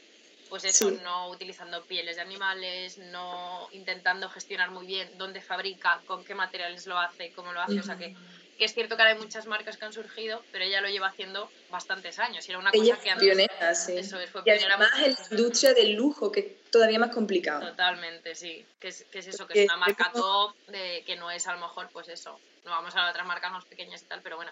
pues 0.50 0.64
eso, 0.64 0.92
no 0.92 1.30
utilizando 1.30 1.84
pieles 1.86 2.16
de 2.16 2.22
animales, 2.22 2.98
no 2.98 3.68
intentando 3.72 4.30
gestionar 4.30 4.72
muy 4.72 4.86
bien 4.86 5.10
dónde 5.18 5.42
fabrica, 5.42 6.02
con 6.06 6.24
qué 6.24 6.36
materiales 6.36 6.86
lo 6.88 6.98
hace, 7.00 7.32
cómo 7.34 7.54
lo 7.54 7.62
hace. 7.62 7.80
O 7.80 7.84
sea 7.84 7.98
que, 7.98 8.16
que, 8.58 8.66
es 8.66 8.74
cierto 8.74 8.96
que 8.96 9.02
ahora 9.02 9.14
hay 9.14 9.20
muchas 9.20 9.46
marcas 9.46 9.78
que 9.78 9.86
han 9.86 9.94
surgido, 9.94 10.42
pero 10.52 10.64
ella 10.66 10.82
lo 10.82 10.90
lleva 10.90 11.08
haciendo 11.08 11.50
bastantes 11.70 12.20
años. 12.20 12.48
Y 12.48 12.52
era 12.52 12.60
una 12.60 12.72
cosa 12.72 13.00
que 13.00 13.10
antes, 13.10 13.28
pionera, 13.28 13.76
sí. 13.76 13.98
Eso 13.98 14.20
es, 14.20 14.30
fue 14.30 14.42
y 14.46 14.50
además 14.50 14.90
en 14.98 15.14
la 15.14 15.18
industria 15.32 15.74
del 15.74 15.94
lujo, 15.94 16.32
que 16.32 16.40
es 16.40 16.72
todavía 16.72 17.00
más 17.00 17.14
complicado. 17.14 17.68
Totalmente, 17.70 18.36
sí. 18.36 18.66
Que 18.80 18.90
es, 18.90 19.06
que 19.12 19.20
es 19.20 19.28
eso, 19.28 19.48
que 19.48 19.64
es 19.64 19.66
una 19.66 19.78
marca 19.78 20.12
top, 20.14 20.56
de, 20.68 21.04
que 21.06 21.16
no 21.16 21.32
es 21.32 21.48
a 21.48 21.54
lo 21.54 21.60
mejor, 21.60 21.90
pues 21.92 22.10
eso. 22.10 22.40
No 22.64 22.72
vamos 22.72 22.96
a 22.96 23.10
otras 23.10 23.26
marcas 23.26 23.52
más 23.52 23.66
pequeñas 23.66 24.02
y 24.02 24.06
tal, 24.06 24.22
pero 24.22 24.38
bueno, 24.38 24.52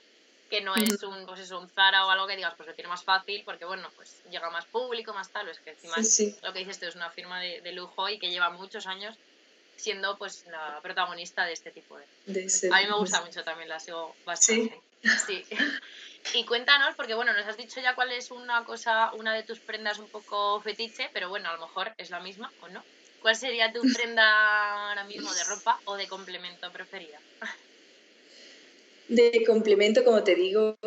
que 0.54 0.62
no 0.62 0.76
es 0.76 1.02
un, 1.02 1.26
pues 1.26 1.40
eso, 1.40 1.60
un 1.60 1.68
Zara 1.68 2.06
o 2.06 2.12
algo 2.12 2.28
que 2.28 2.36
digas, 2.36 2.54
pues 2.56 2.70
lo 2.70 2.76
tiene 2.76 2.88
más 2.88 3.04
fácil, 3.04 3.42
porque 3.44 3.66
bueno, 3.66 3.90
pues 3.96 4.22
llega 4.30 4.52
más 4.52 4.66
público, 4.66 5.12
más 5.12 5.30
tal, 5.32 5.50
es 5.50 5.60
que 5.60 5.72
encima 5.72 5.96
lo 6.44 6.54
que 6.54 6.60
dices 6.60 6.80
tú 6.80 6.86
es 6.86 6.96
una 6.96 7.10
firma 7.10 7.40
de, 7.40 7.72
lujo 7.72 8.08
y 8.08 8.20
que 8.20 8.30
lleva 8.30 8.52
muchos 8.52 8.86
años 8.86 9.18
siendo 9.84 10.18
pues 10.18 10.46
la 10.50 10.80
protagonista 10.82 11.46
de 11.46 11.54
este 11.54 11.72
tipo 11.72 11.98
de... 11.98 12.06
a 12.72 12.80
mí 12.80 12.88
me 12.88 12.98
gusta 12.98 13.22
mucho 13.22 13.44
también, 13.44 13.68
la 13.68 13.80
sigo 13.80 14.16
bastante. 14.26 14.80
Sí. 15.26 15.46
Y 16.36 16.46
cuéntanos, 16.46 16.96
porque 16.96 17.16
bueno, 17.16 17.34
nos 17.34 17.46
has 17.46 17.58
dicho 17.58 17.82
ya 17.82 17.96
cuál 17.96 18.10
es 18.14 18.32
una 18.32 18.64
cosa, 18.64 19.12
una 19.12 19.34
de 19.34 19.44
tus 19.44 19.60
prendas 19.60 20.00
un 20.00 20.08
poco 20.08 20.62
fetiche, 20.62 21.10
pero 21.12 21.28
bueno, 21.28 21.50
a 21.50 21.58
lo 21.58 21.68
mejor 21.68 21.92
es 21.98 22.12
la 22.12 22.22
misma 22.22 22.50
o 22.62 22.70
no. 22.70 22.82
¿Cuál 23.22 23.36
sería 23.36 23.74
tu 23.74 23.82
prenda 23.94 24.90
ahora 24.90 25.04
mismo 25.04 25.34
de 25.34 25.44
ropa 25.44 25.82
o 25.84 25.98
de 25.98 26.08
complemento 26.08 26.72
preferida? 26.72 27.20
De 29.10 29.44
complemento, 29.46 30.06
como 30.06 30.24
te 30.24 30.36
digo, 30.36 30.78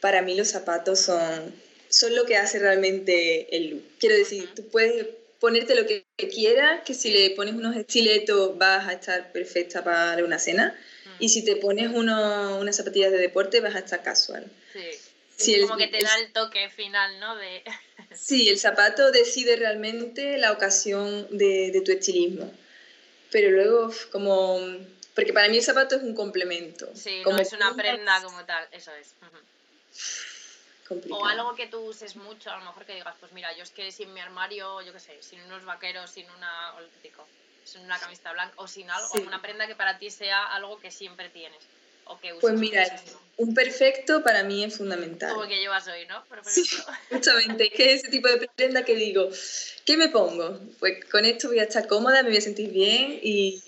para 0.00 0.22
mí 0.22 0.34
los 0.34 0.48
zapatos 0.48 1.00
son, 1.00 1.54
son 1.90 2.16
lo 2.16 2.24
que 2.24 2.38
hace 2.38 2.58
realmente 2.58 3.54
el 3.54 3.68
look. 3.68 3.84
Quiero 4.00 4.16
decir, 4.16 4.48
tú 4.54 4.66
puedes 4.68 5.08
ponerte 5.44 5.74
lo 5.74 5.84
que 5.86 6.06
quieras, 6.32 6.80
que 6.86 6.94
si 6.94 7.10
le 7.10 7.28
pones 7.32 7.54
unos 7.54 7.76
estiletos 7.76 8.56
vas 8.56 8.88
a 8.88 8.94
estar 8.94 9.30
perfecta 9.30 9.84
para 9.84 10.24
una 10.24 10.38
cena, 10.38 10.74
y 11.18 11.28
si 11.28 11.44
te 11.44 11.56
pones 11.56 11.90
uno, 11.92 12.56
unas 12.58 12.74
zapatillas 12.74 13.12
de 13.12 13.18
deporte 13.18 13.60
vas 13.60 13.74
a 13.74 13.80
estar 13.80 14.02
casual. 14.02 14.50
Sí. 15.36 15.60
como 15.60 15.76
que 15.76 15.88
te 15.88 16.02
da 16.02 16.18
el 16.18 16.32
toque 16.32 16.70
final, 16.70 17.20
¿no? 17.20 17.36
De... 17.36 17.62
sí, 18.14 18.48
el 18.48 18.58
zapato 18.58 19.12
decide 19.12 19.56
realmente 19.56 20.38
la 20.38 20.50
ocasión 20.50 21.28
de, 21.30 21.70
de 21.72 21.80
tu 21.82 21.92
estilismo. 21.92 22.50
Pero 23.30 23.50
luego, 23.50 23.92
como 24.12 24.58
porque 25.14 25.34
para 25.34 25.50
mí 25.50 25.58
el 25.58 25.62
zapato 25.62 25.96
es 25.96 26.02
un 26.02 26.14
complemento. 26.14 26.90
Sí, 26.94 27.20
como 27.22 27.36
no 27.36 27.42
es 27.42 27.52
una 27.52 27.74
prenda 27.74 28.22
como 28.22 28.46
tal, 28.46 28.66
eso 28.72 28.92
es. 28.94 29.14
O 31.10 31.26
algo 31.26 31.54
que 31.54 31.66
tú 31.66 31.80
uses 31.80 32.16
mucho, 32.16 32.50
a 32.50 32.58
lo 32.58 32.64
mejor 32.64 32.84
que 32.84 32.94
digas, 32.94 33.14
pues 33.20 33.32
mira, 33.32 33.54
yo 33.56 33.62
es 33.62 33.70
que 33.70 33.90
sin 33.92 34.12
mi 34.12 34.20
armario, 34.20 34.82
yo 34.82 34.92
qué 34.92 35.00
sé, 35.00 35.22
sin 35.22 35.40
unos 35.42 35.64
vaqueros, 35.64 36.10
sin 36.10 36.26
una, 36.30 36.74
sin 37.64 37.82
una 37.82 37.98
camiseta 37.98 38.32
blanca 38.32 38.54
o 38.56 38.66
sin 38.66 38.90
algo, 38.90 39.08
una 39.26 39.40
prenda 39.40 39.66
que 39.66 39.74
para 39.74 39.98
ti 39.98 40.10
sea 40.10 40.46
algo 40.46 40.78
que 40.78 40.90
siempre 40.90 41.28
tienes. 41.30 41.58
O 42.06 42.20
que 42.20 42.32
uses 42.32 42.40
pues 42.42 42.54
mira, 42.54 42.84
un 43.38 43.54
perfecto 43.54 44.22
para 44.22 44.42
mí 44.42 44.62
es 44.62 44.76
fundamental. 44.76 45.32
Como 45.32 45.48
que 45.48 45.58
llevas 45.58 45.86
hoy, 45.88 46.06
¿no? 46.06 46.22
sí, 46.44 46.64
justamente, 47.10 47.70
que 47.70 47.94
es 47.94 48.02
ese 48.02 48.10
tipo 48.10 48.28
de 48.28 48.46
prenda 48.54 48.84
que 48.84 48.94
digo, 48.94 49.30
¿qué 49.86 49.96
me 49.96 50.08
pongo? 50.08 50.60
Pues 50.78 51.04
con 51.06 51.24
esto 51.24 51.48
voy 51.48 51.60
a 51.60 51.64
estar 51.64 51.86
cómoda, 51.86 52.22
me 52.22 52.28
voy 52.28 52.38
a 52.38 52.42
sentir 52.42 52.70
bien 52.70 53.18
y, 53.22 53.62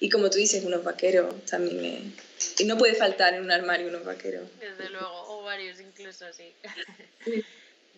y 0.00 0.08
como 0.08 0.30
tú 0.30 0.38
dices, 0.38 0.64
unos 0.64 0.82
vaqueros 0.82 1.44
también. 1.44 2.16
Y 2.58 2.64
no 2.64 2.76
puede 2.76 2.94
faltar 2.94 3.34
en 3.34 3.42
un 3.42 3.50
armario 3.50 3.88
unos 3.88 4.04
vaqueros. 4.04 4.48
Desde 4.58 4.90
luego, 4.90 5.10
o 5.28 5.42
varios 5.42 5.80
incluso, 5.80 6.32
sí. 6.32 6.54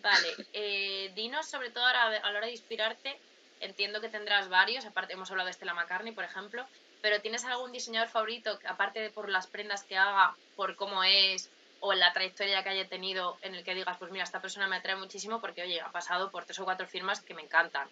vale, 0.01 0.27
eh, 0.53 1.11
dinos 1.15 1.47
sobre 1.47 1.69
todo 1.69 1.85
a 1.85 2.09
la 2.09 2.29
hora 2.29 2.45
de 2.45 2.51
inspirarte, 2.51 3.17
entiendo 3.59 4.01
que 4.01 4.09
tendrás 4.09 4.49
varios, 4.49 4.85
aparte 4.85 5.13
hemos 5.13 5.29
hablado 5.31 5.47
de 5.47 5.53
Stella 5.53 5.73
McCartney, 5.73 6.13
por 6.13 6.23
ejemplo, 6.23 6.65
pero 7.01 7.21
¿tienes 7.21 7.45
algún 7.45 7.71
diseñador 7.71 8.09
favorito, 8.09 8.59
aparte 8.65 8.99
de 8.99 9.09
por 9.09 9.29
las 9.29 9.47
prendas 9.47 9.83
que 9.83 9.97
haga, 9.97 10.35
por 10.55 10.75
cómo 10.75 11.03
es, 11.03 11.49
o 11.79 11.93
la 11.93 12.13
trayectoria 12.13 12.63
que 12.63 12.69
haya 12.69 12.87
tenido, 12.87 13.37
en 13.41 13.55
el 13.55 13.63
que 13.63 13.75
digas, 13.75 13.97
pues 13.97 14.11
mira, 14.11 14.23
esta 14.23 14.41
persona 14.41 14.67
me 14.67 14.77
atrae 14.77 14.95
muchísimo 14.95 15.39
porque, 15.39 15.63
oye, 15.63 15.79
ha 15.81 15.91
pasado 15.91 16.31
por 16.31 16.45
tres 16.45 16.59
o 16.59 16.65
cuatro 16.65 16.87
firmas 16.87 17.21
que 17.21 17.33
me 17.33 17.43
encantan, 17.43 17.87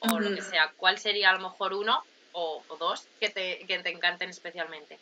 o 0.00 0.18
lo 0.18 0.34
que 0.34 0.42
sea, 0.42 0.72
¿cuál 0.76 0.98
sería 0.98 1.30
a 1.30 1.34
lo 1.34 1.50
mejor 1.50 1.74
uno 1.74 2.02
o, 2.32 2.64
dos 2.78 3.06
que 3.20 3.28
te, 3.28 3.64
que 3.66 3.78
te 3.80 3.90
encanten 3.90 4.30
especialmente? 4.30 4.98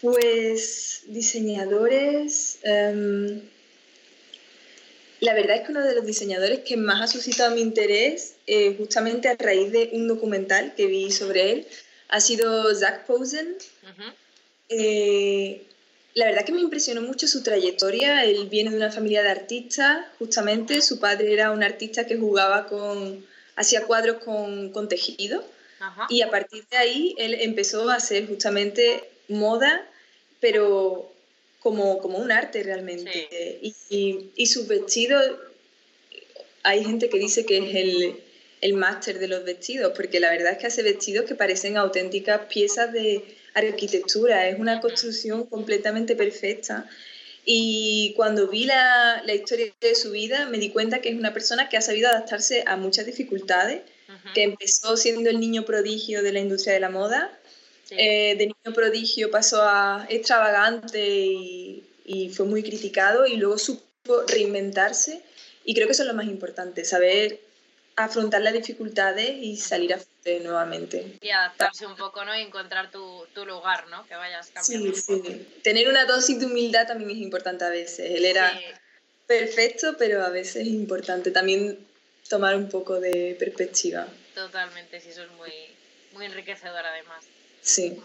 Pues 0.00 1.02
diseñadores. 1.06 2.58
Em, 2.62 3.42
la 5.20 5.34
verdad 5.34 5.56
es 5.56 5.66
que 5.66 5.72
uno 5.72 5.84
de 5.84 5.94
los 5.94 6.06
diseñadores 6.06 6.60
que 6.60 6.76
más 6.76 7.02
ha 7.02 7.06
suscitado 7.06 7.54
mi 7.54 7.60
interés, 7.60 8.34
eh, 8.46 8.74
justamente 8.78 9.28
a 9.28 9.36
raíz 9.36 9.70
de 9.70 9.90
un 9.92 10.08
documental 10.08 10.74
que 10.74 10.86
vi 10.86 11.10
sobre 11.10 11.52
él, 11.52 11.66
ha 12.08 12.20
sido 12.20 12.74
Zach 12.74 13.04
Posen. 13.06 13.56
Eh, 14.68 15.66
la 16.14 16.26
verdad 16.26 16.44
que 16.44 16.52
me 16.52 16.60
impresionó 16.60 17.02
mucho 17.02 17.28
su 17.28 17.42
trayectoria. 17.42 18.24
Él 18.24 18.48
viene 18.48 18.70
de 18.70 18.76
una 18.76 18.90
familia 18.90 19.22
de 19.22 19.30
artistas, 19.30 20.06
justamente. 20.18 20.80
Su 20.80 20.98
padre 20.98 21.32
era 21.32 21.50
un 21.50 21.62
artista 21.62 22.06
que 22.06 22.16
jugaba 22.16 22.66
con, 22.66 23.24
hacía 23.56 23.84
cuadros 23.84 24.22
con, 24.24 24.70
con 24.70 24.88
tejido. 24.88 25.44
Y 26.08 26.22
a 26.22 26.30
partir 26.30 26.66
de 26.70 26.76
ahí 26.76 27.14
él 27.18 27.34
empezó 27.40 27.88
a 27.88 27.94
hacer 27.94 28.26
justamente 28.26 29.08
moda, 29.28 29.86
pero 30.40 31.12
como, 31.60 31.98
como 31.98 32.18
un 32.18 32.32
arte 32.32 32.62
realmente. 32.62 33.58
Y, 33.62 33.74
y, 33.90 34.30
y, 34.34 34.46
sus 34.46 34.66
vestidos, 34.66 35.24
hay 36.62 36.84
gente 36.84 37.08
que 37.08 37.18
dice 37.18 37.44
que 37.44 37.58
es 37.58 37.74
el, 37.74 38.20
el 38.60 38.74
máster 38.74 39.18
de 39.18 39.28
los 39.28 39.44
vestidos, 39.44 39.92
porque 39.94 40.20
la 40.20 40.30
verdad 40.30 40.52
es 40.52 40.58
que 40.58 40.66
hace 40.66 40.82
vestidos 40.82 41.26
que 41.26 41.34
parecen 41.34 41.76
auténticas 41.76 42.42
piezas 42.48 42.92
de 42.92 43.24
arquitectura, 43.54 44.48
es 44.48 44.58
una 44.58 44.80
construcción 44.80 45.46
completamente 45.46 46.16
perfecta. 46.16 46.88
Y 47.44 48.12
cuando 48.16 48.48
vi 48.48 48.64
la, 48.64 49.22
la, 49.24 49.34
historia 49.34 49.72
de 49.80 49.94
su 49.94 50.10
vida, 50.10 50.46
me 50.46 50.58
di 50.58 50.70
cuenta 50.70 51.00
que 51.00 51.08
es 51.08 51.16
una 51.16 51.32
persona 51.32 51.68
que 51.68 51.76
ha 51.76 51.80
sabido 51.80 52.08
adaptarse 52.08 52.64
a 52.66 52.76
muchas 52.76 53.06
dificultades, 53.06 53.82
que 54.34 54.42
empezó 54.42 54.96
siendo 54.96 55.30
el 55.30 55.40
niño 55.40 55.64
prodigio 55.64 56.22
de 56.22 56.32
la 56.32 56.40
industria 56.40 56.74
de 56.74 56.80
la 56.80 56.90
moda. 56.90 57.38
Eh, 57.90 58.36
de 58.36 58.46
niño 58.46 58.74
prodigio 58.74 59.30
pasó 59.30 59.62
a 59.62 60.06
extravagante 60.08 61.04
y, 61.06 61.84
y, 62.04 62.30
fue 62.30 62.46
muy 62.46 62.62
criticado 62.62 63.26
y 63.26 63.36
luego 63.36 63.58
supo 63.58 64.22
reinventarse. 64.28 65.22
Y 65.64 65.74
creo 65.74 65.86
que 65.86 65.92
eso 65.92 66.02
es 66.02 66.08
lo 66.08 66.14
más 66.14 66.26
importante, 66.26 66.84
saber 66.84 67.40
afrontar 67.96 68.42
las 68.42 68.52
dificultades 68.52 69.30
y 69.40 69.56
salir 69.56 69.94
a 69.94 69.98
flote 69.98 70.40
nuevamente. 70.40 71.18
Y 71.20 71.30
adaptarse 71.30 71.86
un 71.86 71.96
poco, 71.96 72.24
¿no? 72.24 72.36
Y 72.36 72.42
encontrar 72.42 72.90
tu, 72.90 73.26
tu 73.34 73.44
lugar, 73.44 73.88
¿no? 73.88 74.06
Que 74.06 74.14
vayas 74.14 74.50
cambiando. 74.52 74.94
Sí, 74.94 75.22
sí. 75.24 75.46
Tener 75.62 75.88
una 75.88 76.06
dosis 76.06 76.38
de 76.38 76.46
humildad 76.46 76.86
también 76.86 77.10
es 77.10 77.18
importante 77.18 77.64
a 77.64 77.70
veces. 77.70 78.10
Él 78.10 78.24
era 78.24 78.58
perfecto, 79.26 79.96
pero 79.98 80.24
a 80.24 80.30
veces 80.30 80.62
es 80.62 80.68
importante 80.68 81.30
también 81.30 81.78
tomar 82.28 82.56
un 82.56 82.68
poco 82.68 83.00
de 83.00 83.36
perspectiva. 83.38 84.06
Totalmente, 84.34 85.00
sí, 85.00 85.10
eso 85.10 85.22
es 85.24 85.30
muy, 85.32 85.52
muy 86.12 86.26
enriquecedor 86.26 86.84
además. 86.84 87.24
Sí. 87.62 88.02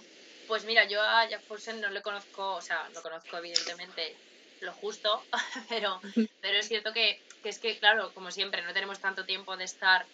Pues 0.47 0.65
mira, 0.65 0.87
yo 0.87 1.01
a 1.01 1.27
Jack 1.27 1.41
Forsen 1.43 1.81
no 1.81 1.89
le 1.89 2.01
conozco, 2.01 2.55
o 2.55 2.61
sea, 2.61 2.87
lo 2.93 3.01
conozco 3.01 3.37
evidentemente 3.37 4.15
lo 4.61 4.73
justo, 4.73 5.23
pero, 5.69 5.99
pero 6.41 6.57
es 6.57 6.67
cierto 6.67 6.93
que, 6.93 7.19
que, 7.43 7.49
es 7.49 7.59
que, 7.59 7.77
claro, 7.77 8.13
como 8.13 8.31
siempre, 8.31 8.61
no 8.61 8.73
tenemos 8.73 8.99
tanto 8.99 9.25
tiempo 9.25 9.57
de 9.57 9.65
estar 9.65 10.05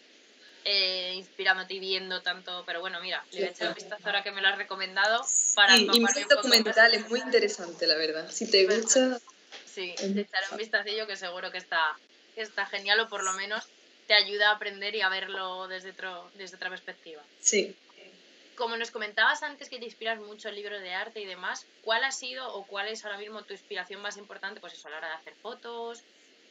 eh, 0.63 1.13
inspirándote 1.15 1.73
y 1.73 1.79
viendo 1.79 2.21
tanto, 2.21 2.63
pero 2.65 2.79
bueno, 2.81 3.01
mira, 3.01 3.23
le 3.31 3.39
voy 3.39 3.47
a 3.47 3.51
echar 3.51 3.69
un 3.69 3.73
vistazo 3.73 4.03
ahora 4.05 4.23
que 4.23 4.31
me 4.31 4.41
lo 4.41 4.47
has 4.47 4.57
recomendado 4.57 5.25
para 5.55 5.75
sí, 5.75 5.89
y 5.91 6.23
documental, 6.23 6.93
es 6.93 7.09
muy 7.09 7.19
interesante, 7.19 7.87
la 7.87 7.95
verdad. 7.95 8.29
Si 8.31 8.49
te 8.49 8.65
gusta... 8.65 9.19
Sí, 9.65 9.95
te 9.97 10.21
echaré 10.21 10.45
un 10.51 10.57
vistacillo 10.57 11.07
que 11.07 11.15
seguro 11.15 11.51
que 11.51 11.57
está, 11.57 11.97
que 12.35 12.41
está 12.41 12.65
genial 12.65 12.99
o 12.99 13.09
por 13.09 13.23
lo 13.23 13.33
menos 13.33 13.65
te 14.07 14.13
ayuda 14.13 14.49
a 14.49 14.55
aprender 14.55 14.93
y 14.95 15.01
a 15.01 15.09
verlo 15.09 15.67
desde, 15.67 15.91
otro, 15.91 16.29
desde 16.35 16.57
otra 16.57 16.69
perspectiva. 16.69 17.23
Sí. 17.41 17.75
Como 18.55 18.77
nos 18.77 18.91
comentabas 18.91 19.43
antes 19.43 19.69
que 19.69 19.79
te 19.79 19.85
inspiras 19.85 20.19
mucho 20.19 20.49
en 20.49 20.55
libros 20.55 20.81
de 20.81 20.93
arte 20.93 21.21
y 21.21 21.25
demás, 21.25 21.65
¿cuál 21.83 22.03
ha 22.03 22.11
sido 22.11 22.53
o 22.53 22.65
cuál 22.67 22.87
es 22.87 23.03
ahora 23.05 23.17
mismo 23.17 23.43
tu 23.43 23.53
inspiración 23.53 24.01
más 24.01 24.17
importante? 24.17 24.59
Pues 24.59 24.73
eso, 24.73 24.87
a 24.87 24.91
la 24.91 24.97
hora 24.97 25.07
de 25.07 25.13
hacer 25.15 25.33
fotos, 25.41 26.03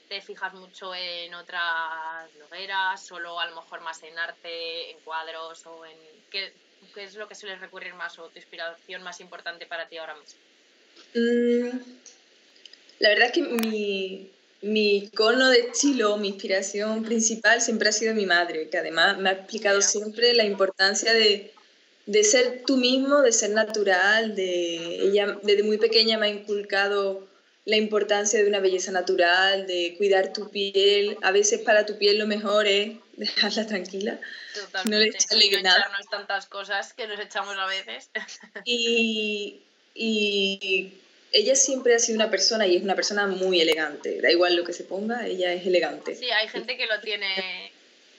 te 0.09 0.21
fijas 0.21 0.53
mucho 0.55 0.95
en 0.95 1.33
otras 1.35 2.35
novelas, 2.39 3.07
solo 3.07 3.39
a 3.39 3.47
lo 3.47 3.55
mejor 3.55 3.81
más 3.81 4.03
en 4.03 4.19
arte, 4.19 4.91
en 4.91 4.99
cuadros 5.01 5.65
o 5.67 5.87
en... 5.87 5.97
¿Qué, 6.31 6.53
qué 6.95 7.05
es 7.05 7.15
lo 7.15 7.29
que 7.29 7.35
sueles 7.35 7.61
recurrir 7.61 7.95
más 7.95 8.19
o 8.19 8.29
tu 8.29 8.39
inspiración 8.39 9.03
más 9.03 9.21
importante 9.21 9.67
para 9.67 9.89
ti 9.89 9.99
ahora 9.99 10.17
mismo? 10.17 10.41
Mm, 11.15 11.79
la 12.99 13.09
verdad 13.09 13.27
es 13.27 13.33
que 13.33 13.43
mi, 13.43 14.31
mi 14.63 14.97
icono 14.97 15.49
de 15.49 15.61
estilo, 15.61 16.17
mi 16.17 16.29
inspiración 16.29 17.03
principal 17.03 17.61
siempre 17.61 17.89
ha 17.89 17.93
sido 17.93 18.15
mi 18.15 18.27
madre, 18.27 18.69
que 18.69 18.79
además 18.79 19.17
me 19.19 19.31
ha 19.31 19.33
explicado 19.33 19.81
siempre 19.81 20.35
la 20.35 20.45
importancia 20.45 21.13
de, 21.13 21.53
de 22.11 22.25
ser 22.25 22.65
tú 22.67 22.77
mismo, 22.77 23.23
de 23.23 23.31
ser 23.31 23.51
natural, 23.51 24.35
de 24.35 24.97
ella 25.01 25.39
desde 25.45 25.63
muy 25.63 25.79
pequeña 25.79 26.19
me 26.19 26.27
ha 26.27 26.31
inculcado 26.31 27.29
la 27.65 27.77
importancia 27.77 28.43
de 28.43 28.49
una 28.49 28.59
belleza 28.59 28.91
natural, 28.91 29.69
de 29.69 29.95
cuidar 29.97 30.33
tu 30.33 30.51
piel. 30.51 31.17
A 31.23 31.31
veces 31.31 31.61
para 31.61 31.87
tu 31.87 31.99
piel 31.99 32.19
lo 32.19 32.27
mejor 32.27 32.67
es 32.67 32.97
dejarla 33.17 33.65
tranquila. 33.65 34.19
Totalmente. 34.55 34.91
No 34.91 34.99
le 34.99 35.07
echarle 35.07 35.51
no 35.53 35.59
echarnos 35.59 36.09
tantas 36.11 36.47
cosas 36.47 36.93
que 36.95 37.07
nos 37.07 37.21
echamos 37.21 37.57
a 37.57 37.67
veces. 37.67 38.11
Y, 38.65 39.63
y 39.95 40.93
ella 41.31 41.55
siempre 41.55 41.95
ha 41.95 42.01
sido 42.01 42.17
una 42.17 42.31
persona 42.31 42.67
y 42.67 42.75
es 42.75 42.83
una 42.83 42.97
persona 42.97 43.29
muy 43.29 43.61
elegante. 43.61 44.21
Da 44.21 44.33
igual 44.33 44.57
lo 44.57 44.65
que 44.65 44.73
se 44.73 44.83
ponga, 44.83 45.29
ella 45.29 45.53
es 45.53 45.65
elegante. 45.65 46.17
Sí, 46.17 46.29
hay 46.29 46.49
gente 46.49 46.77
que 46.77 46.87
lo 46.87 46.99
tiene 47.01 47.70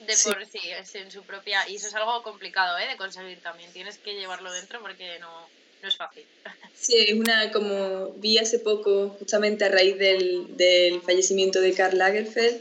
de 0.06 0.14
por 0.24 0.46
sí, 0.46 0.60
es 0.70 0.94
en 0.94 1.10
su 1.10 1.22
propia. 1.22 1.68
Y 1.68 1.76
eso 1.76 1.88
es 1.88 1.94
algo 1.94 2.22
complicado 2.22 2.78
¿eh? 2.78 2.88
de 2.88 2.96
conseguir 2.96 3.40
también. 3.40 3.72
Tienes 3.72 3.98
que 3.98 4.14
llevarlo 4.14 4.52
dentro 4.52 4.80
porque 4.80 5.18
no, 5.18 5.48
no 5.82 5.88
es 5.88 5.96
fácil. 5.96 6.24
Sí, 6.74 6.96
es 6.96 7.14
una, 7.14 7.52
como 7.52 8.08
vi 8.16 8.38
hace 8.38 8.58
poco, 8.58 9.10
justamente 9.18 9.64
a 9.64 9.68
raíz 9.68 9.96
del, 9.98 10.56
del 10.56 11.00
fallecimiento 11.00 11.60
de 11.60 11.74
Karl 11.74 11.96
Lagerfeld, 11.96 12.60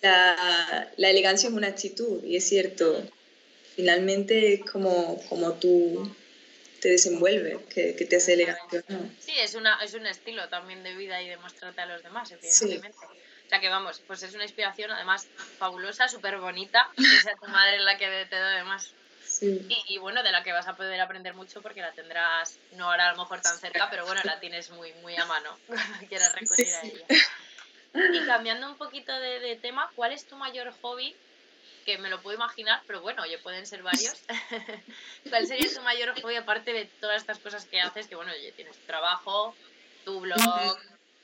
la, 0.00 0.90
la, 0.96 1.10
elegancia 1.10 1.48
es 1.48 1.54
una 1.54 1.66
actitud, 1.66 2.24
y 2.24 2.36
es 2.36 2.48
cierto, 2.48 3.06
finalmente 3.76 4.54
es 4.54 4.60
como, 4.64 5.22
como 5.28 5.52
tú 5.54 6.10
te 6.80 6.88
desenvuelves, 6.88 7.58
que, 7.72 7.94
que 7.96 8.06
te 8.06 8.16
hace 8.16 8.32
elegante. 8.32 8.82
Sí, 9.18 9.32
es, 9.38 9.54
una, 9.54 9.78
es 9.84 9.92
un 9.92 10.06
estilo 10.06 10.48
también 10.48 10.82
de 10.82 10.94
vida 10.94 11.20
y 11.20 11.28
de 11.28 11.36
mostrarte 11.36 11.82
a 11.82 11.86
los 11.86 12.02
demás, 12.02 12.30
evidentemente. 12.30 12.96
O 13.50 13.52
sea 13.52 13.58
que 13.58 13.68
vamos, 13.68 14.00
pues 14.06 14.22
es 14.22 14.32
una 14.32 14.44
inspiración 14.44 14.92
además 14.92 15.26
fabulosa, 15.58 16.06
súper 16.06 16.38
bonita, 16.38 16.88
que 16.96 17.02
sea 17.22 17.34
tu 17.34 17.48
madre 17.48 17.80
la 17.80 17.98
que 17.98 18.06
te 18.30 18.36
da 18.36 18.52
además 18.52 18.94
y, 19.40 19.98
bueno, 19.98 20.22
de 20.22 20.30
la 20.30 20.44
que 20.44 20.52
vas 20.52 20.68
a 20.68 20.76
poder 20.76 21.00
aprender 21.00 21.34
mucho 21.34 21.60
porque 21.60 21.80
la 21.80 21.90
tendrás, 21.90 22.60
no 22.76 22.88
ahora 22.88 23.08
a 23.08 23.10
lo 23.10 23.18
mejor 23.18 23.40
tan 23.40 23.58
cerca, 23.58 23.90
pero 23.90 24.06
bueno, 24.06 24.20
la 24.22 24.38
tienes 24.38 24.70
muy, 24.70 24.92
muy 25.02 25.16
a 25.16 25.24
mano 25.24 25.58
cuando 25.66 26.06
quieras 26.08 26.32
recurrir 26.32 26.72
a 26.74 26.82
ella. 26.86 27.06
Y 28.12 28.24
cambiando 28.24 28.68
un 28.68 28.76
poquito 28.76 29.12
de, 29.12 29.40
de, 29.40 29.56
tema, 29.56 29.90
¿cuál 29.96 30.12
es 30.12 30.26
tu 30.26 30.36
mayor 30.36 30.72
hobby? 30.80 31.16
Que 31.84 31.98
me 31.98 32.08
lo 32.08 32.22
puedo 32.22 32.36
imaginar, 32.36 32.80
pero 32.86 33.00
bueno, 33.00 33.22
oye, 33.22 33.36
pueden 33.38 33.66
ser 33.66 33.82
varios. 33.82 34.14
¿Cuál 35.28 35.44
sería 35.48 35.74
tu 35.74 35.80
mayor 35.80 36.14
hobby 36.22 36.36
aparte 36.36 36.72
de 36.72 36.84
todas 37.00 37.20
estas 37.20 37.40
cosas 37.40 37.64
que 37.64 37.80
haces? 37.80 38.06
Que 38.06 38.14
bueno, 38.14 38.30
oye, 38.30 38.52
tienes 38.52 38.76
tu 38.76 38.86
trabajo, 38.86 39.56
tu 40.04 40.20
blog 40.20 40.78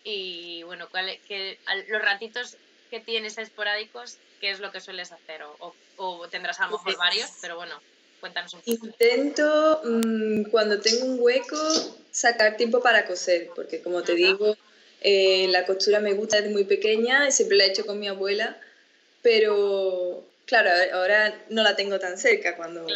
y 0.07 0.63
bueno, 0.63 0.89
¿cuál, 0.91 1.19
que, 1.27 1.59
los 1.89 2.01
ratitos 2.01 2.57
que 2.91 3.01
tienes 3.01 3.39
esporádicos, 3.39 4.19
¿qué 4.41 4.51
es 4.51 4.61
lo 4.61 4.71
que 4.71 4.81
sueles 4.81 5.11
hacer? 5.11 5.43
O, 5.43 5.75
o 5.97 6.29
tendrás 6.29 6.61
a 6.61 6.67
lo 6.67 6.79
mejor 6.79 6.97
varios, 6.97 7.31
pero 7.41 7.57
bueno, 7.57 7.81
Cuéntanos 8.21 8.55
un 8.55 8.61
poco. 8.61 8.87
Intento, 8.87 9.83
mm, 9.85 10.45
cuando 10.51 10.81
tengo 10.81 11.05
un 11.05 11.19
hueco, 11.21 11.59
sacar 12.11 12.57
tiempo 12.57 12.81
para 12.81 13.07
coser, 13.07 13.51
porque 13.55 13.83
como 13.83 14.03
te 14.03 14.15
digo, 14.15 14.57
eh, 15.03 15.47
la 15.49 15.67
costura 15.67 16.01
me 16.01 16.15
gusta 16.15 16.39
desde 16.39 16.53
muy 16.53 16.65
pequeña 16.65 17.29
y 17.29 17.33
siempre 17.33 17.57
la 17.59 17.65
he 17.65 17.69
hecho 17.69 17.85
con 17.85 18.01
mi 18.01 18.09
abuela, 18.09 18.59
pero 19.23 20.25
claro, 20.47 20.71
ahora 20.95 21.45
no 21.51 21.63
la 21.63 21.77
tengo 21.77 21.99
tan 21.99 22.17
cerca. 22.17 22.57
Cuando, 22.57 22.87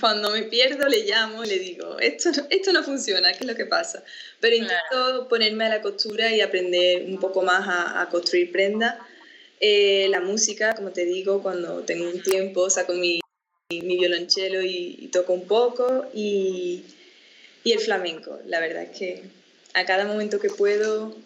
cuando 0.00 0.30
me 0.30 0.42
pierdo, 0.44 0.86
le 0.88 1.04
llamo 1.04 1.44
y 1.44 1.48
le 1.48 1.58
digo, 1.58 1.98
esto, 1.98 2.30
esto 2.50 2.72
no 2.72 2.82
funciona, 2.82 3.32
¿qué 3.32 3.40
es 3.40 3.46
lo 3.46 3.54
que 3.54 3.66
pasa? 3.66 4.02
Pero 4.40 4.56
intento 4.56 5.28
ponerme 5.28 5.66
a 5.66 5.68
la 5.68 5.82
costura 5.82 6.32
y 6.34 6.40
aprender 6.40 7.04
un 7.04 7.18
poco 7.18 7.42
más 7.42 7.66
a, 7.68 8.00
a 8.00 8.08
construir 8.08 8.52
prendas. 8.52 8.96
Eh, 9.60 10.06
la 10.10 10.20
música, 10.20 10.74
como 10.74 10.90
te 10.90 11.04
digo, 11.04 11.42
cuando 11.42 11.80
tengo 11.80 12.08
un 12.08 12.22
tiempo, 12.22 12.70
saco 12.70 12.92
mi, 12.92 13.20
mi 13.70 13.98
violonchelo 13.98 14.62
y, 14.62 15.08
toco 15.12 15.32
un 15.32 15.46
poco 15.46 16.06
y, 16.14 16.84
y, 17.64 17.72
el 17.72 17.80
flamenco. 17.80 18.38
La 18.46 18.60
verdad 18.60 18.84
es 18.84 18.96
que 18.96 19.22
a 19.74 19.84
cada 19.84 20.04
momento 20.04 20.38
que 20.38 20.50
puedo 20.50 21.16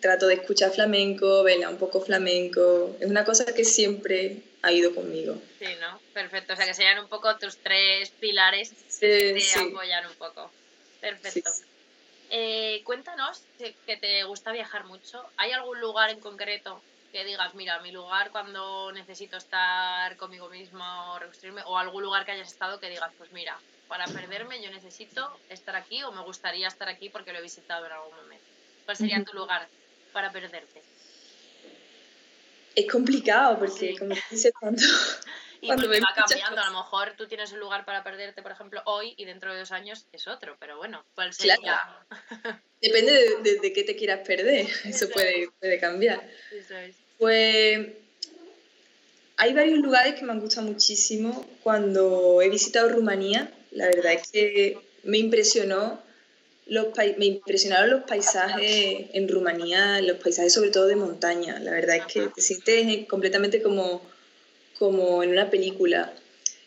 trato 0.00 0.26
de 0.26 0.34
escuchar 0.34 0.72
flamenco, 0.72 1.42
verla 1.42 1.70
un 1.70 1.76
poco 1.76 2.00
flamenco. 2.00 2.96
Es 3.00 3.08
una 3.08 3.24
cosa 3.24 3.44
que 3.46 3.64
siempre 3.64 4.42
ha 4.62 4.72
ido 4.72 4.94
conmigo. 4.94 5.40
Sí, 5.58 5.68
¿no? 5.80 6.00
Perfecto. 6.12 6.52
O 6.52 6.56
sea, 6.56 6.66
que 6.66 6.74
serían 6.74 6.98
un 6.98 7.08
poco 7.08 7.36
tus 7.38 7.56
tres 7.58 8.10
pilares 8.10 8.72
que 8.98 9.34
te 9.34 9.60
apoyan 9.60 10.06
un 10.06 10.14
poco. 10.14 10.50
Perfecto. 11.00 11.50
Eh, 12.30 12.82
cuéntanos 12.84 13.42
que 13.58 13.96
te 13.96 14.22
gusta 14.24 14.52
viajar 14.52 14.84
mucho. 14.84 15.24
¿Hay 15.36 15.52
algún 15.52 15.80
lugar 15.80 16.10
en 16.10 16.20
concreto 16.20 16.80
que 17.10 17.24
digas, 17.24 17.54
mira, 17.54 17.80
mi 17.80 17.90
lugar 17.90 18.30
cuando 18.30 18.92
necesito 18.92 19.36
estar 19.36 20.16
conmigo 20.16 20.48
misma 20.48 21.12
o 21.12 21.18
reconstruirme, 21.18 21.62
o 21.66 21.76
algún 21.76 22.02
lugar 22.02 22.24
que 22.24 22.32
hayas 22.32 22.48
estado 22.48 22.78
que 22.78 22.88
digas, 22.88 23.10
pues 23.18 23.32
mira, 23.32 23.58
para 23.88 24.06
perderme 24.06 24.62
yo 24.62 24.70
necesito 24.70 25.36
estar 25.48 25.74
aquí 25.74 26.02
o 26.04 26.12
me 26.12 26.22
gustaría 26.22 26.68
estar 26.68 26.88
aquí 26.88 27.08
porque 27.08 27.32
lo 27.32 27.38
he 27.38 27.42
visitado 27.42 27.86
en 27.86 27.92
algún 27.92 28.14
momento. 28.14 28.44
¿Cuál 28.84 28.96
sería 28.96 29.24
tu 29.24 29.36
lugar 29.36 29.68
para 30.12 30.30
perderte? 30.30 30.82
Es 32.74 32.90
complicado 32.90 33.58
porque, 33.58 33.96
como 33.98 34.14
dices, 34.30 34.52
cuando, 34.58 34.82
y 35.60 35.68
va 35.68 35.76
cambiando. 36.14 36.60
A 36.60 36.70
lo 36.70 36.78
mejor 36.78 37.14
tú 37.16 37.26
tienes 37.26 37.52
un 37.52 37.60
lugar 37.60 37.84
para 37.84 38.02
perderte, 38.02 38.42
por 38.42 38.52
ejemplo, 38.52 38.82
hoy 38.86 39.14
y 39.16 39.24
dentro 39.24 39.52
de 39.52 39.60
dos 39.60 39.72
años 39.72 40.06
es 40.12 40.26
otro, 40.26 40.56
pero 40.58 40.78
bueno, 40.78 41.04
¿cuál 41.14 41.34
sería? 41.34 41.58
Depende 42.80 43.12
de, 43.42 43.72
qué 43.72 43.82
te 43.84 43.96
quieras 43.96 44.26
perder, 44.26 44.66
eso, 44.84 45.08
puede, 45.10 45.50
puede 45.58 45.78
cambiar. 45.78 46.26
Pues 47.18 47.88
hay 49.36 49.54
varios 49.54 49.78
lugares 49.80 50.14
que 50.14 50.24
me 50.24 50.32
han 50.32 50.40
gustado 50.40 50.66
muchísimo. 50.66 51.46
Cuando 51.62 52.40
he 52.40 52.48
visitado 52.48 52.88
Rumanía, 52.88 53.52
la 53.70 53.86
verdad 53.86 54.12
es 54.14 54.30
que 54.30 54.78
me 55.02 55.18
impresionó 55.18 56.02
los 56.70 56.86
me 57.18 57.26
impresionaron 57.26 57.90
los 57.90 58.04
paisajes 58.04 59.06
en 59.12 59.28
Rumanía, 59.28 60.00
los 60.02 60.18
paisajes 60.18 60.54
sobre 60.54 60.70
todo 60.70 60.86
de 60.86 60.94
montaña. 60.94 61.58
La 61.58 61.72
verdad 61.72 61.96
es 61.96 62.06
que 62.06 62.28
te 62.28 62.40
sientes 62.40 63.08
completamente 63.08 63.60
como, 63.60 64.00
como 64.78 65.24
en 65.24 65.30
una 65.30 65.50
película. 65.50 66.12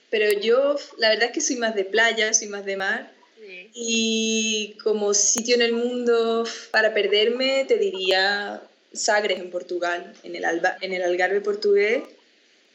Pero 0.10 0.38
yo, 0.42 0.76
la 0.98 1.08
verdad 1.08 1.28
es 1.28 1.32
que 1.32 1.40
soy 1.40 1.56
más 1.56 1.74
de 1.74 1.86
playa, 1.86 2.34
soy 2.34 2.50
más 2.50 2.66
de 2.66 2.76
mar. 2.76 3.12
Y 3.74 4.78
como 4.84 5.14
sitio 5.14 5.56
en 5.56 5.62
el 5.62 5.74
mundo 5.74 6.46
para 6.72 6.94
perderme, 6.94 7.66
te 7.66 7.78
diría 7.78 8.62
Sagres 8.92 9.40
en 9.40 9.52
Portugal, 9.52 10.14
en 10.24 10.36
el, 10.36 10.44
Alba, 10.44 10.78
en 10.82 10.94
el 10.94 11.02
Algarve 11.02 11.40
portugués. 11.40 12.04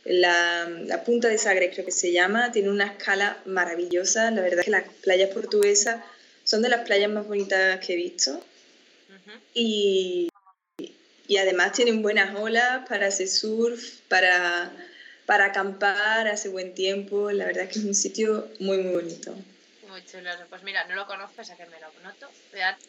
La, 0.05 0.69
la, 0.87 1.05
punta 1.05 1.29
de 1.29 1.37
Sagres 1.37 1.73
creo 1.75 1.85
que 1.85 1.93
se 1.93 2.11
llama, 2.11 2.53
tiene 2.53 2.71
una 2.71 2.87
escala 2.87 3.39
maravillosa. 3.45 4.31
La 4.31 4.41
verdad 4.41 4.61
es 4.61 4.65
que 4.65 4.71
las 4.71 4.85
playas 5.03 5.31
portuguesas 5.31 6.03
son 6.49 6.63
de 6.63 6.71
las 6.71 6.87
playas 6.87 7.11
más 7.11 7.27
bonitas 7.27 7.79
que 7.85 7.93
he 7.93 7.97
visto. 7.97 8.43
y, 9.53 10.31
y, 11.27 11.37
además 11.37 11.73
tienen 11.73 12.01
buenas 12.01 12.35
olas 12.37 12.89
para 12.89 13.09
hacer 13.09 13.29
surf, 13.29 14.01
para, 14.09 14.73
para 15.27 15.47
acampar, 15.47 16.27
hace 16.27 16.49
buen 16.49 16.75
tiempo. 16.75 17.31
La 17.33 17.45
verdad 17.45 17.65
es 17.65 17.73
que 17.73 17.79
es 17.81 17.85
un 17.85 17.95
sitio 17.95 18.49
muy, 18.61 18.79
muy 18.79 18.95
bonito. 18.95 19.35
Muy 19.89 20.03
chulo. 20.07 20.31
Pues 20.49 20.63
mira, 20.63 20.85
no 20.85 20.95
lo 20.95 21.07
conozco, 21.07 21.43
o 21.43 21.45
sea 21.45 21.55
que 21.55 21.67
me 21.67 21.79
lo 21.81 21.89
noto. 22.03 22.31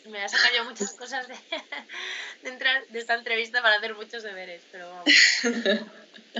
Me 0.06 0.22
ha, 0.24 0.30
sacado 0.30 0.56
yo 0.56 0.64
muchas 0.64 0.94
cosas 0.94 1.28
de, 1.28 1.36
de, 2.44 2.50
entrar, 2.50 2.88
de 2.88 3.00
esta 3.00 3.16
entrevista 3.16 3.62
para 3.62 3.76
hacer 3.76 3.94
muchos 3.94 4.24
deberes, 4.24 4.62
pero 4.72 4.90
vamos. 4.90 5.14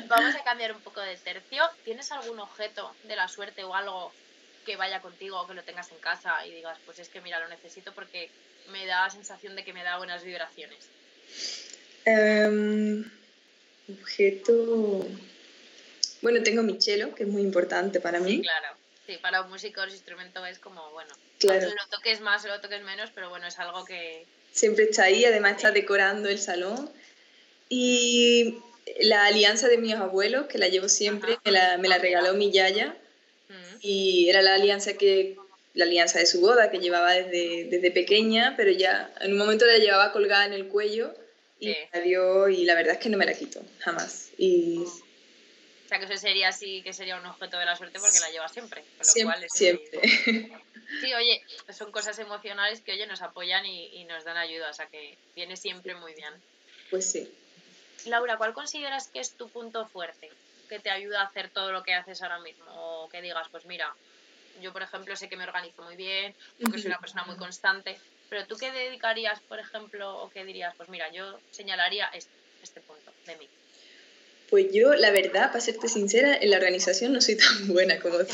Vamos 0.08 0.36
a 0.36 0.44
cambiar 0.44 0.72
un 0.72 0.82
poco 0.82 1.02
de 1.02 1.18
tercio. 1.18 1.64
¿Tienes 1.84 2.12
algún 2.12 2.40
objeto 2.40 2.96
de 3.06 3.16
la 3.16 3.28
suerte 3.28 3.64
o 3.64 3.74
algo 3.74 4.14
que 4.70 4.76
vaya 4.76 5.02
contigo 5.02 5.42
o 5.42 5.48
que 5.48 5.56
lo 5.56 5.64
tengas 5.64 5.92
en 5.92 5.98
casa 5.98 6.46
y 6.46 6.54
digas, 6.54 6.78
pues 6.86 7.00
es 7.00 7.10
que 7.10 7.22
mira, 7.22 7.40
lo 7.40 7.48
necesito 7.48 7.92
porque 7.92 8.30
me 8.72 8.86
da 8.86 9.06
la 9.06 9.10
sensación 9.10 9.56
de 9.56 9.64
que 9.64 9.74
me 9.74 9.84
da 9.84 9.98
buenas 9.98 10.24
vibraciones? 10.24 10.78
Um, 12.06 13.04
objeto. 13.92 15.08
Bueno, 16.22 16.44
tengo 16.44 16.62
mi 16.62 16.80
cello, 16.80 17.16
que 17.16 17.24
es 17.24 17.30
muy 17.30 17.42
importante 17.42 18.00
para 18.00 18.20
mí. 18.20 18.44
claro. 18.44 18.78
Sí, 19.08 19.18
para 19.18 19.42
un 19.42 19.50
músico 19.50 19.82
el 19.82 19.90
instrumento 19.90 20.46
es 20.46 20.60
como, 20.60 20.92
bueno, 20.92 21.12
claro. 21.40 21.68
lo 21.68 21.88
toques 21.90 22.22
más 22.22 22.46
o 22.46 22.50
lo 22.50 22.62
toques 22.62 22.84
menos, 22.84 23.10
pero 23.16 23.30
bueno, 23.30 23.48
es 23.48 23.58
algo 23.58 23.84
que... 23.86 24.28
Siempre 24.52 24.84
está 24.84 25.06
ahí, 25.06 25.26
además 25.26 25.56
está 25.56 25.72
decorando 25.72 26.30
el 26.30 26.38
salón. 26.38 26.92
Y 27.70 28.60
la 29.00 29.26
alianza 29.26 29.68
de 29.68 29.80
mis 29.80 29.96
abuelos, 29.96 30.46
que 30.46 30.60
la 30.60 30.68
llevo 30.68 30.90
siempre, 30.90 31.40
me 31.44 31.52
la, 31.52 31.80
me 31.80 31.88
la, 31.88 31.98
regaló 31.98 32.36
mi 32.36 32.52
yaya. 32.52 32.96
Y 33.82 34.30
era 34.30 34.42
la 34.42 34.56
alianza 34.56 34.94
que 34.94 35.38
la 35.74 35.86
alianza 35.86 36.20
de 36.20 36.26
su 36.26 36.42
boda 36.42 36.72
que 36.72 36.80
llevaba 36.80 37.14
desde, 37.14 37.66
desde 37.66 37.92
pequeña, 37.92 38.56
pero 38.58 38.72
ya 38.72 39.14
en 39.22 39.34
un 39.34 39.38
momento 39.38 39.66
la 39.66 39.78
llevaba 39.78 40.12
colgada 40.12 40.46
en 40.46 40.54
el 40.54 40.68
cuello 40.68 41.14
y 41.60 41.76
la 41.94 42.00
dio 42.02 42.50
y 42.50 42.66
la 42.66 42.76
verdad 42.76 42.94
es 42.94 43.00
que 43.00 43.10
no 43.10 43.18
me 43.18 43.26
la 43.26 43.34
quito, 43.34 43.62
jamás. 43.80 44.30
Y... 44.38 44.80
O 44.80 45.90
sea, 45.90 46.00
que 46.00 46.06
eso 46.06 46.18
sería 46.18 46.50
así, 46.50 46.82
que 46.84 46.94
sería 46.94 47.18
un 47.18 47.26
objeto 47.26 47.58
de 47.58 47.66
la 47.66 47.76
suerte 47.76 48.00
porque 48.00 48.20
la 48.20 48.30
lleva 48.30 48.48
siempre. 48.48 48.84
siempre, 49.02 49.48
siempre. 49.50 50.02
Sí, 51.02 51.14
oye, 51.14 51.42
son 51.72 51.92
cosas 51.92 52.18
emocionales 52.20 52.82
que, 52.82 52.94
oye, 52.94 53.08
nos 53.08 53.22
apoyan 53.22 53.66
y, 53.66 53.88
y 53.96 54.04
nos 54.06 54.24
dan 54.24 54.38
ayuda, 54.38 54.70
o 54.70 54.74
sea 54.74 54.88
que 54.88 55.18
viene 55.36 55.56
siempre 55.56 55.96
muy 55.96 56.14
bien. 56.14 56.34
Pues 56.90 57.12
sí. 57.12 57.32
Laura, 58.06 58.38
¿cuál 58.38 58.54
consideras 58.54 59.08
que 59.08 59.20
es 59.20 59.32
tu 59.32 59.50
punto 59.50 59.86
fuerte? 59.88 60.30
Que 60.70 60.80
te 60.80 60.90
ayuda 60.90 61.22
a 61.22 61.26
hacer 61.26 61.50
todo 61.50 61.72
lo 61.72 61.84
que 61.84 61.94
haces 61.94 62.22
ahora 62.22 62.40
mismo. 62.40 62.66
O 62.70 63.10
que 63.10 63.22
digas, 63.22 63.48
pues 63.52 63.66
mira, 63.66 63.94
yo 64.62 64.72
por 64.72 64.84
ejemplo 64.84 65.16
sé 65.16 65.28
que 65.28 65.36
me 65.36 65.44
organizo 65.44 65.82
muy 65.82 65.96
bien, 65.96 66.36
porque 66.62 66.80
soy 66.80 66.88
una 66.88 67.00
persona 67.00 67.24
muy 67.26 67.36
constante. 67.36 68.00
Pero 68.30 68.46
tú 68.46 68.56
qué 68.58 68.72
dedicarías, 68.72 69.40
por 69.42 69.60
ejemplo, 69.60 70.22
o 70.22 70.30
qué 70.30 70.46
dirías, 70.46 70.76
pues 70.78 70.90
mira, 70.90 71.12
yo 71.12 71.40
señalaría 71.52 72.08
este, 72.14 72.32
este 72.62 72.82
punto 72.82 73.12
de 73.26 73.36
mí. 73.38 73.48
Pues 74.50 74.72
yo, 74.74 74.94
la 74.96 75.12
verdad, 75.12 75.48
para 75.48 75.62
serte 75.62 75.88
sincera, 75.88 76.36
en 76.36 76.50
la 76.50 76.58
organización 76.58 77.14
no 77.14 77.22
soy 77.22 77.38
tan 77.38 77.68
buena 77.74 78.00
como 78.00 78.20
tú. 78.20 78.34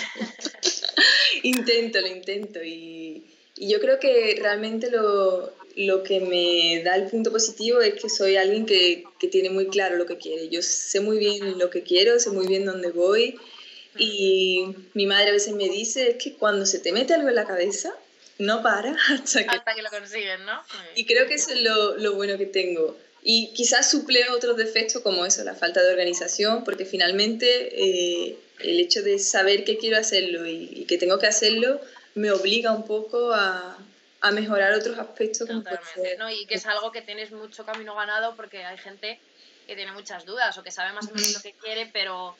intento, 1.43 2.01
lo 2.01 2.07
intento. 2.07 2.63
Y, 2.63 3.34
y, 3.55 3.69
yo 3.69 3.79
creo 3.79 3.99
que 3.99 4.37
realmente 4.39 4.89
lo, 4.89 5.53
lo 5.75 6.03
que 6.03 6.19
me 6.19 6.83
da 6.83 6.95
el 6.95 7.07
punto 7.07 7.31
positivo 7.31 7.81
es 7.81 7.95
que 7.95 8.09
soy 8.09 8.37
alguien 8.37 8.65
que, 8.65 9.03
que, 9.19 9.27
tiene 9.27 9.49
muy 9.49 9.67
claro 9.67 9.97
lo 9.97 10.05
que 10.05 10.17
quiere. 10.17 10.49
Yo 10.49 10.61
sé 10.61 10.99
muy 10.99 11.17
bien 11.17 11.57
lo 11.59 11.69
que 11.69 11.83
quiero, 11.83 12.19
sé 12.19 12.29
muy 12.31 12.47
bien 12.47 12.65
dónde 12.65 12.91
voy. 12.91 13.39
Y 13.97 14.75
mi 14.93 15.05
madre 15.05 15.29
a 15.29 15.33
veces 15.33 15.53
me 15.53 15.69
dice 15.69 16.11
es 16.11 16.15
que 16.17 16.33
cuando 16.33 16.65
se 16.65 16.79
te 16.79 16.91
mete 16.91 17.13
algo 17.13 17.29
en 17.29 17.35
la 17.35 17.45
cabeza, 17.45 17.93
no 18.37 18.61
para 18.61 18.95
hasta 19.13 19.43
que, 19.43 19.49
hasta 19.49 19.75
que 19.75 19.81
lo 19.81 19.89
consiguen, 19.89 20.45
¿no? 20.45 20.61
Y 20.95 21.05
creo 21.05 21.27
que 21.27 21.35
eso 21.35 21.51
es 21.51 21.61
lo, 21.61 21.97
lo 21.97 22.15
bueno 22.15 22.37
que 22.37 22.45
tengo. 22.45 22.97
Y 23.23 23.53
quizás 23.53 23.89
suple 23.89 24.29
otros 24.29 24.55
defectos 24.55 25.01
como 25.01 25.25
eso, 25.25 25.43
la 25.43 25.55
falta 25.55 25.81
de 25.81 25.89
organización, 25.89 26.63
porque 26.63 26.85
finalmente 26.85 27.47
eh, 27.73 28.37
el 28.59 28.79
hecho 28.79 29.01
de 29.01 29.17
saber 29.17 29.63
que 29.63 29.77
quiero 29.77 29.97
hacerlo 29.97 30.45
y, 30.45 30.69
y, 30.71 30.85
que 30.85 30.99
tengo 30.99 31.17
que 31.17 31.25
hacerlo 31.25 31.81
me 32.15 32.31
obliga 32.31 32.71
un 32.71 32.85
poco 32.85 33.33
a, 33.33 33.77
a 34.21 34.31
mejorar 34.31 34.73
otros 34.73 34.97
aspectos. 34.97 35.47
Totalmente, 35.47 36.17
¿no? 36.17 36.29
Y 36.29 36.45
que 36.45 36.55
es 36.55 36.65
algo 36.65 36.91
que 36.91 37.01
tienes 37.01 37.31
mucho 37.31 37.65
camino 37.65 37.95
ganado 37.95 38.35
porque 38.35 38.65
hay 38.65 38.77
gente 38.77 39.19
que 39.67 39.75
tiene 39.75 39.91
muchas 39.91 40.25
dudas 40.25 40.57
o 40.57 40.63
que 40.63 40.71
sabe 40.71 40.93
más 40.93 41.07
o 41.07 41.13
menos 41.13 41.33
lo 41.33 41.41
que 41.41 41.53
quiere, 41.53 41.89
pero 41.91 42.35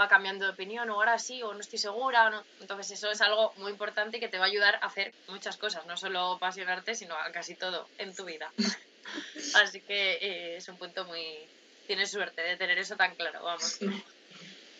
va 0.00 0.08
cambiando 0.08 0.46
de 0.46 0.52
opinión 0.52 0.88
o 0.90 0.94
ahora 0.94 1.18
sí 1.18 1.42
o 1.42 1.52
no 1.52 1.60
estoy 1.60 1.78
segura. 1.78 2.30
no. 2.30 2.42
Entonces 2.60 2.98
eso 2.98 3.10
es 3.10 3.20
algo 3.20 3.52
muy 3.56 3.70
importante 3.72 4.20
que 4.20 4.28
te 4.28 4.38
va 4.38 4.44
a 4.44 4.48
ayudar 4.48 4.76
a 4.76 4.86
hacer 4.86 5.12
muchas 5.28 5.56
cosas, 5.56 5.86
no 5.86 5.96
solo 5.96 6.32
apasionarte, 6.32 6.94
sino 6.94 7.14
a 7.16 7.30
casi 7.32 7.54
todo 7.54 7.88
en 7.98 8.14
tu 8.14 8.24
vida. 8.24 8.52
Así 9.54 9.80
que 9.80 10.12
eh, 10.20 10.56
es 10.56 10.68
un 10.68 10.76
punto 10.76 11.04
muy... 11.04 11.38
Tienes 11.86 12.10
suerte 12.10 12.42
de 12.42 12.56
tener 12.56 12.78
eso 12.78 12.96
tan 12.96 13.14
claro, 13.14 13.42
vamos. 13.42 13.78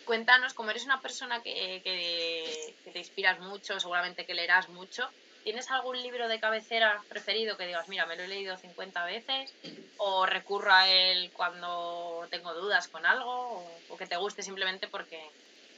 Cuéntanos, 0.09 0.55
como 0.55 0.71
eres 0.71 0.87
una 0.87 1.03
persona 1.03 1.43
que, 1.43 1.83
te 1.85 2.99
inspiras 2.99 3.41
mucho, 3.41 3.79
seguramente 3.79 4.25
que 4.25 4.33
leerás 4.33 4.71
mucho, 4.71 5.07
¿Tienes 5.45 5.71
algún 5.71 6.03
libro 6.03 6.29
de 6.29 6.41
cabecera 6.41 7.03
preferido 7.09 7.57
que 7.57 7.67
digas, 7.67 7.89
mira, 7.89 8.05
me 8.07 8.17
lo 8.17 8.23
he 8.25 8.29
leído 8.29 8.57
50 8.59 9.05
veces? 9.07 9.51
¿O 9.97 10.27
recurro 10.27 10.73
a 10.73 10.89
él 10.89 11.31
cuando 11.33 12.27
tengo 12.31 12.53
dudas 12.53 12.89
con 12.89 13.07
algo? 13.07 13.65
¿O, 13.89 13.97
que 13.97 14.07
te 14.07 14.17
guste 14.17 14.43
simplemente 14.43 14.89
porque 14.89 15.19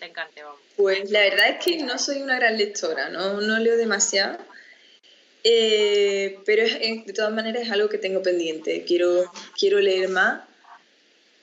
te 0.01 0.07
encante? 0.07 0.43
Pues 0.77 1.11
la 1.11 1.21
verdad 1.21 1.51
es 1.51 1.65
que 1.65 1.77
no 1.85 1.99
soy 1.99 2.21
una 2.21 2.37
gran 2.37 2.57
lectora, 2.57 3.11
no, 3.11 3.41
no 3.41 3.59
leo 3.59 3.77
demasiado. 3.77 4.39
Eh, 5.45 6.39
pero 6.45 6.65
de 6.65 7.13
todas 7.15 7.33
maneras 7.33 7.63
es 7.63 7.71
algo 7.71 7.89
que 7.89 7.99
tengo 7.99 8.23
pendiente. 8.23 8.85
Quiero, 8.85 9.31
quiero 9.57 9.79
leer 9.79 10.09
más. 10.09 10.50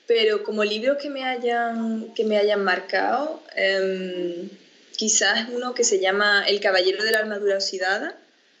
Pero 0.08 0.42
como 0.42 0.64
libros 0.64 0.96
que 1.00 1.10
me 1.10 1.22
hayan, 1.24 2.14
que 2.14 2.24
me 2.24 2.38
hayan 2.38 2.64
marcado, 2.64 3.42
eh, 3.54 4.48
quizás 4.96 5.50
uno 5.50 5.74
que 5.74 5.84
se 5.84 6.00
llama 6.00 6.44
El 6.48 6.60
Caballero 6.60 7.04
de 7.04 7.12
la 7.12 7.18
Armadura 7.18 7.56
Oxidada. 7.56 8.16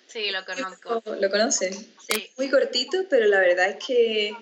Sí, 0.06 0.30
lo 0.30 0.44
conozco. 0.44 1.02
¿Lo 1.18 1.30
conocen? 1.30 1.72
Sí. 2.06 2.30
muy 2.36 2.50
cortito, 2.50 2.98
pero 3.08 3.26
la 3.26 3.40
verdad 3.40 3.70
es 3.70 3.84
que 3.84 4.36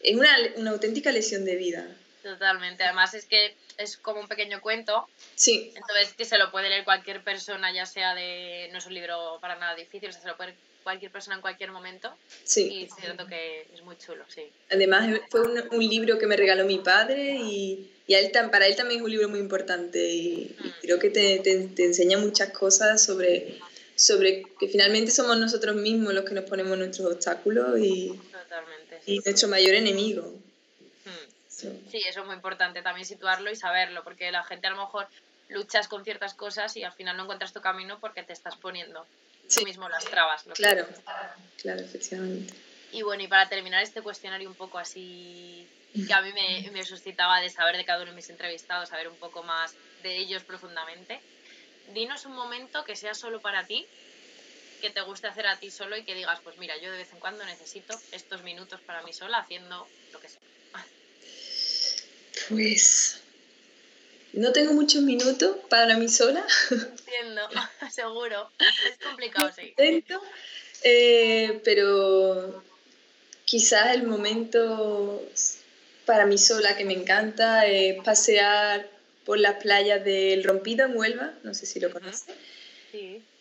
es 0.00 0.16
una, 0.16 0.30
una 0.56 0.70
auténtica 0.72 1.10
lesión 1.12 1.46
de 1.46 1.56
vida. 1.56 1.86
Totalmente. 2.22 2.84
Además 2.84 3.14
es 3.14 3.24
que 3.24 3.56
es 3.78 3.96
como 3.96 4.20
un 4.20 4.28
pequeño 4.28 4.60
cuento. 4.60 5.08
Sí. 5.34 5.72
Entonces 5.74 6.12
que 6.12 6.26
se 6.26 6.36
lo 6.36 6.50
puede 6.50 6.68
leer 6.68 6.84
cualquier 6.84 7.24
persona, 7.24 7.72
ya 7.72 7.86
sea 7.86 8.14
de... 8.14 8.68
No 8.70 8.78
es 8.78 8.86
un 8.86 8.92
libro 8.94 9.38
para 9.40 9.56
nada 9.56 9.74
difícil, 9.74 10.12
se 10.12 10.26
lo 10.26 10.36
puede 10.36 10.54
cualquier 10.82 11.10
persona 11.10 11.36
en 11.36 11.42
cualquier 11.42 11.70
momento. 11.70 12.14
Sí. 12.44 12.68
Y 12.72 13.00
siento 13.00 13.26
que 13.26 13.66
es 13.72 13.82
muy 13.82 13.96
chulo, 13.98 14.24
sí. 14.28 14.50
Además 14.70 15.20
fue 15.30 15.42
un, 15.42 15.62
un 15.72 15.88
libro 15.88 16.18
que 16.18 16.26
me 16.26 16.36
regaló 16.36 16.64
mi 16.64 16.78
padre 16.78 17.36
y 17.36 17.90
y 18.08 18.14
él, 18.14 18.32
para 18.50 18.66
él 18.66 18.74
también 18.74 19.00
es 19.00 19.04
un 19.04 19.10
libro 19.10 19.28
muy 19.28 19.38
importante 19.38 20.02
y, 20.02 20.56
mm. 20.58 20.72
creo 20.80 20.98
que 20.98 21.10
te, 21.10 21.40
te, 21.40 21.84
enseña 21.84 22.16
muchas 22.16 22.50
cosas 22.50 23.04
sobre, 23.04 23.60
sobre 23.96 24.44
que 24.58 24.66
finalmente 24.66 25.10
somos 25.10 25.36
nosotros 25.36 25.76
mismos 25.76 26.14
los 26.14 26.24
que 26.24 26.34
nos 26.34 26.44
ponemos 26.46 26.78
nuestros 26.78 27.12
obstáculos 27.12 27.78
y, 27.78 28.18
y 29.04 29.18
nuestro 29.18 29.48
mayor 29.48 29.74
enemigo. 29.74 30.22
Mm. 31.04 31.48
Sí, 31.50 32.02
eso 32.08 32.20
es 32.20 32.26
muy 32.26 32.34
importante 32.34 32.80
también 32.80 33.04
situarlo 33.04 33.50
y 33.50 33.56
saberlo, 33.56 34.02
porque 34.02 34.32
la 34.32 34.42
gente 34.42 34.68
a 34.68 34.70
lo 34.70 34.78
mejor 34.78 35.06
luchas 35.50 35.86
con 35.86 36.02
ciertas 36.02 36.32
cosas 36.32 36.74
y 36.78 36.84
al 36.84 36.94
final 36.94 37.14
no 37.14 37.24
encuentras 37.24 37.52
tu 37.52 37.60
camino 37.60 37.98
porque 38.00 38.22
te 38.22 38.32
estás 38.32 38.56
poniendo 38.56 39.06
tú 39.54 39.62
mismo 39.62 39.88
las 39.88 40.04
trabas. 40.04 40.44
claro, 40.54 40.86
claro, 41.60 41.80
efectivamente. 41.80 42.54
Y 42.92 43.02
bueno, 43.02 43.22
y 43.22 43.28
para 43.28 43.48
terminar 43.48 43.82
este 43.82 44.00
cuestionario 44.00 44.48
un 44.48 44.54
poco 44.54 44.78
así 44.78 45.68
que 46.06 46.12
a 46.12 46.20
mí 46.20 46.32
me, 46.32 46.70
me, 46.70 46.84
suscitaba 46.84 47.40
de 47.40 47.50
saber 47.50 47.76
de 47.76 47.84
cada 47.84 48.02
uno 48.02 48.10
de 48.10 48.16
mis 48.16 48.28
entrevistados, 48.30 48.90
saber 48.90 49.08
un 49.08 49.16
poco 49.16 49.42
más 49.42 49.74
de 50.02 50.16
ellos 50.16 50.44
profundamente. 50.44 51.20
Dinos 51.92 52.26
un 52.26 52.34
momento 52.34 52.84
que 52.84 52.94
sea 52.94 53.14
solo 53.14 53.40
para 53.40 53.66
ti, 53.66 53.86
que 54.80 54.90
te 54.90 55.00
guste 55.00 55.26
hacer 55.26 55.46
a 55.46 55.58
ti 55.58 55.70
solo 55.70 55.96
y 55.96 56.04
que 56.04 56.14
digas, 56.14 56.40
pues 56.44 56.58
mira, 56.58 56.76
yo 56.76 56.90
de 56.90 56.98
vez 56.98 57.12
en 57.12 57.20
cuando 57.20 57.44
necesito 57.44 57.98
estos 58.12 58.42
minutos 58.42 58.80
para 58.82 59.02
mí 59.02 59.12
sola 59.12 59.38
haciendo 59.38 59.88
lo 60.12 60.20
que 60.20 60.28
sea. 60.28 60.40
Pues 62.48 63.22
no 64.38 64.52
tengo 64.52 64.72
muchos 64.72 65.02
minutos 65.02 65.56
para 65.68 65.96
mí 65.96 66.08
sola. 66.08 66.44
Entiendo, 66.70 67.42
seguro. 67.90 68.50
Es 68.58 69.04
complicado, 69.04 69.50
sí. 69.54 69.68
Intento, 69.68 70.22
eh, 70.84 71.60
pero 71.64 72.62
quizás 73.44 73.94
el 73.94 74.04
momento 74.04 75.22
para 76.06 76.24
mí 76.26 76.38
sola 76.38 76.76
que 76.76 76.84
me 76.84 76.94
encanta 76.94 77.66
es 77.66 78.02
pasear 78.02 78.88
por 79.24 79.38
las 79.38 79.56
playas 79.62 80.04
del 80.04 80.44
Rompido 80.44 80.86
en 80.86 80.96
Huelva, 80.96 81.34
no 81.42 81.52
sé 81.52 81.66
si 81.66 81.80
lo 81.80 81.90
conoces, 81.90 82.34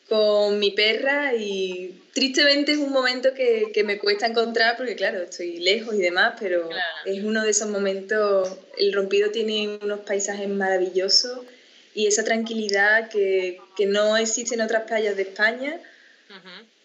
con 0.07 0.59
mi 0.59 0.71
perra 0.71 1.35
y 1.35 2.01
tristemente 2.13 2.71
es 2.71 2.77
un 2.77 2.91
momento 2.91 3.33
que, 3.33 3.71
que, 3.73 3.83
me 3.83 3.99
cuesta 3.99 4.25
encontrar 4.25 4.77
porque 4.77 4.95
claro, 4.95 5.23
estoy 5.23 5.59
lejos 5.59 5.95
y 5.95 5.99
demás, 5.99 6.35
pero 6.39 6.69
es 7.05 7.23
uno 7.23 7.43
de 7.43 7.49
esos 7.49 7.67
momentos, 7.67 8.57
el 8.77 8.93
Rompido 8.93 9.31
tiene 9.31 9.79
unos 9.81 10.01
paisajes 10.01 10.47
maravillosos 10.47 11.45
y 11.93 12.07
esa 12.07 12.23
tranquilidad 12.23 13.09
que, 13.09 13.59
que 13.75 13.85
no 13.85 14.15
existe 14.17 14.55
en 14.55 14.61
otras 14.61 14.83
playas 14.83 15.15
de 15.17 15.23
España 15.23 15.79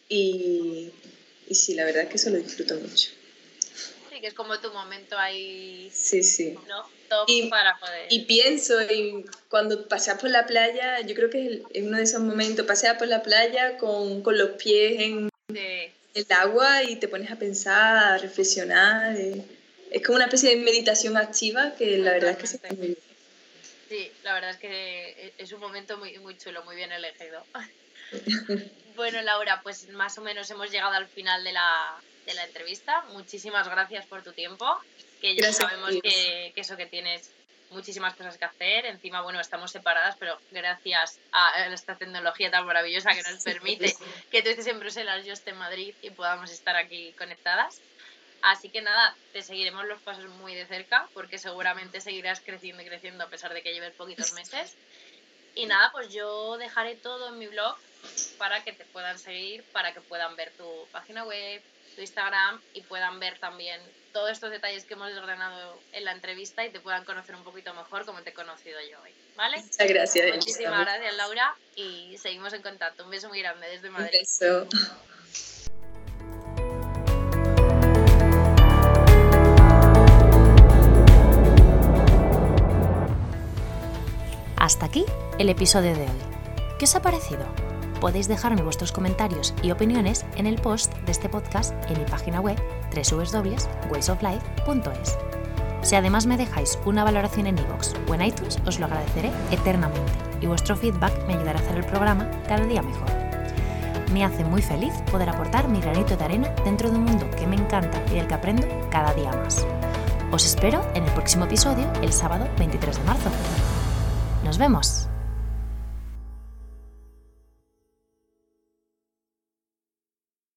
y, 0.09 0.91
y 1.49 1.55
sí, 1.55 1.75
la 1.75 1.85
verdad 1.85 2.03
es 2.03 2.09
que 2.09 2.17
eso 2.17 2.31
lo 2.31 2.39
disfruto 2.39 2.75
mucho 2.77 3.11
que 4.23 4.29
es 4.29 4.35
como 4.35 4.59
tu 4.61 4.71
momento 4.71 5.19
ahí. 5.19 5.91
Sí, 5.93 6.23
sí. 6.23 6.57
¿no? 6.69 6.89
Top 7.13 7.29
y, 7.29 7.49
para 7.49 7.79
poder. 7.79 8.07
Y 8.11 8.21
pienso, 8.21 8.81
y 8.83 9.25
cuando 9.49 9.87
paseas 9.87 10.19
por 10.19 10.31
la 10.31 10.47
playa, 10.47 11.01
yo 11.01 11.15
creo 11.15 11.29
que 11.29 11.63
es 11.73 11.83
uno 11.83 11.99
de 11.99 12.05
esos 12.05 12.21
momentos, 12.21 12.65
paseas 12.65 12.97
por 12.97 13.09
la 13.09 13.23
playa 13.23 13.77
con, 13.77 14.23
con 14.23 14.39
los 14.39 14.51
pies 14.51 15.01
en 15.01 15.31
el 16.15 16.27
agua 16.31 16.83
y 16.83 16.97
te 16.97 17.09
pones 17.09 17.31
a 17.31 17.37
pensar, 17.37 17.97
a 17.97 18.19
reflexionar. 18.19 19.17
Eh, 19.17 19.45
es 19.91 20.03
como 20.03 20.17
una 20.17 20.25
especie 20.25 20.51
de 20.51 20.57
meditación 20.57 21.17
activa 21.17 21.75
que 21.77 21.99
la 21.99 22.13
verdad 22.13 22.31
es 22.31 22.37
que 22.39 22.47
se 22.47 22.57
está 22.57 22.69
muy 22.69 22.87
bien. 22.89 22.99
Sí, 23.89 24.11
la 24.23 24.33
verdad 24.33 24.51
es 24.51 24.57
que 24.57 25.35
es 25.37 25.53
un 25.53 25.61
momento 25.61 25.99
muy, 25.99 26.19
muy 26.19 26.39
chulo, 26.39 26.65
muy 26.65 26.77
bien 26.77 26.93
elegido. 26.93 27.45
bueno, 28.97 29.21
Laura, 29.21 29.61
pues 29.63 29.89
más 29.91 30.17
o 30.17 30.23
menos 30.23 30.51
hemos 30.51 30.71
llegado 30.71 30.95
al 30.95 31.07
final 31.09 31.45
de 31.45 31.53
la, 31.53 32.01
de 32.25 32.35
la 32.35 32.45
entrevista. 32.45 33.05
Muchísimas 33.13 33.69
gracias 33.69 34.07
por 34.07 34.23
tu 34.23 34.33
tiempo, 34.33 34.67
que 35.23 35.37
ya 35.37 35.53
sabemos 35.53 35.93
que, 36.03 36.53
que, 36.53 36.61
eso 36.61 36.77
que 36.77 36.87
tienes 36.87 37.31
muchísimas 37.71 38.15
cosas 38.15 38.37
que 38.37 38.45
hacer. 38.45 38.85
Encima, 38.87 39.23
bueno, 39.23 39.41
estamos 39.41 39.71
separadas, 39.71 40.17
pero 40.19 40.37
gracias 40.51 41.19
a 41.31 41.67
esta 41.69 41.97
tecnología 41.97 42.51
tan 42.51 42.67
maravillosa 42.67 43.15
que 43.15 43.23
nos 43.23 43.43
permite 43.43 43.95
que 44.31 44.43
tú 44.43 44.49
estés 44.51 44.67
en 44.67 44.81
Bruselas, 44.81 45.25
yo 45.25 45.33
esté 45.33 45.51
en 45.51 45.59
Madrid 45.59 45.95
y 46.03 46.11
podamos 46.11 46.51
estar 46.51 46.77
aquí 46.77 47.15
conectadas. 47.17 47.81
Así 48.43 48.69
que 48.69 48.83
nada, 48.83 49.15
te 49.33 49.43
seguiremos 49.43 49.87
los 49.87 50.03
pasos 50.03 50.29
muy 50.29 50.55
de 50.55 50.67
cerca 50.67 51.09
porque 51.15 51.39
seguramente 51.39 52.01
seguirás 52.01 52.41
creciendo 52.41 52.83
y 52.83 52.87
creciendo 52.87 53.23
a 53.23 53.29
pesar 53.29 53.55
de 53.55 53.63
que 53.63 53.73
lleves 53.73 53.93
poquitos 53.93 54.33
meses. 54.33 54.75
Y 55.55 55.67
nada, 55.67 55.93
pues 55.93 56.13
yo 56.13 56.57
dejaré 56.59 56.97
todo 56.97 57.29
en 57.29 57.39
mi 57.39 57.47
blog 57.47 57.77
para 58.39 58.65
que 58.65 58.73
te 58.73 58.85
puedan 58.87 59.21
seguir, 59.21 59.63
para 59.71 59.95
que 59.95 60.01
puedan 60.01 60.35
ver 60.35 60.51
tu 60.57 60.89
página 60.91 61.23
web, 61.23 61.63
tu 61.95 62.01
Instagram 62.01 62.61
y 62.75 62.81
puedan 62.81 63.21
ver 63.21 63.39
también 63.39 63.81
todos 64.13 64.31
estos 64.31 64.51
detalles 64.51 64.85
que 64.85 64.95
hemos 64.95 65.13
ordenado 65.13 65.79
en 65.93 66.05
la 66.05 66.13
entrevista 66.13 66.65
y 66.65 66.71
te 66.71 66.81
puedan 66.81 67.05
conocer 67.05 67.35
un 67.35 67.45
poquito 67.45 67.75
mejor 67.75 68.05
como 68.05 68.23
te 68.23 68.31
he 68.31 68.35
conocido 68.35 68.79
yo 68.91 69.01
hoy. 69.03 69.11
¿Vale? 69.37 69.63
Muchas 69.63 69.89
gracias. 69.89 70.37
Muchísimas 70.37 70.81
gracias, 70.81 71.17
Laura, 71.17 71.57
y 71.75 72.17
seguimos 72.19 72.53
en 72.53 72.63
contacto. 72.63 73.05
Un 73.05 73.11
beso 73.11 73.29
muy 73.29 73.41
grande 73.41 73.69
desde 73.69 73.91
Madrid. 73.91 74.21
Un 74.41 74.69
beso. 74.69 74.69
Hasta 84.57 84.87
aquí 84.87 85.05
el 85.41 85.49
episodio 85.49 85.93
de 85.95 86.03
hoy. 86.03 86.79
¿Qué 86.79 86.85
os 86.85 86.95
ha 86.95 87.03
parecido? 87.03 87.72
Podéis 88.03 88.27
dejarme 88.27 88.63
vuestros 88.65 88.91
comentarios 88.91 89.55
y 89.63 89.71
opiniones 89.71 90.27
en 90.35 90.49
el 90.49 90.57
post 90.57 90.93
de 91.07 91.13
este 91.13 91.29
podcast 91.29 91.73
en 91.89 92.01
mi 92.01 92.05
página 92.05 92.41
web 92.41 92.61
www.waysoflife.es. 92.93 95.19
Si 95.83 95.95
además 95.95 96.27
me 96.27 96.37
dejáis 96.37 96.81
una 96.85 97.05
valoración 97.05 97.47
en 97.47 97.59
iVoox 97.59 97.95
o 98.09 98.15
en 98.15 98.23
iTunes, 98.23 98.59
os 98.67 98.81
lo 98.81 98.87
agradeceré 98.87 99.31
eternamente 99.53 100.11
y 100.41 100.47
vuestro 100.47 100.75
feedback 100.75 101.13
me 101.29 101.35
ayudará 101.35 101.61
a 101.61 101.63
hacer 101.63 101.77
el 101.77 101.85
programa 101.85 102.29
cada 102.49 102.67
día 102.67 102.83
mejor. 102.83 103.07
Me 104.13 104.25
hace 104.25 104.45
muy 104.45 104.63
feliz 104.63 104.93
poder 105.13 105.29
aportar 105.29 105.69
mi 105.69 105.81
granito 105.81 106.17
de 106.17 106.25
arena 106.25 106.53
dentro 106.65 106.91
de 106.91 106.97
un 106.97 107.05
mundo 107.05 107.31
que 107.39 107.47
me 107.47 107.55
encanta 107.55 108.03
y 108.11 108.17
del 108.17 108.27
que 108.27 108.35
aprendo 108.35 108.67
cada 108.91 109.15
día 109.15 109.31
más. 109.31 109.65
Os 110.33 110.45
espero 110.45 110.85
en 110.95 111.05
el 111.05 111.13
próximo 111.13 111.45
episodio 111.45 111.89
el 112.03 112.13
sábado 112.13 112.49
23 112.59 112.99
de 112.99 113.05
marzo. 113.05 113.31
Nos 114.43 114.59
vemos. 114.59 115.12